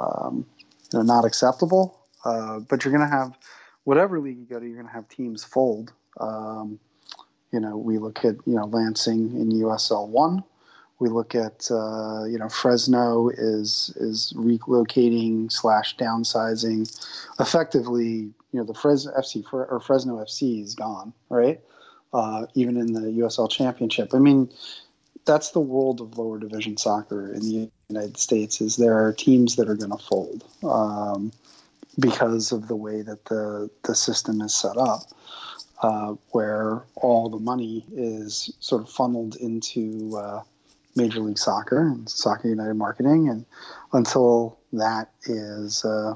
um, 0.00 0.46
you 0.92 0.98
know 0.98 1.02
not 1.02 1.24
acceptable. 1.24 1.98
Uh, 2.24 2.60
but 2.60 2.84
you're 2.84 2.92
gonna 2.92 3.08
have 3.08 3.36
whatever 3.84 4.20
league 4.20 4.38
you 4.38 4.44
go 4.44 4.60
to, 4.60 4.66
you're 4.66 4.76
gonna 4.76 4.92
have 4.92 5.08
teams 5.08 5.42
fold. 5.42 5.92
Um, 6.20 6.78
you 7.52 7.58
know, 7.58 7.76
we 7.76 7.98
look 7.98 8.18
at 8.18 8.36
you 8.46 8.54
know 8.54 8.66
Lansing 8.66 9.34
in 9.40 9.50
USL 9.50 10.06
one 10.08 10.44
We 11.00 11.08
look 11.08 11.34
at 11.34 11.70
uh, 11.70 12.24
you 12.24 12.38
know 12.38 12.48
Fresno 12.48 13.30
is 13.30 13.92
is 13.96 14.32
relocating 14.36 15.50
slash 15.50 15.96
downsizing. 15.96 16.88
Effectively, 17.40 18.06
you 18.06 18.34
know 18.52 18.64
the 18.64 18.74
Fresno 18.74 19.12
FC 19.18 19.44
or 19.52 19.80
Fresno 19.80 20.18
FC 20.18 20.62
is 20.62 20.74
gone, 20.74 21.12
right? 21.30 21.60
Uh, 22.12 22.46
even 22.54 22.76
in 22.76 22.92
the 22.92 23.22
USL 23.22 23.50
Championship. 23.50 24.12
I 24.12 24.18
mean, 24.18 24.50
that's 25.24 25.52
the 25.52 25.60
world 25.60 26.00
of 26.00 26.18
lower 26.18 26.38
division 26.38 26.76
soccer 26.76 27.32
in 27.32 27.40
the 27.40 27.70
United 27.88 28.18
States. 28.18 28.60
Is 28.60 28.76
there 28.76 28.98
are 29.02 29.12
teams 29.12 29.56
that 29.56 29.68
are 29.68 29.76
going 29.76 29.92
to 29.92 30.04
fold 30.04 30.44
um, 30.64 31.32
because 31.98 32.52
of 32.52 32.68
the 32.68 32.76
way 32.76 33.00
that 33.02 33.24
the 33.26 33.70
the 33.84 33.94
system 33.94 34.40
is 34.42 34.54
set 34.54 34.76
up, 34.76 35.02
uh, 35.82 36.14
where 36.32 36.82
all 36.96 37.30
the 37.30 37.38
money 37.38 37.86
is 37.94 38.52
sort 38.60 38.82
of 38.82 38.90
funneled 38.90 39.36
into 39.36 40.16
uh, 40.18 40.42
Major 40.96 41.20
League 41.20 41.38
Soccer 41.38 41.86
and 41.86 42.08
Soccer 42.08 42.48
United 42.48 42.74
marketing, 42.74 43.28
and 43.28 43.44
until 43.92 44.58
that 44.72 45.10
is 45.24 45.84
uh, 45.84 46.14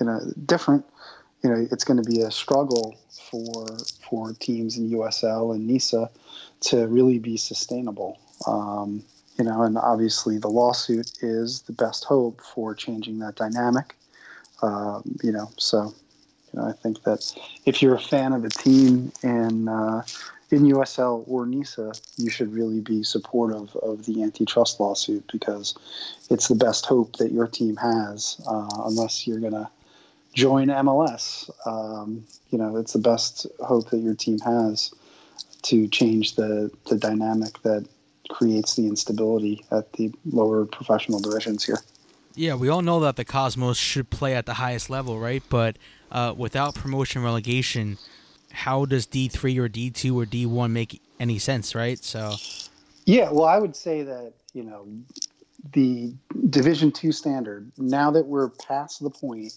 you 0.00 0.06
know 0.06 0.20
different, 0.44 0.84
you 1.42 1.50
know 1.50 1.66
it's 1.70 1.84
going 1.84 2.02
to 2.02 2.08
be 2.08 2.20
a 2.20 2.30
struggle 2.30 2.96
for 3.30 3.66
for 4.08 4.32
teams 4.34 4.76
in 4.76 4.90
USL 4.90 5.54
and 5.54 5.66
NISA 5.66 6.10
to 6.60 6.86
really 6.86 7.18
be 7.18 7.36
sustainable. 7.36 8.18
Um, 8.46 9.04
you 9.38 9.44
know, 9.44 9.62
and 9.62 9.76
obviously 9.76 10.38
the 10.38 10.48
lawsuit 10.48 11.12
is 11.22 11.62
the 11.62 11.72
best 11.72 12.04
hope 12.04 12.40
for 12.40 12.74
changing 12.74 13.18
that 13.18 13.34
dynamic. 13.34 13.96
Um, 14.62 15.02
you 15.22 15.32
know, 15.32 15.50
so 15.58 15.94
you 16.52 16.60
know, 16.60 16.68
I 16.68 16.72
think 16.72 17.02
that 17.02 17.34
if 17.66 17.82
you're 17.82 17.94
a 17.94 18.00
fan 18.00 18.32
of 18.32 18.44
a 18.44 18.48
team 18.48 19.12
in 19.22 19.68
uh, 19.68 20.04
in 20.50 20.62
USL 20.64 21.24
or 21.26 21.46
NISA, 21.46 21.92
you 22.16 22.30
should 22.30 22.52
really 22.52 22.80
be 22.80 23.02
supportive 23.02 23.74
of 23.76 24.06
the 24.06 24.22
antitrust 24.22 24.78
lawsuit 24.78 25.24
because 25.32 25.74
it's 26.30 26.48
the 26.48 26.54
best 26.54 26.86
hope 26.86 27.16
that 27.16 27.32
your 27.32 27.46
team 27.46 27.76
has, 27.76 28.40
uh, 28.48 28.68
unless 28.84 29.26
you're 29.26 29.40
going 29.40 29.52
to 29.52 29.68
join 30.34 30.68
MLS. 30.68 31.50
Um, 31.66 32.24
you 32.50 32.58
know, 32.58 32.76
it's 32.76 32.92
the 32.92 33.00
best 33.00 33.46
hope 33.60 33.90
that 33.90 33.98
your 33.98 34.14
team 34.14 34.38
has 34.40 34.92
to 35.62 35.88
change 35.88 36.36
the, 36.36 36.70
the 36.88 36.96
dynamic 36.96 37.60
that 37.62 37.88
creates 38.28 38.76
the 38.76 38.86
instability 38.86 39.64
at 39.70 39.92
the 39.94 40.12
lower 40.26 40.64
professional 40.64 41.18
divisions 41.18 41.64
here. 41.64 41.80
Yeah, 42.34 42.54
we 42.54 42.68
all 42.68 42.82
know 42.82 43.00
that 43.00 43.16
the 43.16 43.24
Cosmos 43.24 43.78
should 43.78 44.10
play 44.10 44.34
at 44.34 44.46
the 44.46 44.54
highest 44.54 44.90
level, 44.90 45.18
right? 45.18 45.42
But 45.48 45.78
uh, 46.12 46.34
without 46.36 46.74
promotion 46.74 47.22
relegation, 47.22 47.98
how 48.56 48.86
does 48.86 49.06
D 49.06 49.28
three 49.28 49.58
or 49.58 49.68
D 49.68 49.90
two 49.90 50.18
or 50.18 50.24
D 50.24 50.46
one 50.46 50.72
make 50.72 51.02
any 51.20 51.38
sense, 51.38 51.74
right? 51.74 52.02
So, 52.02 52.34
yeah, 53.04 53.30
well, 53.30 53.44
I 53.44 53.58
would 53.58 53.76
say 53.76 54.02
that 54.02 54.32
you 54.54 54.62
know 54.62 54.88
the 55.72 56.14
Division 56.48 56.90
two 56.90 57.12
standard. 57.12 57.70
Now 57.76 58.10
that 58.10 58.26
we're 58.26 58.48
past 58.48 59.02
the 59.02 59.10
point 59.10 59.52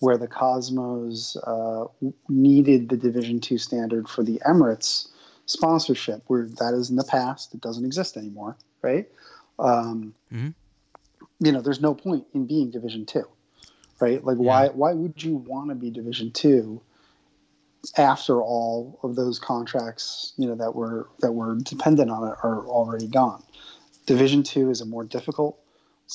where 0.00 0.18
the 0.18 0.28
Cosmos 0.28 1.36
uh, 1.44 1.86
needed 2.28 2.90
the 2.90 2.98
Division 2.98 3.40
two 3.40 3.56
standard 3.56 4.08
for 4.08 4.22
the 4.22 4.40
Emirates 4.46 5.08
sponsorship, 5.46 6.22
where 6.26 6.46
that 6.58 6.74
is 6.74 6.90
in 6.90 6.96
the 6.96 7.04
past, 7.04 7.54
it 7.54 7.62
doesn't 7.62 7.86
exist 7.86 8.18
anymore, 8.18 8.58
right? 8.82 9.08
Um, 9.58 10.14
mm-hmm. 10.32 10.50
You 11.40 11.52
know, 11.52 11.62
there's 11.62 11.80
no 11.80 11.94
point 11.94 12.26
in 12.34 12.46
being 12.46 12.70
Division 12.70 13.06
two, 13.06 13.26
right? 14.00 14.22
Like, 14.22 14.36
yeah. 14.36 14.44
why 14.44 14.68
why 14.68 14.92
would 14.92 15.24
you 15.24 15.36
want 15.36 15.70
to 15.70 15.74
be 15.74 15.90
Division 15.90 16.30
two 16.30 16.82
after 17.96 18.42
all 18.42 18.98
of 19.02 19.16
those 19.16 19.38
contracts, 19.38 20.32
you 20.36 20.46
know, 20.46 20.54
that 20.56 20.74
were 20.74 21.08
that 21.20 21.32
were 21.32 21.56
dependent 21.56 22.10
on 22.10 22.28
it 22.28 22.36
are 22.42 22.66
already 22.66 23.06
gone? 23.06 23.42
Division 24.06 24.42
two 24.42 24.70
is 24.70 24.80
a 24.80 24.86
more 24.86 25.04
difficult 25.04 25.58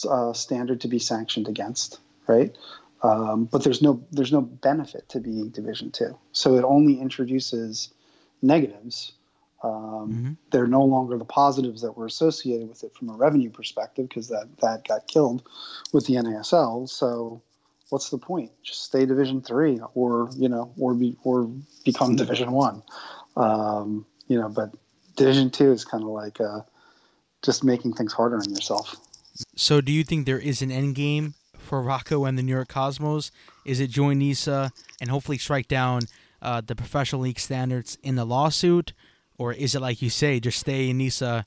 uh, 0.09 0.34
standard 0.34 0.82
to 0.82 0.88
be 0.88 0.99
sanctioned 0.99 1.47
against, 1.47 1.99
right? 2.28 2.55
Um, 3.01 3.45
but 3.45 3.64
there's 3.64 3.82
no 3.82 4.03
there's 4.11 4.32
no 4.32 4.41
benefit 4.41 5.09
to 5.09 5.20
being 5.20 5.49
Division 5.49 5.91
two, 5.91 6.18
so 6.32 6.55
it 6.55 6.64
only 6.64 6.99
introduces 6.99 7.93
negatives 8.41 9.14
um, 9.64 9.72
mm-hmm. 9.72 10.32
They're 10.51 10.68
no 10.68 10.84
longer 10.84 11.18
the 11.18 11.26
positives 11.26 11.82
that 11.82 11.95
were 11.97 12.05
associated 12.05 12.68
with 12.68 12.84
it 12.84 12.93
from 12.93 13.09
a 13.09 13.14
revenue 13.14 13.49
perspective 13.49 14.09
because 14.09 14.28
that 14.28 14.49
that 14.61 14.88
got 14.88 15.07
killed 15.07 15.47
with 15.93 16.05
the 16.05 16.16
NASL. 16.16 16.89
So 16.89 17.41
what's 17.89 18.09
the 18.09 18.17
point? 18.17 18.51
Just 18.63 18.84
stay 18.84 19.05
Division 19.05 19.41
three, 19.41 19.79
or 19.93 20.29
you 20.36 20.49
know, 20.49 20.73
or 20.77 20.93
be 20.93 21.17
or 21.23 21.49
become 21.84 22.15
Division 22.15 22.51
one. 22.51 22.84
Um, 23.36 24.05
you 24.27 24.39
know, 24.39 24.49
but 24.49 24.73
Division 25.15 25.49
two 25.49 25.71
is 25.71 25.86
kind 25.86 26.03
of 26.03 26.09
like 26.09 26.39
uh, 26.39 26.61
just 27.41 27.63
making 27.63 27.93
things 27.93 28.13
harder 28.13 28.38
on 28.38 28.49
yourself. 28.49 28.95
So, 29.55 29.81
do 29.81 29.91
you 29.91 30.03
think 30.03 30.25
there 30.25 30.39
is 30.39 30.61
an 30.61 30.71
end 30.71 30.95
game 30.95 31.34
for 31.57 31.81
Rocco 31.81 32.25
and 32.25 32.38
the 32.38 32.43
New 32.43 32.51
York 32.51 32.69
Cosmos? 32.69 33.31
Is 33.65 33.79
it 33.79 33.89
join 33.89 34.19
NISA 34.19 34.71
and 35.01 35.09
hopefully 35.09 35.38
strike 35.38 35.67
down 35.67 36.01
uh, 36.41 36.61
the 36.61 36.75
professional 36.75 37.21
league 37.21 37.39
standards 37.39 37.97
in 38.03 38.15
the 38.15 38.25
lawsuit? 38.25 38.93
or 39.38 39.53
is 39.53 39.75
it 39.75 39.81
like 39.81 40.01
you 40.01 40.09
say, 40.09 40.39
just 40.39 40.59
stay 40.59 40.89
in 40.89 40.97
NISA 40.97 41.45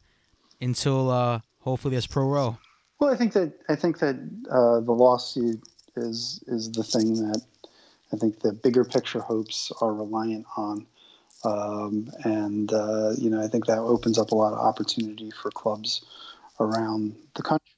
until 0.60 1.10
uh, 1.10 1.40
hopefully 1.60 1.92
there's 1.92 2.06
pro/rel? 2.06 2.58
Well, 2.98 3.12
I 3.12 3.16
think 3.16 3.32
that 3.34 3.52
I 3.68 3.76
think 3.76 3.98
that 3.98 4.16
uh, 4.50 4.80
the 4.80 4.92
lawsuit 4.92 5.62
is 5.96 6.42
is 6.46 6.70
the 6.72 6.84
thing 6.84 7.14
that 7.14 7.42
I 8.12 8.16
think 8.16 8.40
the 8.40 8.52
bigger 8.52 8.84
picture 8.84 9.20
hopes 9.20 9.72
are 9.80 9.92
reliant 9.92 10.46
on, 10.56 10.86
um, 11.44 12.10
and 12.24 12.72
uh, 12.72 13.12
you 13.18 13.30
know 13.30 13.42
I 13.42 13.48
think 13.48 13.66
that 13.66 13.78
opens 13.78 14.18
up 14.18 14.30
a 14.30 14.34
lot 14.34 14.52
of 14.52 14.58
opportunity 14.58 15.30
for 15.30 15.50
clubs 15.50 16.04
around 16.60 17.16
the 17.34 17.42
country, 17.42 17.74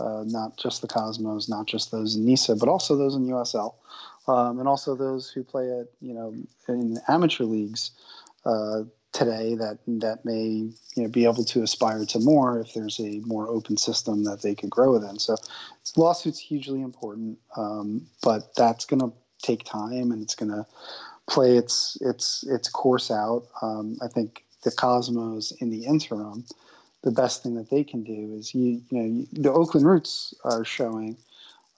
uh, 0.00 0.24
not 0.26 0.56
just 0.56 0.82
the 0.82 0.88
Cosmos, 0.88 1.48
not 1.48 1.66
just 1.66 1.90
those 1.90 2.16
in 2.16 2.24
NISA, 2.24 2.56
but 2.56 2.68
also 2.68 2.96
those 2.96 3.14
in 3.14 3.26
USL, 3.26 3.74
um, 4.28 4.58
and 4.58 4.68
also 4.68 4.94
those 4.94 5.30
who 5.30 5.42
play 5.42 5.70
at 5.70 5.88
you 6.00 6.14
know 6.14 6.34
in 6.68 6.98
amateur 7.08 7.44
leagues. 7.44 7.90
Uh, 8.44 8.82
today 9.12 9.54
that 9.54 9.78
that 9.86 10.24
may 10.24 10.42
you 10.96 11.02
know 11.02 11.08
be 11.08 11.24
able 11.24 11.44
to 11.44 11.62
aspire 11.62 12.04
to 12.06 12.18
more 12.18 12.60
if 12.60 12.74
there's 12.74 12.98
a 12.98 13.20
more 13.24 13.48
open 13.48 13.76
system 13.76 14.24
that 14.24 14.42
they 14.42 14.54
could 14.54 14.70
grow 14.70 14.92
within. 14.92 15.18
So 15.18 15.36
lawsuits 15.96 16.38
hugely 16.38 16.80
important, 16.80 17.38
um, 17.56 18.06
but 18.22 18.54
that's 18.56 18.86
going 18.86 19.00
to 19.00 19.12
take 19.42 19.64
time 19.64 20.10
and 20.12 20.22
it's 20.22 20.34
going 20.34 20.50
to 20.50 20.66
play 21.28 21.56
its 21.56 21.98
its 22.00 22.44
its 22.48 22.68
course 22.68 23.10
out. 23.10 23.46
Um, 23.60 23.98
I 24.02 24.08
think 24.08 24.44
the 24.64 24.70
Cosmos 24.70 25.52
in 25.60 25.70
the 25.70 25.84
interim, 25.84 26.44
the 27.02 27.10
best 27.10 27.42
thing 27.42 27.54
that 27.56 27.70
they 27.70 27.84
can 27.84 28.02
do 28.02 28.34
is 28.38 28.54
you 28.54 28.80
you 28.90 29.02
know 29.02 29.26
the 29.32 29.52
Oakland 29.52 29.86
Roots 29.86 30.34
are 30.44 30.64
showing 30.64 31.16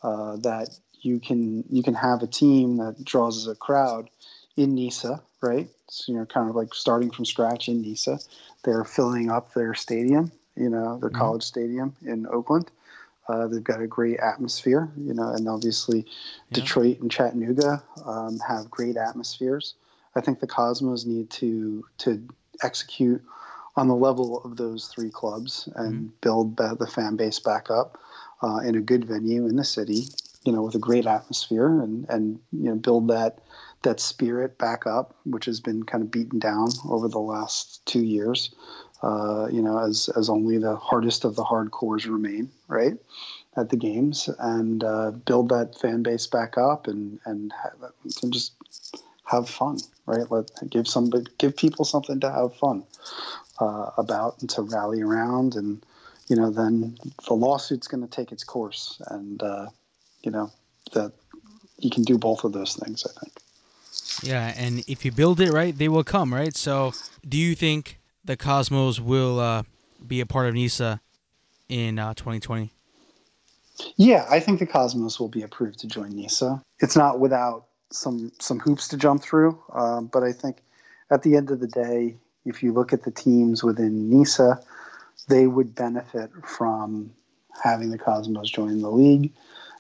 uh, 0.03 0.37
that 0.37 0.69
you 1.01 1.19
can 1.19 1.65
you 1.69 1.83
can 1.83 1.95
have 1.95 2.23
a 2.23 2.27
team 2.27 2.77
that 2.77 3.05
draws 3.05 3.47
a 3.47 3.55
crowd 3.55 4.09
in 4.57 4.75
NISA, 4.75 5.23
right? 5.43 5.69
So, 5.89 6.13
you 6.13 6.19
know, 6.19 6.27
kind 6.27 6.49
of 6.49 6.57
like 6.57 6.75
starting 6.75 7.11
from 7.11 7.25
scratch 7.25 7.69
in 7.69 7.83
NISA. 7.83 8.19
They're 8.63 8.85
filling 8.85 9.31
up 9.31 9.53
their 9.55 9.75
stadium, 9.75 10.33
you 10.57 10.71
know, 10.71 10.99
their 10.99 11.11
mm-hmm. 11.11 11.19
college 11.19 11.43
stadium 11.43 11.95
in 12.05 12.27
Oakland. 12.27 12.71
Uh, 13.29 13.47
they've 13.47 13.65
got 13.65 13.81
a 13.81 13.87
great 13.87 14.19
atmosphere, 14.21 14.91
you 14.99 15.15
know, 15.15 15.31
and 15.31 15.49
obviously 15.49 16.01
yeah. 16.01 16.05
Detroit 16.53 17.01
and 17.01 17.11
Chattanooga 17.11 17.83
um, 18.05 18.39
have 18.47 18.71
great 18.71 18.97
atmospheres. 18.97 19.75
I 20.15 20.21
think 20.21 20.41
the 20.41 20.47
Cosmos 20.47 21.07
need 21.07 21.31
to 21.31 21.85
to 21.99 22.23
execute 22.63 23.23
on 23.77 23.89
the 23.89 23.95
level 23.95 24.43
of 24.45 24.57
those 24.57 24.89
three 24.89 25.11
clubs 25.11 25.69
and 25.75 25.95
mm-hmm. 25.95 26.15
build 26.21 26.57
the, 26.57 26.77
the, 26.79 26.87
fan 26.87 27.17
base 27.17 27.41
back 27.41 27.71
up 27.71 27.99
uh, 28.43 28.59
in 28.59 28.77
a 28.77 28.81
good 28.81 29.05
venue 29.05 29.47
in 29.47 29.57
the 29.57 29.65
city, 29.65 30.05
you 30.45 30.53
know, 30.53 30.63
with 30.63 30.77
a 30.77 30.79
great 30.79 31.07
atmosphere 31.07 31.67
and 31.67 32.07
and 32.09 32.39
you 32.53 32.69
know 32.69 32.77
build 32.77 33.09
that 33.09 33.39
that 33.85 34.01
spirit 34.01 34.59
back 34.59 34.87
up, 34.87 35.15
which 35.25 35.45
has 35.45 35.61
been 35.61 35.85
kind 35.85 36.03
of 36.03 36.11
beaten 36.11 36.39
down 36.39 36.69
over 36.89 37.09
the 37.09 37.21
last 37.21 37.85
two 37.87 38.03
years. 38.03 38.55
Uh, 39.03 39.47
you 39.53 39.63
know, 39.63 39.79
as 39.79 40.09
as 40.17 40.29
only 40.29 40.59
the 40.59 40.77
hardest 40.77 41.25
of 41.25 41.37
the 41.37 41.45
hardcores 41.45 42.11
remain, 42.11 42.51
right, 42.69 42.95
at 43.57 43.69
the 43.69 43.77
games, 43.77 44.29
and 44.39 44.83
uh, 44.83 45.11
build 45.11 45.51
that 45.51 45.79
fan 45.79 46.03
base 46.03 46.27
back 46.27 46.57
up, 46.59 46.89
and 46.89 47.21
and, 47.27 47.53
have, 47.63 47.91
and 48.23 48.33
just 48.33 48.55
have 49.25 49.49
fun, 49.49 49.79
right? 50.07 50.31
Let 50.31 50.51
give 50.71 50.89
somebody 50.89 51.27
give 51.39 51.57
people 51.57 51.85
something 51.85 52.19
to 52.21 52.31
have 52.31 52.57
fun 52.57 52.85
uh, 53.61 53.91
about 53.99 54.41
and 54.41 54.51
to 54.51 54.63
rally 54.63 55.03
around, 55.03 55.55
and 55.55 55.85
you 56.29 56.37
know, 56.37 56.51
then 56.51 56.97
the 57.27 57.35
lawsuit's 57.35 57.89
going 57.89 58.03
to 58.03 58.11
take 58.11 58.33
its 58.33 58.45
course, 58.45 59.01
and 59.09 59.43
uh, 59.43 59.67
you 60.23 60.31
know 60.31 60.51
that 60.95 61.13
you 61.79 61.91
can 61.91 62.05
do 62.05 62.17
both 62.17 62.45
of 62.45 62.53
those 62.53 62.75
things. 62.77 63.07
I 63.07 63.21
think. 63.21 63.44
Yeah, 64.23 64.53
and 64.57 64.85
if 64.87 65.05
you 65.05 65.13
build 65.13 65.41
it 65.41 65.53
right, 65.53 65.77
they 65.77 65.89
will 65.89 66.05
come, 66.05 66.33
right? 66.33 66.57
So, 66.57 66.93
do 67.29 67.37
you 67.37 67.55
think 67.55 67.99
the 68.25 68.37
Cosmos 68.37 69.01
will 69.01 69.41
uh, 69.41 69.65
be 70.07 70.21
a 70.21 70.27
part 70.27 70.47
of 70.47 70.55
NISA 70.55 71.01
in 71.69 71.99
uh, 71.99 72.15
2020? 72.15 72.71
Yeah, 73.97 74.27
I 74.31 74.41
think 74.41 74.61
the 74.61 74.67
Cosmos 74.67 75.19
will 75.19 75.29
be 75.29 75.43
approved 75.43 75.81
to 75.81 75.87
join 75.87 76.15
NISA. 76.15 76.63
It's 76.81 76.97
not 76.97 77.21
without 77.21 77.67
some 77.91 78.33
some 78.41 78.59
hoops 78.61 78.89
to 78.89 78.97
jump 78.97 79.23
through, 79.23 79.59
um, 79.73 80.07
but 80.07 80.23
I 80.23 80.33
think 80.33 80.59
at 81.11 81.23
the 81.23 81.37
end 81.37 81.51
of 81.51 81.61
the 81.61 81.67
day, 81.67 82.17
if 82.45 82.63
you 82.63 82.73
look 82.73 82.93
at 82.93 83.03
the 83.03 83.11
teams 83.11 83.63
within 83.63 84.11
NISA, 84.11 84.61
they 85.29 85.47
would 85.47 85.75
benefit 85.75 86.31
from 86.47 87.11
having 87.63 87.91
the 87.91 87.99
Cosmos 87.99 88.51
join 88.51 88.81
the 88.81 88.91
league. 88.91 89.33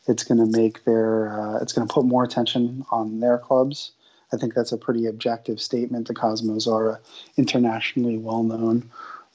It's 0.07 0.25
going 0.25 0.39
to 0.39 0.59
make 0.59 0.85
their 0.85 1.33
uh, 1.39 1.59
it's 1.63 1.73
going 1.73 1.87
to 1.87 1.93
put 1.93 2.05
more 2.05 2.25
attention 2.25 2.85
on 2.91 3.21
their 3.21 3.39
clubs. 3.39 3.93
I 4.35 4.37
think 4.37 4.55
that's 4.55 4.73
a 4.73 4.79
pretty 4.79 5.07
objective 5.07 5.61
statement. 5.61 6.09
The 6.09 6.15
Cosmos 6.15 6.67
are 6.67 6.91
an 6.91 6.99
internationally 7.37 8.19
well-known 8.19 8.91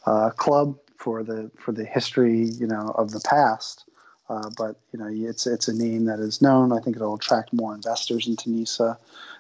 uh, 0.05 0.31
club 0.31 0.77
for 0.97 1.23
the 1.23 1.49
for 1.57 1.71
the 1.71 1.85
history, 1.85 2.43
you 2.43 2.67
know, 2.67 2.93
of 2.95 3.11
the 3.11 3.21
past. 3.21 3.85
Uh, 4.29 4.49
but 4.57 4.75
you 4.91 4.99
know, 4.99 5.07
it's 5.09 5.47
it's 5.47 5.67
a 5.67 5.73
name 5.73 6.05
that 6.05 6.19
is 6.19 6.41
known. 6.41 6.71
I 6.71 6.79
think 6.79 6.95
it'll 6.95 7.15
attract 7.15 7.51
more 7.51 7.73
investors 7.73 8.27
into 8.27 8.51
NISA. 8.51 8.97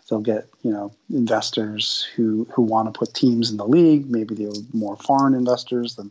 They'll 0.09 0.21
get 0.21 0.47
you 0.63 0.71
know 0.71 0.91
investors 1.11 2.07
who 2.15 2.47
who 2.53 2.63
want 2.63 2.91
to 2.91 2.97
put 2.97 3.13
teams 3.13 3.51
in 3.51 3.57
the 3.57 3.67
league. 3.67 4.09
Maybe 4.09 4.33
they're 4.33 4.63
more 4.73 4.97
foreign 4.97 5.35
investors 5.35 5.95
than 5.95 6.09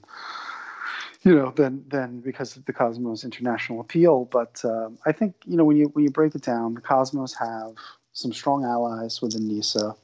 you 1.22 1.34
know 1.34 1.50
than 1.50 1.84
than 1.88 2.20
because 2.20 2.56
of 2.56 2.64
the 2.66 2.72
Cosmos 2.72 3.24
international 3.24 3.80
appeal. 3.80 4.26
But 4.26 4.64
um, 4.64 4.98
I 5.04 5.10
think 5.10 5.34
you 5.44 5.56
know 5.56 5.64
when 5.64 5.76
you 5.76 5.86
when 5.86 6.04
you 6.04 6.10
break 6.10 6.36
it 6.36 6.42
down, 6.42 6.74
the 6.74 6.80
Cosmos 6.80 7.34
have 7.34 7.74
some 8.18 8.32
strong 8.32 8.64
allies 8.64 9.22
within 9.22 9.46
NISA. 9.46 9.94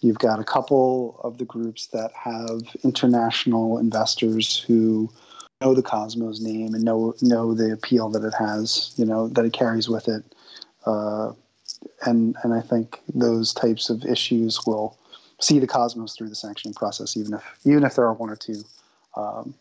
You've 0.00 0.18
got 0.18 0.40
a 0.40 0.44
couple 0.44 1.20
of 1.22 1.38
the 1.38 1.44
groups 1.44 1.86
that 1.88 2.10
have 2.12 2.60
international 2.82 3.78
investors 3.78 4.58
who 4.58 5.08
know 5.60 5.72
the 5.72 5.82
Cosmos 5.82 6.40
name 6.40 6.74
and 6.74 6.82
know 6.82 7.14
know 7.22 7.54
the 7.54 7.72
appeal 7.72 8.08
that 8.10 8.24
it 8.24 8.34
has, 8.34 8.92
you 8.96 9.04
know, 9.04 9.28
that 9.28 9.44
it 9.44 9.52
carries 9.52 9.88
with 9.88 10.08
it. 10.08 10.24
Uh, 10.84 11.32
and 12.04 12.36
and 12.42 12.52
I 12.52 12.60
think 12.60 13.00
those 13.14 13.54
types 13.54 13.90
of 13.90 14.04
issues 14.04 14.58
will 14.66 14.98
see 15.40 15.60
the 15.60 15.68
Cosmos 15.68 16.16
through 16.16 16.30
the 16.30 16.34
sanctioning 16.34 16.74
process, 16.74 17.16
even 17.16 17.34
if 17.34 17.44
even 17.64 17.84
if 17.84 17.94
there 17.94 18.06
are 18.06 18.14
one 18.14 18.30
or 18.30 18.36
two, 18.36 18.64
um, 19.16 19.54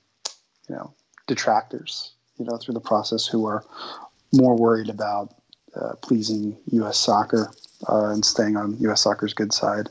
you 0.67 0.73
know, 0.75 0.91
detractors, 1.27 2.13
you 2.39 2.45
know, 2.45 2.57
through 2.57 2.73
the 2.73 2.79
process 2.79 3.27
who 3.27 3.45
are 3.45 3.63
more 4.33 4.57
worried 4.57 4.89
about 4.89 5.35
uh, 5.75 5.93
pleasing 6.01 6.57
U.S. 6.71 6.97
soccer 6.97 7.51
uh, 7.89 8.05
and 8.05 8.23
staying 8.23 8.57
on 8.57 8.77
U.S. 8.79 9.01
soccer's 9.01 9.33
good 9.33 9.53
side 9.53 9.89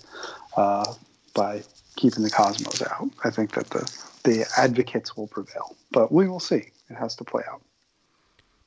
uh, 0.57 0.95
by 1.35 1.63
keeping 1.97 2.23
the 2.23 2.31
Cosmos 2.31 2.83
out. 2.83 3.11
I 3.25 3.31
think 3.31 3.53
that 3.53 3.71
the 3.71 3.91
the 4.23 4.45
advocates 4.59 5.17
will 5.17 5.29
prevail, 5.29 5.77
but 5.93 6.13
we 6.13 6.29
will 6.29 6.41
see. 6.41 6.71
It 6.91 6.95
has 6.97 7.17
to 7.17 7.25
play 7.25 7.43
out. 7.51 7.63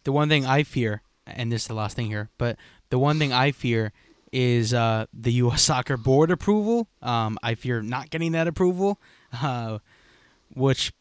The 0.03 0.11
one 0.11 0.29
thing 0.29 0.45
I 0.45 0.63
fear, 0.63 1.03
and 1.27 1.51
this 1.51 1.63
is 1.63 1.67
the 1.67 1.73
last 1.75 1.95
thing 1.95 2.07
here, 2.07 2.29
but 2.37 2.57
the 2.89 2.97
one 2.97 3.19
thing 3.19 3.31
I 3.31 3.51
fear 3.51 3.93
is 4.31 4.73
uh, 4.73 5.05
the 5.13 5.31
U.S. 5.33 5.61
Soccer 5.69 5.97
Board 5.97 6.31
approval. 6.31 6.87
Um, 7.01 7.37
I 7.43 7.55
fear 7.55 7.81
not 7.81 8.09
getting 8.09 8.31
that 8.31 8.47
approval, 8.47 8.99
uh, 9.41 9.79
which, 10.53 10.91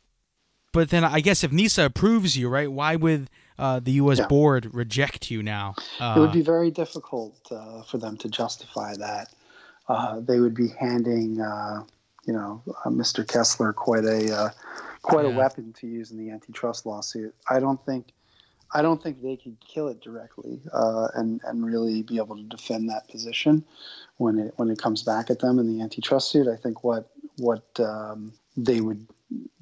but 0.73 0.91
then 0.91 1.05
I 1.05 1.21
guess 1.21 1.43
if 1.43 1.51
NISA 1.51 1.85
approves 1.85 2.37
you, 2.37 2.49
right? 2.49 2.71
Why 2.71 2.97
would 2.97 3.31
uh, 3.63 3.81
the 3.81 3.93
U.S. 3.93 4.19
Yeah. 4.19 4.27
Board 4.27 4.75
reject 4.75 5.31
you 5.31 5.43
now? 5.43 5.75
it 6.01 6.19
would 6.19 6.33
be 6.33 6.43
very 6.43 6.71
difficult 6.71 7.39
uh, 7.51 7.83
for 7.83 7.99
them 7.99 8.17
to 8.19 8.29
justify 8.29 8.95
that. 8.97 9.29
Uh, 9.89 10.21
they 10.21 10.41
would 10.41 10.55
be 10.55 10.69
handing, 10.81 11.41
uh, 11.41 11.85
you 12.27 12.33
know, 12.33 12.63
uh, 12.85 12.91
Mr. 12.91 13.27
Kessler 13.27 13.73
quite 13.73 14.05
a 14.05 14.35
uh, 14.35 14.49
quite 15.03 15.27
a 15.27 15.31
weapon 15.31 15.73
to 15.75 15.87
use 15.87 16.11
in 16.11 16.19
the 16.19 16.31
antitrust 16.31 16.87
lawsuit. 16.87 17.35
I 17.51 17.61
don't 17.61 17.85
think, 17.85 18.13
I 18.73 18.83
don't 18.83 19.03
think 19.03 19.23
they 19.23 19.37
could 19.37 19.57
kill 19.61 19.89
it 19.89 20.01
directly 20.01 20.61
uh, 20.73 21.09
and 21.15 21.41
and 21.45 21.65
really 21.65 22.03
be 22.03 22.17
able 22.17 22.37
to 22.37 22.45
defend 22.45 22.89
that 22.91 23.09
position 23.09 23.65
when 24.17 24.39
it 24.39 24.55
when 24.57 24.71
it 24.71 24.79
comes 24.79 25.03
back 25.03 25.31
at 25.31 25.41
them 25.41 25.59
in 25.59 25.67
the 25.67 25.83
antitrust 25.83 26.31
suit. 26.31 26.49
I 26.49 26.57
think 26.57 26.85
what 26.85 27.11
what 27.39 27.65
um, 27.81 28.33
they 28.57 28.81
would 28.81 29.07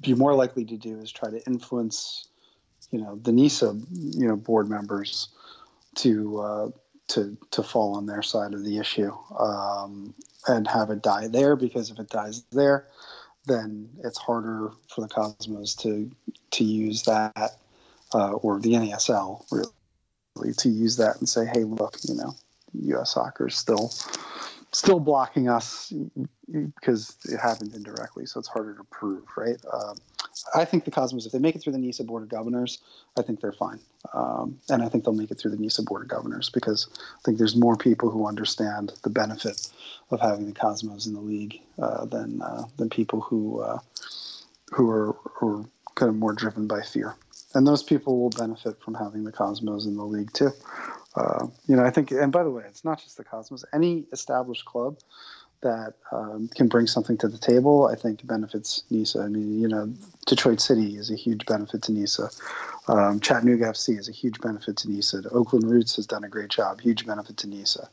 be 0.01 0.13
more 0.13 0.33
likely 0.33 0.65
to 0.65 0.77
do 0.77 0.99
is 0.99 1.11
try 1.11 1.29
to 1.29 1.43
influence, 1.45 2.27
you 2.91 2.99
know, 2.99 3.19
the 3.21 3.31
NISA, 3.31 3.77
you 3.91 4.27
know, 4.27 4.35
board 4.35 4.69
members 4.69 5.29
to 5.95 6.39
uh, 6.39 6.69
to 7.09 7.37
to 7.51 7.63
fall 7.63 7.95
on 7.95 8.05
their 8.05 8.21
side 8.21 8.53
of 8.53 8.63
the 8.63 8.77
issue 8.77 9.11
um, 9.39 10.13
and 10.47 10.67
have 10.67 10.89
it 10.89 11.01
die 11.01 11.27
there 11.27 11.55
because 11.55 11.89
if 11.89 11.99
it 11.99 12.09
dies 12.09 12.43
there, 12.51 12.87
then 13.45 13.89
it's 14.03 14.17
harder 14.17 14.71
for 14.87 15.01
the 15.01 15.07
Cosmos 15.07 15.75
to 15.75 16.11
to 16.51 16.63
use 16.63 17.03
that 17.03 17.57
uh, 18.13 18.33
or 18.33 18.59
the 18.59 18.73
NASL 18.73 19.45
really 19.51 20.53
to 20.57 20.69
use 20.69 20.97
that 20.97 21.17
and 21.19 21.27
say, 21.27 21.45
hey, 21.45 21.63
look, 21.63 21.97
you 22.07 22.15
know, 22.15 22.35
U.S. 22.73 23.13
soccer 23.13 23.47
is 23.47 23.55
still 23.55 23.91
still 24.73 24.99
blocking 24.99 25.49
us 25.49 25.91
because 26.75 27.17
it 27.25 27.37
happened 27.37 27.73
indirectly, 27.75 28.25
so 28.25 28.39
it's 28.39 28.47
harder 28.47 28.75
to 28.75 28.83
prove, 28.85 29.23
right? 29.35 29.57
Um, 29.73 29.97
I 30.55 30.65
think 30.65 30.85
the 30.85 30.91
Cosmos, 30.91 31.25
if 31.25 31.31
they 31.31 31.39
make 31.39 31.55
it 31.55 31.63
through 31.63 31.73
the 31.73 31.79
NISA 31.79 32.03
Board 32.03 32.23
of 32.23 32.29
Governors, 32.29 32.79
I 33.17 33.21
think 33.21 33.41
they're 33.41 33.51
fine. 33.51 33.79
Um, 34.13 34.59
and 34.69 34.81
I 34.81 34.89
think 34.89 35.03
they'll 35.03 35.13
make 35.13 35.31
it 35.31 35.39
through 35.39 35.51
the 35.51 35.57
NISA 35.57 35.83
Board 35.83 36.01
of 36.03 36.07
Governors 36.07 36.49
because 36.49 36.87
I 36.97 37.21
think 37.25 37.37
there's 37.37 37.55
more 37.55 37.77
people 37.77 38.09
who 38.09 38.27
understand 38.27 38.93
the 39.03 39.09
benefit 39.09 39.69
of 40.09 40.19
having 40.19 40.47
the 40.47 40.53
Cosmos 40.53 41.05
in 41.05 41.13
the 41.13 41.21
league 41.21 41.61
uh, 41.79 42.05
than 42.05 42.41
uh, 42.41 42.63
than 42.77 42.89
people 42.89 43.21
who 43.21 43.61
uh, 43.61 43.79
who 44.71 44.89
are, 44.89 45.15
who 45.23 45.47
are 45.47 45.65
kind 45.95 46.09
of 46.09 46.15
more 46.15 46.33
driven 46.33 46.67
by 46.67 46.81
fear. 46.81 47.15
And 47.53 47.67
those 47.67 47.83
people 47.83 48.19
will 48.19 48.29
benefit 48.29 48.81
from 48.81 48.93
having 48.93 49.25
the 49.25 49.31
Cosmos 49.31 49.85
in 49.85 49.97
the 49.97 50.05
league 50.05 50.31
too. 50.33 50.51
Uh, 51.15 51.47
you 51.67 51.75
know, 51.75 51.83
I 51.83 51.89
think, 51.89 52.11
and 52.11 52.31
by 52.31 52.43
the 52.43 52.49
way, 52.49 52.63
it's 52.65 52.85
not 52.85 53.01
just 53.03 53.17
the 53.17 53.25
Cosmos. 53.25 53.65
Any 53.73 54.05
established 54.13 54.63
club 54.63 54.97
that 55.61 55.93
um, 56.11 56.49
can 56.55 56.67
bring 56.67 56.87
something 56.87 57.17
to 57.17 57.27
the 57.27 57.37
table, 57.37 57.87
I 57.87 57.95
think 57.95 58.25
benefits 58.25 58.83
NISA. 58.89 59.21
I 59.21 59.27
mean, 59.27 59.59
you 59.61 59.67
know, 59.67 59.91
Detroit 60.25 60.59
City 60.59 60.97
is 60.97 61.09
a 61.11 61.15
huge 61.15 61.45
benefit 61.45 61.83
to 61.83 61.91
NISA. 61.91 62.29
Um, 62.87 63.19
Chattanooga 63.19 63.65
FC 63.65 63.97
is 63.97 64.09
a 64.09 64.11
huge 64.11 64.39
benefit 64.41 64.77
to 64.77 64.89
NISA. 64.89 65.23
Oakland 65.31 65.69
Roots 65.69 65.95
has 65.95 66.07
done 66.07 66.23
a 66.23 66.29
great 66.29 66.49
job, 66.49 66.81
huge 66.81 67.05
benefit 67.05 67.37
to 67.37 67.47
NISA. 67.47 67.89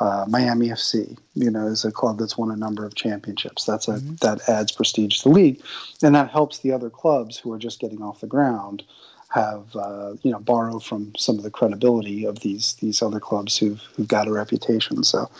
Uh, 0.00 0.24
Miami 0.28 0.68
FC, 0.68 1.18
you 1.34 1.50
know, 1.50 1.66
is 1.66 1.84
a 1.84 1.90
club 1.90 2.18
that's 2.18 2.38
won 2.38 2.50
a 2.52 2.56
number 2.56 2.84
of 2.84 2.94
championships. 2.94 3.64
That's 3.64 3.88
a 3.88 3.94
Mhm. 3.94 4.20
that 4.20 4.48
adds 4.48 4.70
prestige 4.70 5.18
to 5.18 5.28
the 5.28 5.34
league, 5.34 5.60
and 6.02 6.14
that 6.14 6.30
helps 6.30 6.58
the 6.58 6.72
other 6.72 6.88
clubs 6.88 7.36
who 7.36 7.52
are 7.52 7.58
just 7.58 7.80
getting 7.80 8.00
off 8.00 8.20
the 8.20 8.28
ground 8.28 8.84
have 9.28 9.76
uh, 9.76 10.14
you 10.22 10.30
know 10.30 10.40
borrow 10.40 10.78
from 10.78 11.12
some 11.16 11.36
of 11.36 11.44
the 11.44 11.50
credibility 11.50 12.24
of 12.24 12.40
these 12.40 12.74
these 12.74 13.02
other 13.02 13.20
clubs 13.20 13.56
who've 13.58 13.80
who've 13.94 14.08
got 14.08 14.28
a 14.28 14.32
reputation. 14.32 15.04
So 15.04 15.30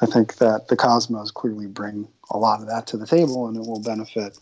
I 0.00 0.06
think 0.06 0.36
that 0.36 0.68
the 0.68 0.76
Cosmos 0.76 1.30
clearly 1.30 1.66
bring 1.66 2.06
a 2.30 2.38
lot 2.38 2.60
of 2.60 2.66
that 2.68 2.86
to 2.88 2.96
the 2.96 3.06
table, 3.06 3.48
and 3.48 3.56
it 3.56 3.66
will 3.66 3.80
benefit 3.80 4.38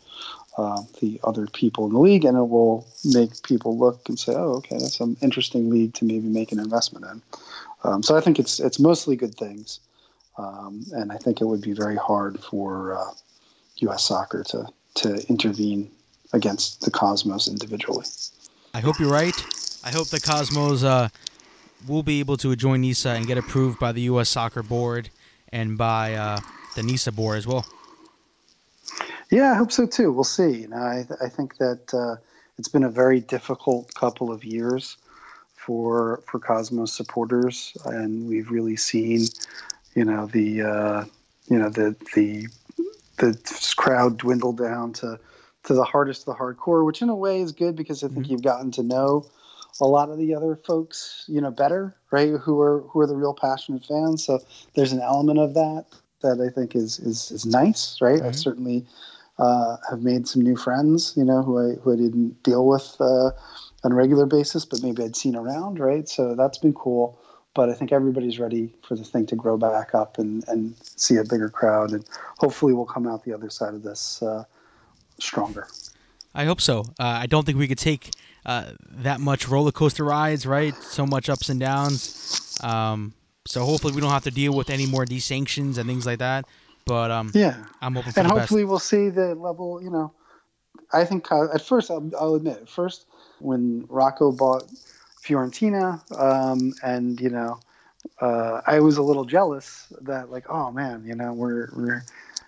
uh, 0.57 0.83
the 1.01 1.21
other 1.23 1.47
people 1.47 1.87
in 1.87 1.93
the 1.93 2.01
league, 2.01 2.25
and 2.25 2.37
it 2.37 2.49
will 2.49 2.87
make 3.05 3.43
people 3.45 3.79
look 3.79 4.09
and 4.09 4.19
say, 4.19 4.33
"Oh, 4.35 4.55
okay, 4.57 4.79
that's 4.79 5.01
an 5.01 5.17
interesting 5.23 5.71
league 5.71 5.95
to 5.95 6.05
maybe 6.05 6.29
make 6.29 6.51
an 6.51 6.59
investment 6.59 7.07
in." 7.07 7.23
Um, 7.85 8.03
so 8.03 8.17
I 8.17 8.21
think 8.21 8.39
it's 8.41 8.59
it's 8.59 8.81
mostly 8.81 9.15
good 9.15 9.37
things, 9.37 9.79
um, 10.37 10.85
and 10.93 11.13
I 11.13 11.17
think 11.19 11.41
it 11.41 11.45
would 11.45 11.63
be 11.63 11.73
very 11.73 11.97
hard 11.97 12.43
for 12.43 12.99
uh, 12.99 13.13
U.S. 13.79 14.05
soccer 14.05 14.43
to 14.45 14.67
to 14.95 15.25
intervene 15.29 15.89
against 16.33 16.81
the 16.81 16.91
Cosmos 16.91 17.47
individually. 17.47 18.05
I 18.75 18.81
hope 18.81 18.99
you're 19.01 19.11
right. 19.11 19.35
I 19.83 19.91
hope 19.91 20.09
the 20.09 20.21
Cosmos 20.21 20.85
uh, 20.85 21.09
will 21.87 22.03
be 22.03 22.21
able 22.21 22.37
to 22.39 22.55
join 22.55 22.83
NISA 22.83 23.11
and 23.11 23.27
get 23.27 23.39
approved 23.39 23.79
by 23.79 23.93
the 23.93 24.03
U.S. 24.03 24.29
Soccer 24.29 24.63
Board 24.63 25.09
and 25.53 25.79
by 25.79 26.15
uh, 26.15 26.41
the 26.77 26.83
NISA 26.83 27.13
board 27.13 27.39
as 27.39 27.47
well. 27.47 27.67
Yeah, 29.31 29.53
I 29.53 29.55
hope 29.55 29.73
so 29.73 29.87
too. 29.87 30.13
We'll 30.13 30.25
see. 30.25 30.63
You 30.63 30.69
know, 30.69 30.77
I, 30.77 31.07
I 31.21 31.29
think 31.29 31.57
that 31.59 31.93
uh, 31.95 32.17
it's 32.59 32.69
been 32.69 32.85
a 32.85 32.91
very 32.91 33.21
difficult 33.21 33.95
couple 33.95 34.31
of 34.31 34.45
years 34.45 34.97
for 35.55 36.23
for 36.27 36.39
Cosmos 36.39 36.93
supporters, 36.93 37.77
and 37.85 38.29
we've 38.29 38.51
really 38.51 38.77
seen, 38.77 39.27
you 39.95 40.05
know, 40.05 40.27
the 40.27 40.63
uh, 40.63 41.05
you 41.49 41.59
know 41.59 41.69
the 41.69 41.97
the 42.15 42.49
the 43.17 43.73
crowd 43.77 44.19
dwindle 44.19 44.53
down 44.53 44.93
to 44.95 45.19
to 45.65 45.75
the 45.75 45.85
hardest 45.85 46.23
of 46.23 46.27
the 46.37 46.43
hardcore, 46.43 46.85
which 46.85 47.03
in 47.03 47.09
a 47.09 47.15
way 47.15 47.41
is 47.41 47.53
good 47.53 47.77
because 47.77 48.03
I 48.03 48.09
think 48.09 48.27
Mhm. 48.27 48.31
you've 48.31 48.43
gotten 48.43 48.71
to 48.73 48.83
know 48.83 49.25
a 49.81 49.87
lot 49.87 50.09
of 50.11 50.19
the 50.19 50.35
other 50.35 50.57
folks, 50.57 51.25
you 51.29 51.41
know, 51.41 51.51
better, 51.51 51.95
right? 52.11 52.31
Who 52.31 52.61
are 52.61 52.81
who 52.89 53.01
are 53.01 53.07
the 53.07 53.17
real 53.17 53.35
passionate 53.35 53.85
fans. 53.85 54.25
So 54.25 54.41
there's 54.75 54.93
an 54.93 55.01
element 55.01 55.39
of 55.39 55.55
that 55.55 55.87
that 56.23 56.41
I 56.41 56.49
think 56.49 56.75
is 56.75 56.99
is 57.01 57.31
is 57.31 57.47
nice, 57.47 57.99
right? 58.01 58.23
I've 58.23 58.33
Mhm. 58.33 58.39
certainly 58.39 58.87
uh, 59.39 59.77
have 59.89 60.03
made 60.03 60.27
some 60.27 60.43
new 60.43 60.57
friends, 60.57 61.13
you 61.17 61.25
know, 61.25 61.43
who 61.43 61.59
I 61.59 61.75
who 61.77 61.93
I 61.93 61.97
didn't 61.97 62.43
deal 62.43 62.67
with 62.67 62.97
uh, 63.01 63.31
on 63.85 63.93
a 63.93 63.95
regular 63.95 64.27
basis, 64.27 64.65
but 64.65 64.83
maybe 64.83 65.05
I'd 65.05 65.15
seen 65.15 65.37
around, 65.37 65.79
right? 65.79 66.09
So 66.09 66.35
that's 66.35 66.59
been 66.59 66.73
cool. 66.75 67.17
But 67.55 67.69
I 67.71 67.75
think 67.75 67.93
everybody's 67.93 68.39
ready 68.41 68.75
for 68.83 68.97
the 68.97 69.05
thing 69.05 69.27
to 69.27 69.37
grow 69.37 69.57
back 69.57 69.95
up 69.95 70.19
and, 70.19 70.45
and 70.49 70.75
see 70.81 71.17
a 71.17 71.25
bigger 71.25 71.49
crowd, 71.49 71.93
and 71.93 72.05
hopefully 72.39 72.73
we'll 72.73 72.85
come 72.85 73.07
out 73.07 73.25
the 73.25 73.33
other 73.33 73.49
side 73.51 73.75
of 73.75 73.83
this 73.85 74.23
uh, 74.23 74.45
stronger. 75.19 75.67
I 76.35 76.45
hope 76.45 76.61
so. 76.61 76.81
Uh, 76.99 77.05
I 77.23 77.27
don't 77.27 77.45
think 77.45 77.59
we 77.59 77.67
could 77.69 77.79
take 77.79 78.11
uh, 78.47 78.73
that 78.91 79.21
much 79.21 79.49
roller 79.49 79.73
coaster 79.73 80.05
rides, 80.05 80.47
right? 80.47 80.75
So 80.77 81.07
much 81.07 81.29
ups 81.29 81.49
and 81.49 81.59
downs. 81.59 82.59
Um, 82.63 83.15
so 83.47 83.65
hopefully 83.65 83.95
we 83.95 84.01
don't 84.01 84.11
have 84.11 84.25
to 84.25 84.31
deal 84.31 84.53
with 84.55 84.71
any 84.71 84.87
more 84.87 85.05
desanctions 85.05 85.79
and 85.79 85.89
things 85.89 86.07
like 86.07 86.19
that. 86.19 86.45
But 86.85 87.11
um, 87.11 87.31
Yeah, 87.35 87.57
I'm 87.81 87.95
hoping 87.95 88.13
for 88.13 88.21
and 88.21 88.29
the 88.29 88.35
best. 88.35 88.41
hopefully 88.41 88.65
we'll 88.65 88.79
see 88.79 89.09
the 89.09 89.35
level, 89.35 89.83
you 89.83 89.91
know, 89.91 90.13
I 90.93 91.05
think 91.05 91.31
uh, 91.31 91.53
at 91.53 91.63
first 91.63 91.91
I'll, 91.91 92.11
I'll 92.19 92.35
admit 92.35 92.59
at 92.63 92.69
first 92.69 93.07
when 93.41 93.87
Rocco 93.89 94.33
bought 94.33 94.65
Fiorentina, 95.23 96.01
um, 96.19 96.73
and 96.83 97.21
you 97.21 97.29
know, 97.29 97.61
uh, 98.21 98.63
I 98.67 98.81
was 98.81 98.97
a 98.97 99.03
little 99.03 99.25
jealous 99.25 99.93
that 100.03 100.31
like, 100.31 100.49
oh 100.49 100.71
man, 100.71 101.05
you 101.07 101.15
know, 101.15 101.33
we're 101.33 101.69
we're 101.77 102.05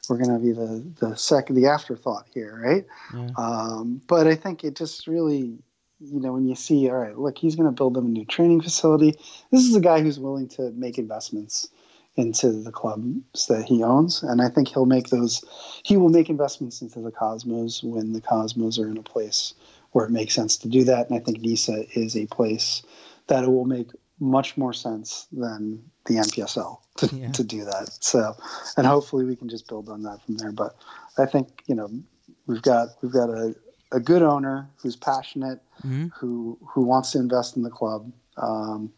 we're 0.08 0.18
gonna 0.18 0.38
be 0.38 0.52
the 0.52 0.84
the 1.00 1.14
second 1.16 1.56
the 1.56 1.66
afterthought 1.66 2.26
here, 2.32 2.60
right? 2.62 2.86
Yeah. 3.14 3.30
Um, 3.36 4.00
but 4.06 4.26
I 4.26 4.34
think 4.34 4.64
it 4.64 4.76
just 4.76 5.06
really, 5.06 5.58
you 6.00 6.20
know, 6.20 6.32
when 6.32 6.46
you 6.46 6.54
see, 6.54 6.88
all 6.88 6.98
right, 6.98 7.18
look, 7.18 7.38
he's 7.38 7.56
gonna 7.56 7.72
build 7.72 7.94
them 7.94 8.06
a 8.06 8.08
new 8.08 8.24
training 8.24 8.62
facility. 8.62 9.16
This 9.50 9.64
is 9.64 9.76
a 9.76 9.80
guy 9.80 10.00
who's 10.00 10.18
willing 10.18 10.48
to 10.50 10.70
make 10.72 10.98
investments 10.98 11.68
into 12.16 12.50
the 12.50 12.72
clubs 12.72 13.46
that 13.46 13.64
he 13.64 13.82
owns, 13.82 14.22
and 14.22 14.42
I 14.42 14.48
think 14.48 14.68
he'll 14.68 14.86
make 14.86 15.08
those. 15.08 15.44
He 15.84 15.96
will 15.96 16.08
make 16.08 16.28
investments 16.28 16.82
into 16.82 17.00
the 17.00 17.12
Cosmos 17.12 17.82
when 17.82 18.12
the 18.12 18.20
Cosmos 18.20 18.78
are 18.78 18.88
in 18.88 18.96
a 18.96 19.02
place 19.02 19.54
where 19.92 20.06
it 20.06 20.10
makes 20.10 20.34
sense 20.34 20.56
to 20.58 20.68
do 20.68 20.84
that. 20.84 21.08
And 21.08 21.18
I 21.18 21.22
think 21.22 21.40
Nisa 21.40 21.84
is 21.98 22.16
a 22.16 22.26
place 22.26 22.82
that 23.26 23.44
it 23.44 23.48
will 23.48 23.64
make 23.64 23.88
much 24.20 24.56
more 24.56 24.72
sense 24.72 25.26
than 25.32 25.82
the 26.10 26.16
NPSL 26.16 26.78
to, 26.96 27.06
Yeah. 27.16 27.30
to 27.32 27.44
do 27.44 27.64
that. 27.64 27.88
So, 28.00 28.34
and 28.76 28.86
hopefully 28.86 29.24
we 29.24 29.36
can 29.36 29.48
just 29.48 29.68
build 29.68 29.88
on 29.88 30.02
that 30.02 30.20
from 30.24 30.36
there. 30.38 30.52
But 30.52 30.74
I 31.16 31.26
think 31.26 31.62
you 31.66 31.74
know 31.74 31.88
we've 32.46 32.62
got 32.62 32.88
we've 33.00 33.12
got 33.12 33.30
a, 33.30 33.54
a 33.92 34.00
good 34.00 34.22
owner 34.22 34.68
who's 34.82 34.96
passionate, 34.96 35.60
Mhm. 35.86 36.10
who 36.12 36.58
who 36.66 36.82
wants 36.82 37.12
to 37.12 37.18
invest 37.18 37.56
in 37.56 37.62
the 37.62 37.70
club, 37.70 38.10
um, 38.36 38.92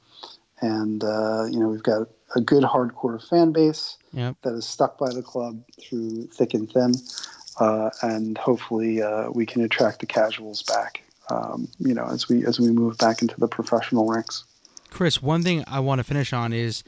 and 0.60 1.04
uh, 1.04 1.44
you 1.50 1.60
know 1.60 1.68
we've 1.68 1.82
got 1.82 2.08
a 2.34 2.40
good 2.40 2.64
hardcore 2.64 3.22
fan 3.28 3.52
base 3.52 3.98
Yep. 4.14 4.36
that 4.42 4.54
is 4.54 4.66
stuck 4.66 4.96
by 4.98 5.10
the 5.12 5.22
club 5.22 5.62
through 5.80 6.28
thick 6.28 6.54
and 6.54 6.70
thin, 6.72 6.94
uh, 7.60 7.90
and 8.02 8.38
hopefully 8.38 9.02
uh, 9.02 9.30
we 9.30 9.44
can 9.44 9.62
attract 9.62 10.00
the 10.00 10.06
casuals 10.06 10.62
back. 10.62 11.02
Um, 11.30 11.68
you 11.78 11.94
know, 11.94 12.06
as 12.06 12.28
we 12.28 12.44
as 12.46 12.58
we 12.58 12.70
move 12.70 12.96
back 12.96 13.20
into 13.22 13.38
the 13.38 13.48
professional 13.48 14.06
ranks. 14.08 14.44
Chris, 14.92 15.22
one 15.22 15.42
thing 15.42 15.64
I 15.66 15.80
want 15.80 15.98
to 16.00 16.04
finish 16.04 16.32
on 16.32 16.52
is 16.52 16.84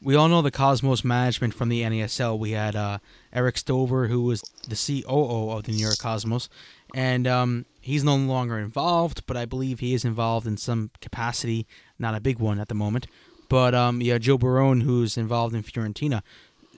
we 0.00 0.14
all 0.14 0.28
know 0.28 0.42
the 0.42 0.50
Cosmos 0.52 1.02
management 1.04 1.54
from 1.54 1.68
the 1.68 1.82
NASL. 1.82 2.38
We 2.38 2.52
had 2.52 2.76
uh, 2.76 2.98
Erik 3.32 3.58
Stover, 3.58 4.06
who 4.06 4.22
was 4.22 4.42
the 4.68 4.76
COO 4.76 5.50
of 5.50 5.64
the 5.64 5.72
New 5.72 5.82
York 5.82 5.98
Cosmos, 5.98 6.48
and 6.94 7.26
um, 7.26 7.66
he's 7.80 8.04
no 8.04 8.14
longer 8.16 8.58
involved, 8.58 9.26
but 9.26 9.36
I 9.36 9.44
believe 9.44 9.80
he 9.80 9.92
is 9.94 10.04
involved 10.04 10.46
in 10.46 10.56
some 10.56 10.90
capacity, 11.00 11.66
not 11.98 12.14
a 12.14 12.20
big 12.20 12.38
one 12.38 12.60
at 12.60 12.68
the 12.68 12.74
moment. 12.74 13.06
But 13.48 13.74
um, 13.74 14.00
yeah, 14.00 14.18
Joe 14.18 14.38
Barone, 14.38 14.82
who's 14.82 15.16
involved 15.16 15.54
in 15.54 15.62
Fiorentina. 15.62 16.22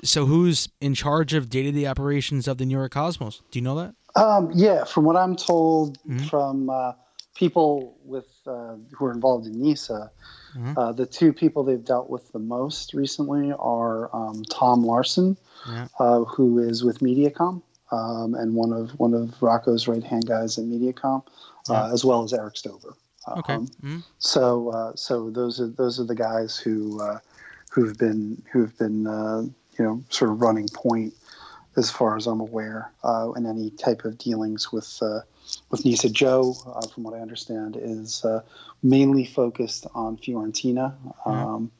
So 0.02 0.24
who's 0.24 0.68
in 0.80 0.94
charge 0.94 1.34
of 1.34 1.50
day-to-day 1.50 1.84
operations 1.86 2.48
of 2.48 2.56
the 2.56 2.64
New 2.64 2.76
York 2.78 2.92
Cosmos? 2.92 3.42
Do 3.50 3.58
you 3.58 3.62
know 3.62 3.74
that? 3.76 3.94
Um, 4.20 4.50
yeah, 4.54 4.84
from 4.84 5.04
what 5.04 5.16
I'm 5.16 5.36
told 5.36 5.98
Mhm. 6.08 6.30
from 6.30 6.70
uh, 6.70 6.92
people 7.34 7.98
with 8.04 8.26
uh, 8.46 8.76
who 8.92 9.04
are 9.04 9.12
involved 9.12 9.46
in 9.46 9.60
NISA, 9.60 10.10
Mhm. 10.56 10.74
uh, 10.76 10.92
the 10.92 11.06
two 11.06 11.32
people 11.32 11.62
they've 11.64 11.84
dealt 11.84 12.10
with 12.10 12.30
the 12.32 12.38
most 12.38 12.94
recently 12.94 13.52
are 13.52 14.14
um, 14.14 14.42
Tom 14.44 14.84
Larsen, 14.84 15.36
Yeah. 15.68 15.88
uh, 15.98 16.24
who 16.24 16.58
is 16.58 16.82
with 16.84 17.00
MediaCom 17.00 17.62
um, 17.92 18.34
and 18.34 18.54
one 18.54 18.72
of 18.72 18.90
one 18.98 19.14
of 19.14 19.40
Rocco's 19.42 19.88
right 19.88 20.02
hand 20.02 20.26
guys 20.26 20.58
at 20.58 20.64
MediaCom, 20.64 21.22
uh, 21.68 21.90
as 21.92 22.04
well 22.04 22.22
as 22.22 22.32
Erik 22.32 22.56
Stover. 22.56 22.94
Okay. 23.28 23.54
Um, 23.54 23.68
Mhm. 23.82 24.02
so 24.18 24.70
uh, 24.70 24.92
so 24.96 25.30
those 25.30 25.60
are 25.60 25.68
those 25.68 26.00
are 26.00 26.04
the 26.04 26.14
guys 26.14 26.56
who 26.56 27.00
uh, 27.00 27.18
who've 27.70 27.96
been 27.98 28.42
who've 28.50 28.76
been 28.78 29.06
uh, 29.06 29.42
you 29.78 29.84
know 29.84 30.02
sort 30.08 30.30
of 30.30 30.40
running 30.40 30.68
point 30.68 31.14
as 31.76 31.90
far 31.90 32.16
as 32.16 32.26
I'm 32.26 32.40
aware 32.40 32.90
uh, 33.04 33.30
in 33.36 33.46
any 33.46 33.70
type 33.70 34.04
of 34.04 34.18
dealings 34.18 34.72
with 34.72 34.98
uh, 35.02 35.20
with 35.70 35.84
Nisa 35.84 36.08
Joe, 36.10 36.54
uh, 36.66 36.86
from 36.88 37.04
what 37.04 37.14
I 37.14 37.18
understand, 37.20 37.76
is 37.80 38.24
uh, 38.24 38.42
mainly 38.82 39.24
focused 39.24 39.86
on 39.94 40.16
Fiorentina. 40.16 40.94
Um, 41.26 41.70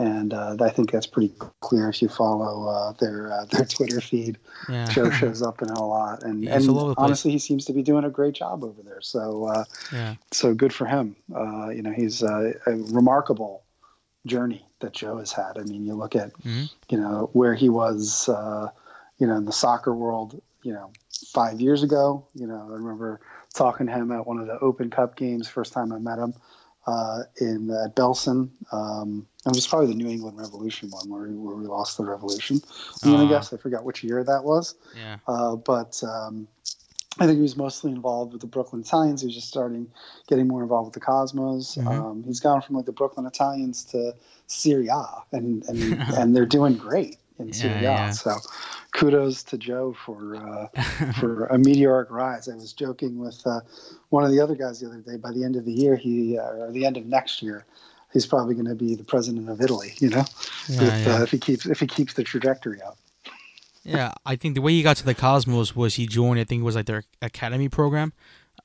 And 0.00 0.32
uh, 0.32 0.54
I 0.60 0.70
think 0.70 0.92
that's 0.92 1.08
pretty 1.08 1.34
clear 1.58 1.88
if 1.88 2.00
you 2.00 2.08
follow 2.08 2.68
uh, 2.68 2.92
their 3.00 3.32
uh, 3.32 3.46
their 3.46 3.64
Twitter 3.64 4.00
feed. 4.00 4.38
Yeah. 4.68 4.86
Joe 4.86 5.10
shows 5.10 5.42
up 5.42 5.60
in 5.60 5.70
a 5.70 5.84
lot, 5.84 6.22
and, 6.22 6.44
Yeah, 6.44 6.54
and 6.54 6.68
all 6.70 6.78
over 6.78 6.88
the 6.90 6.94
place. 6.94 7.04
honestly, 7.04 7.32
he 7.32 7.38
seems 7.40 7.64
to 7.64 7.72
be 7.72 7.82
doing 7.82 8.04
a 8.04 8.10
great 8.10 8.34
job 8.34 8.62
over 8.62 8.80
there. 8.80 9.00
So 9.00 9.46
uh, 9.46 9.64
yeah. 9.92 10.14
so 10.30 10.54
good 10.54 10.72
for 10.72 10.86
him. 10.86 11.16
Uh, 11.34 11.70
you 11.70 11.82
know, 11.82 11.90
he's 11.90 12.22
uh, 12.22 12.52
a 12.66 12.76
remarkable 12.94 13.64
journey 14.24 14.64
that 14.78 14.92
Joe 14.92 15.18
has 15.18 15.32
had. 15.32 15.58
I 15.58 15.64
mean, 15.64 15.84
you 15.84 15.94
look 15.94 16.14
at 16.14 16.32
Mhm. 16.44 16.70
you 16.90 16.98
know 17.00 17.28
where 17.32 17.54
he 17.56 17.68
was, 17.68 18.28
uh, 18.28 18.68
you 19.18 19.26
know, 19.26 19.34
in 19.36 19.46
the 19.46 19.52
soccer 19.52 19.92
world, 19.92 20.40
you 20.62 20.72
know, 20.72 20.92
five 21.32 21.60
years 21.60 21.82
ago. 21.82 22.24
You 22.34 22.46
know, 22.46 22.68
I 22.70 22.74
remember 22.74 23.20
talking 23.58 23.86
to 23.86 23.92
him 23.92 24.12
at 24.12 24.26
one 24.26 24.38
of 24.38 24.46
the 24.46 24.58
Open 24.60 24.88
Cup 24.88 25.16
games. 25.16 25.48
First 25.48 25.72
time 25.72 25.92
I 25.92 25.98
met 25.98 26.18
him 26.18 26.32
uh, 26.86 27.24
in 27.40 27.68
at 27.70 27.94
Belson. 27.96 28.48
Um, 28.72 29.26
it 29.44 29.54
was 29.54 29.66
probably 29.66 29.88
the 29.88 29.94
New 29.94 30.08
England 30.08 30.38
Revolution 30.38 30.90
one 30.90 31.10
where 31.10 31.22
we, 31.28 31.34
where 31.36 31.56
we 31.56 31.66
lost 31.66 31.98
the 31.98 32.04
Revolution. 32.04 32.60
I'm 33.02 33.10
gonna 33.12 33.24
Ah. 33.24 33.28
guess 33.28 33.52
I 33.52 33.56
forgot 33.58 33.84
which 33.84 34.02
year 34.04 34.22
that 34.24 34.44
was. 34.44 34.76
Yeah. 34.96 35.16
Uh, 35.26 35.56
but 35.56 36.00
um, 36.04 36.48
I 37.18 37.26
think 37.26 37.36
he 37.36 37.42
was 37.42 37.56
mostly 37.56 37.90
involved 37.90 38.32
with 38.32 38.40
the 38.40 38.46
Brooklyn 38.46 38.80
Italians. 38.82 39.20
He 39.22 39.26
was 39.26 39.34
just 39.34 39.48
starting 39.48 39.88
getting 40.28 40.46
more 40.46 40.62
involved 40.62 40.86
with 40.86 40.94
the 40.94 41.00
Cosmos. 41.00 41.74
Mhm. 41.76 41.86
Um, 41.88 42.24
he's 42.24 42.40
gone 42.40 42.62
from 42.62 42.76
like 42.76 42.86
the 42.86 42.92
Brooklyn 42.92 43.26
Italians 43.26 43.84
to 43.86 44.14
Serie 44.46 44.88
A, 44.88 45.04
and 45.32 45.64
and, 45.68 45.78
and 46.16 46.36
they're 46.36 46.46
doing 46.46 46.74
great 46.76 47.16
in 47.38 47.48
Yeah, 47.48 47.54
Serie 47.54 47.82
yeah. 47.82 48.10
So 48.10 48.36
kudos 48.92 49.42
to 49.44 49.58
Joe 49.58 49.94
for 50.04 50.36
uh, 50.36 51.12
for 51.20 51.46
a 51.46 51.58
meteoric 51.58 52.10
rise. 52.10 52.48
I 52.48 52.54
was 52.54 52.72
joking 52.72 53.18
with 53.18 53.40
uh, 53.46 53.60
one 54.10 54.24
of 54.24 54.30
the 54.30 54.40
other 54.40 54.54
guys 54.54 54.80
the 54.80 54.88
other 54.88 54.98
day. 54.98 55.16
By 55.16 55.32
the 55.32 55.44
end 55.44 55.56
of 55.56 55.64
the 55.64 55.72
year, 55.72 55.96
he 55.96 56.38
uh, 56.38 56.42
or 56.42 56.72
the 56.72 56.84
end 56.84 56.96
of 56.96 57.06
next 57.06 57.42
year, 57.42 57.64
he's 58.12 58.26
probably 58.26 58.54
going 58.54 58.66
to 58.66 58.74
be 58.74 58.94
the 58.94 59.04
president 59.04 59.48
of 59.48 59.60
Italy. 59.60 59.94
You 59.98 60.10
know, 60.10 60.24
Yeah, 60.68 60.82
if. 60.82 61.08
Uh, 61.08 61.22
if 61.22 61.30
he 61.30 61.38
keeps 61.38 61.66
if 61.66 61.80
he 61.80 61.86
keeps 61.86 62.14
the 62.14 62.24
trajectory 62.24 62.80
up. 62.82 62.98
Yeah, 63.84 64.12
I 64.26 64.36
think 64.36 64.54
the 64.54 64.60
way 64.60 64.72
he 64.72 64.82
got 64.82 64.96
to 64.98 65.04
the 65.04 65.14
Cosmos 65.14 65.74
was 65.74 65.94
he 65.94 66.06
joined. 66.06 66.38
I 66.38 66.44
think 66.44 66.60
it 66.60 66.64
was 66.64 66.74
like 66.74 66.86
their 66.86 67.04
academy 67.22 67.70
program, 67.70 68.12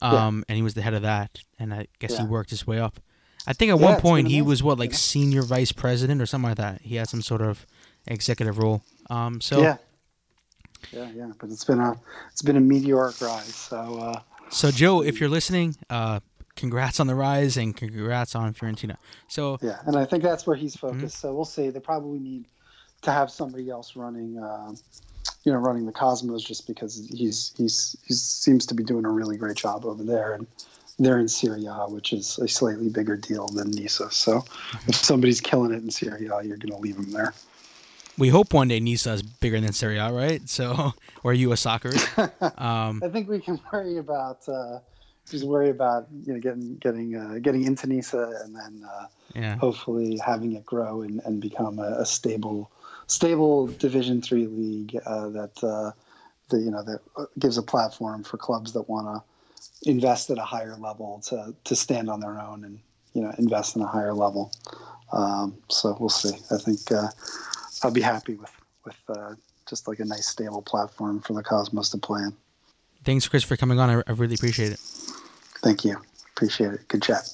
um, 0.01 0.43
and 0.49 0.57
he 0.57 0.61
was 0.61 0.73
the 0.73 0.81
head 0.81 0.93
of 0.93 1.01
that. 1.03 1.39
And 1.57 1.73
I 1.73 1.87
guess 1.99 2.17
he 2.17 2.25
worked 2.25 2.49
his 2.49 2.67
way 2.67 2.79
up. 2.79 2.99
I 3.45 3.53
think 3.53 3.71
at 3.71 3.79
one 3.79 3.99
point 3.99 4.27
he 4.27 4.41
was 4.41 4.63
what 4.63 4.79
like 4.79 4.93
senior 4.93 5.41
vice 5.41 5.71
president 5.71 6.21
or 6.21 6.25
something 6.25 6.49
like 6.49 6.57
that. 6.57 6.81
He 6.81 6.95
had 6.95 7.09
some 7.09 7.21
sort 7.21 7.41
of 7.41 7.65
executive 8.07 8.57
role. 8.57 8.81
Um, 9.09 9.41
so 9.41 9.61
yeah, 9.61 9.77
yeah, 10.91 11.09
yeah. 11.15 11.31
But 11.39 11.49
it's 11.49 11.63
been 11.63 11.79
a 11.79 11.95
it's 12.31 12.41
been 12.41 12.57
a 12.57 12.61
meteoric 12.61 13.19
rise. 13.21 13.55
So 13.55 13.77
uh, 13.77 14.21
so 14.49 14.71
Joe, 14.71 15.01
if 15.01 15.19
you're 15.19 15.29
listening, 15.29 15.75
uh, 15.89 16.19
congrats 16.55 16.99
on 16.99 17.07
the 17.07 17.15
rise 17.15 17.57
and 17.57 17.75
congrats 17.75 18.35
on 18.35 18.53
Fiorentina. 18.53 18.97
So 19.27 19.57
yeah, 19.61 19.79
and 19.85 19.95
I 19.97 20.05
think 20.05 20.23
that's 20.23 20.45
where 20.45 20.55
he's 20.55 20.75
Mm-hmm. 20.75 20.97
focused. 20.99 21.19
So 21.19 21.33
we'll 21.33 21.45
see. 21.45 21.69
They 21.69 21.79
probably 21.79 22.19
need 22.19 22.45
to 23.01 23.11
have 23.11 23.29
somebody 23.29 23.69
else 23.69 23.95
running, 23.97 24.37
uh, 24.37 24.71
you 25.43 25.51
know, 25.51 25.57
running 25.59 25.85
the 25.85 25.91
Cosmos, 25.91 26.43
just 26.43 26.67
because 26.67 27.07
he's 27.13 27.53
he's 27.57 27.95
he 28.05 28.13
seems 28.13 28.65
to 28.67 28.73
be 28.73 28.83
doing 28.83 29.05
a 29.05 29.09
really 29.09 29.37
great 29.37 29.57
job 29.57 29.85
over 29.85 30.03
there, 30.03 30.33
and 30.33 30.47
they're 30.99 31.19
in 31.19 31.27
Serie 31.27 31.65
A, 31.65 31.89
which 31.89 32.13
is 32.13 32.37
a 32.39 32.47
slightly 32.47 32.87
bigger 32.89 33.17
deal 33.17 33.47
than 33.47 33.71
Nisa. 33.71 34.09
So 34.11 34.39
Mm-hmm. 34.39 34.89
if 34.89 34.95
somebody's 34.95 35.41
killing 35.41 35.71
it 35.73 35.83
in 35.83 35.89
Serie 35.91 36.27
A, 36.27 36.43
you're 36.43 36.57
going 36.57 36.71
to 36.71 36.77
leave 36.77 36.95
them 36.95 37.11
there. 37.11 37.33
We 38.17 38.29
hope 38.29 38.53
one 38.53 38.67
day 38.67 38.79
Nisa 38.79 39.13
is 39.13 39.23
bigger 39.23 39.59
than 39.59 39.73
Serie 39.73 39.97
A, 39.97 40.11
right? 40.11 40.47
So 40.47 40.93
or 41.23 41.33
U.S. 41.33 41.61
Soccer. 41.61 41.91
Um, 42.57 43.01
I 43.03 43.09
think 43.09 43.29
we 43.29 43.39
can 43.39 43.59
worry 43.71 43.97
about. 43.97 44.47
Uh, 44.47 44.79
just 45.29 45.45
worry 45.45 45.69
about 45.69 46.07
you 46.25 46.33
know 46.33 46.39
getting 46.39 46.75
getting 46.77 47.15
uh, 47.15 47.39
getting 47.41 47.63
into 47.63 47.87
Nisa 47.87 48.41
and 48.43 48.55
then 48.55 48.83
uh, 48.87 49.07
yeah. 49.33 49.55
hopefully 49.55 50.19
having 50.23 50.53
it 50.53 50.65
grow 50.65 51.01
and, 51.01 51.21
and 51.25 51.41
become 51.41 51.79
a, 51.79 51.99
a 51.99 52.05
stable 52.05 52.69
stable 53.07 53.67
Division 53.67 54.21
three 54.21 54.47
league 54.47 54.99
uh, 55.05 55.29
that 55.29 55.63
uh, 55.63 55.91
the 56.49 56.59
you 56.59 56.71
know 56.71 56.83
that 56.83 56.99
gives 57.39 57.57
a 57.57 57.63
platform 57.63 58.23
for 58.23 58.37
clubs 58.37 58.73
that 58.73 58.89
want 58.89 59.07
to 59.07 59.89
invest 59.89 60.29
at 60.29 60.37
a 60.37 60.43
higher 60.43 60.75
level 60.77 61.21
to 61.27 61.55
to 61.63 61.75
stand 61.75 62.09
on 62.09 62.19
their 62.19 62.39
own 62.39 62.63
and 62.63 62.79
you 63.13 63.21
know 63.21 63.33
invest 63.37 63.75
in 63.75 63.81
a 63.81 63.87
higher 63.87 64.13
level. 64.13 64.51
Um, 65.11 65.57
so 65.69 65.95
we'll 65.99 66.09
see. 66.09 66.35
I 66.51 66.57
think 66.57 66.91
uh, 66.91 67.09
I'll 67.83 67.91
be 67.91 68.01
happy 68.01 68.35
with 68.35 68.51
with 68.85 68.97
uh, 69.09 69.35
just 69.67 69.87
like 69.87 69.99
a 69.99 70.05
nice 70.05 70.27
stable 70.27 70.61
platform 70.61 71.21
for 71.21 71.33
the 71.33 71.43
Cosmos 71.43 71.89
to 71.91 71.97
play 71.97 72.21
in. 72.21 72.33
Thanks, 73.03 73.27
Chris, 73.27 73.43
for 73.43 73.57
coming 73.57 73.79
on. 73.79 73.89
I, 73.89 74.03
I 74.07 74.11
really 74.11 74.35
appreciate 74.35 74.71
it. 74.71 74.79
Thank 75.61 75.85
you. 75.85 76.01
Appreciate 76.35 76.73
it. 76.73 76.87
Good 76.87 77.01
chat. 77.01 77.29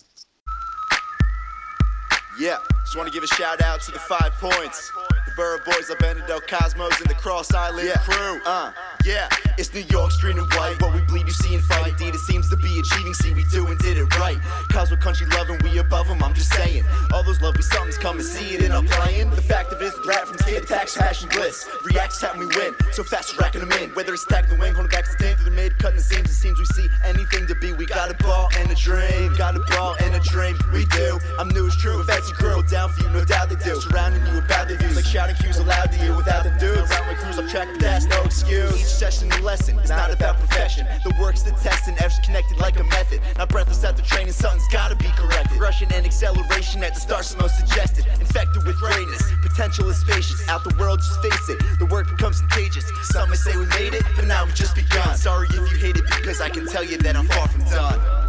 Yeah, 2.39 2.57
just 2.85 2.95
want 2.95 3.07
to 3.07 3.13
give 3.13 3.23
a 3.23 3.27
shout 3.27 3.61
out 3.61 3.81
to 3.81 3.91
the 3.91 3.99
five 3.99 4.31
points. 4.33 4.91
The 5.25 5.33
Borough 5.35 5.59
Boys, 5.65 5.91
Benedict 5.99 6.47
Cosmos, 6.47 6.99
and 7.01 7.09
the 7.09 7.15
Cross 7.15 7.53
Island 7.53 7.89
crew. 8.05 8.39
Uh, 8.45 8.71
yeah, 9.05 9.27
it's 9.59 9.73
New 9.73 9.83
York, 9.91 10.11
street 10.11 10.37
and 10.37 10.47
white. 10.53 10.81
What 10.81 10.95
we 10.95 11.01
bleed, 11.01 11.27
you 11.27 11.33
see 11.33 11.53
and 11.53 11.63
fight. 11.63 11.91
Indeed, 11.99 12.15
it 12.15 12.19
seems 12.19 12.49
to 12.49 12.55
be 12.55 12.79
achieving. 12.79 13.13
See, 13.13 13.33
we 13.33 13.43
do 13.51 13.67
and 13.67 13.77
did 13.79 13.97
it 13.97 14.07
right. 14.17 14.39
Cosmo 14.71 14.95
country 14.97 15.27
loving, 15.35 15.59
we 15.63 15.77
above 15.79 16.07
them, 16.07 16.23
I'm 16.23 16.33
just 16.33 16.53
saying. 16.53 16.85
All 17.13 17.23
those 17.23 17.41
lovely 17.41 17.61
something's 17.61 17.97
coming, 17.97 18.23
see 18.23 18.55
it 18.55 18.63
and 18.63 18.73
I'm 18.73 18.85
playing. 18.85 19.29
The 19.31 19.41
fact 19.41 19.73
of 19.73 19.81
it 19.81 19.85
is, 19.85 19.95
the 19.95 20.07
rap 20.07 20.27
from 20.27 20.37
kid 20.37 20.63
attacks, 20.63 20.95
passion, 20.95 21.27
bliss. 21.29 21.67
Reacts, 21.83 22.21
tap, 22.21 22.35
and 22.35 22.39
we 22.39 22.47
win. 22.55 22.73
So 22.93 23.03
fast, 23.03 23.35
we're 23.35 23.43
racking 23.43 23.61
them 23.61 23.71
in. 23.73 23.89
Whether 23.91 24.13
it's 24.13 24.25
tagging 24.25 24.51
the 24.51 24.55
wing, 24.55 24.73
holding 24.73 24.91
back 24.91 25.05
the 25.05 25.17
team 25.21 25.35
through 25.35 25.49
the 25.49 25.55
mid, 25.55 25.77
cutting 25.77 25.97
the 25.97 26.03
seams, 26.03 26.29
it 26.29 26.33
seems 26.33 26.57
we 26.57 26.65
see 26.65 26.87
anything 27.03 27.45
to 27.47 27.55
be. 27.55 27.73
We 27.73 27.85
got 27.85 28.09
a 28.09 28.23
ball 28.23 28.49
and 28.57 28.71
a 28.71 28.75
dream, 28.75 29.35
got 29.35 29.57
a 29.57 29.59
ball 29.75 29.95
and 29.99 30.15
a 30.15 30.19
dream. 30.21 30.57
We 30.71 30.85
do. 30.85 31.19
I'm 31.37 31.49
new, 31.49 31.67
it's 31.67 31.75
true. 31.75 32.01
Fancy 32.03 32.31
crew 32.33 32.63
down 32.63 32.89
for 32.89 33.03
you, 33.03 33.09
no 33.09 33.25
doubt 33.25 33.49
they 33.49 33.55
do. 33.55 33.75
Surrounding 33.81 34.25
you 34.25 34.35
with 34.35 34.47
bad 34.47 34.69
reviews, 34.71 34.95
like 34.95 35.05
shouting 35.05 35.35
cues 35.35 35.57
aloud 35.57 35.91
to 35.91 36.05
you 36.05 36.15
without 36.15 36.43
the 36.43 36.51
dudes. 36.63 36.89
Around 36.91 37.07
my 37.07 37.13
crews, 37.15 37.37
I'm 37.37 37.49
track, 37.49 37.67
that's 37.79 38.05
no 38.05 38.23
excuse. 38.23 38.79
Each 38.79 38.85
session 38.85 39.29
lesson, 39.49 39.79
it's 39.79 39.89
not 39.89 40.13
about 40.13 40.35
perfection. 40.39 40.85
The 41.03 41.11
work's 41.19 41.41
the 41.41 41.49
test 41.51 41.87
and 41.87 41.97
F's 41.99 42.19
connected 42.19 42.59
like 42.59 42.79
a 42.79 42.83
method. 42.83 43.19
Not 43.35 43.49
breathless 43.49 43.83
after 43.83 44.03
training, 44.03 44.33
something's 44.33 44.67
gotta 44.67 44.95
be 44.95 45.09
corrected. 45.17 45.59
Rushing 45.59 45.91
and 45.91 46.05
acceleration 46.05 46.83
at 46.83 46.93
the 46.93 46.99
start's 46.99 47.35
most 47.35 47.57
suggested. 47.57 48.05
Infected 48.19 48.63
with 48.67 48.77
greatness, 48.77 49.23
potential 49.41 49.89
is 49.89 49.97
spacious. 49.97 50.47
Out 50.49 50.63
the 50.63 50.75
world, 50.77 50.99
just 50.99 51.19
face 51.23 51.49
it. 51.49 51.59
The 51.79 51.87
work 51.87 52.07
becomes 52.15 52.41
contagious. 52.41 52.85
Some 53.09 53.31
may 53.31 53.37
say 53.37 53.57
we 53.57 53.65
made 53.81 53.95
it, 53.95 54.03
but 54.15 54.25
now 54.25 54.45
we've 54.45 54.53
just 54.53 54.75
begun. 54.75 55.17
Sorry 55.17 55.47
if 55.49 55.55
you 55.55 55.77
hate 55.77 55.97
it 55.97 56.05
because 56.05 56.41
I 56.41 56.49
can 56.49 56.67
tell 56.67 56.83
you 56.83 56.97
that 56.99 57.15
I'm 57.15 57.25
far 57.25 57.47
from 57.47 57.63
done. 57.63 58.28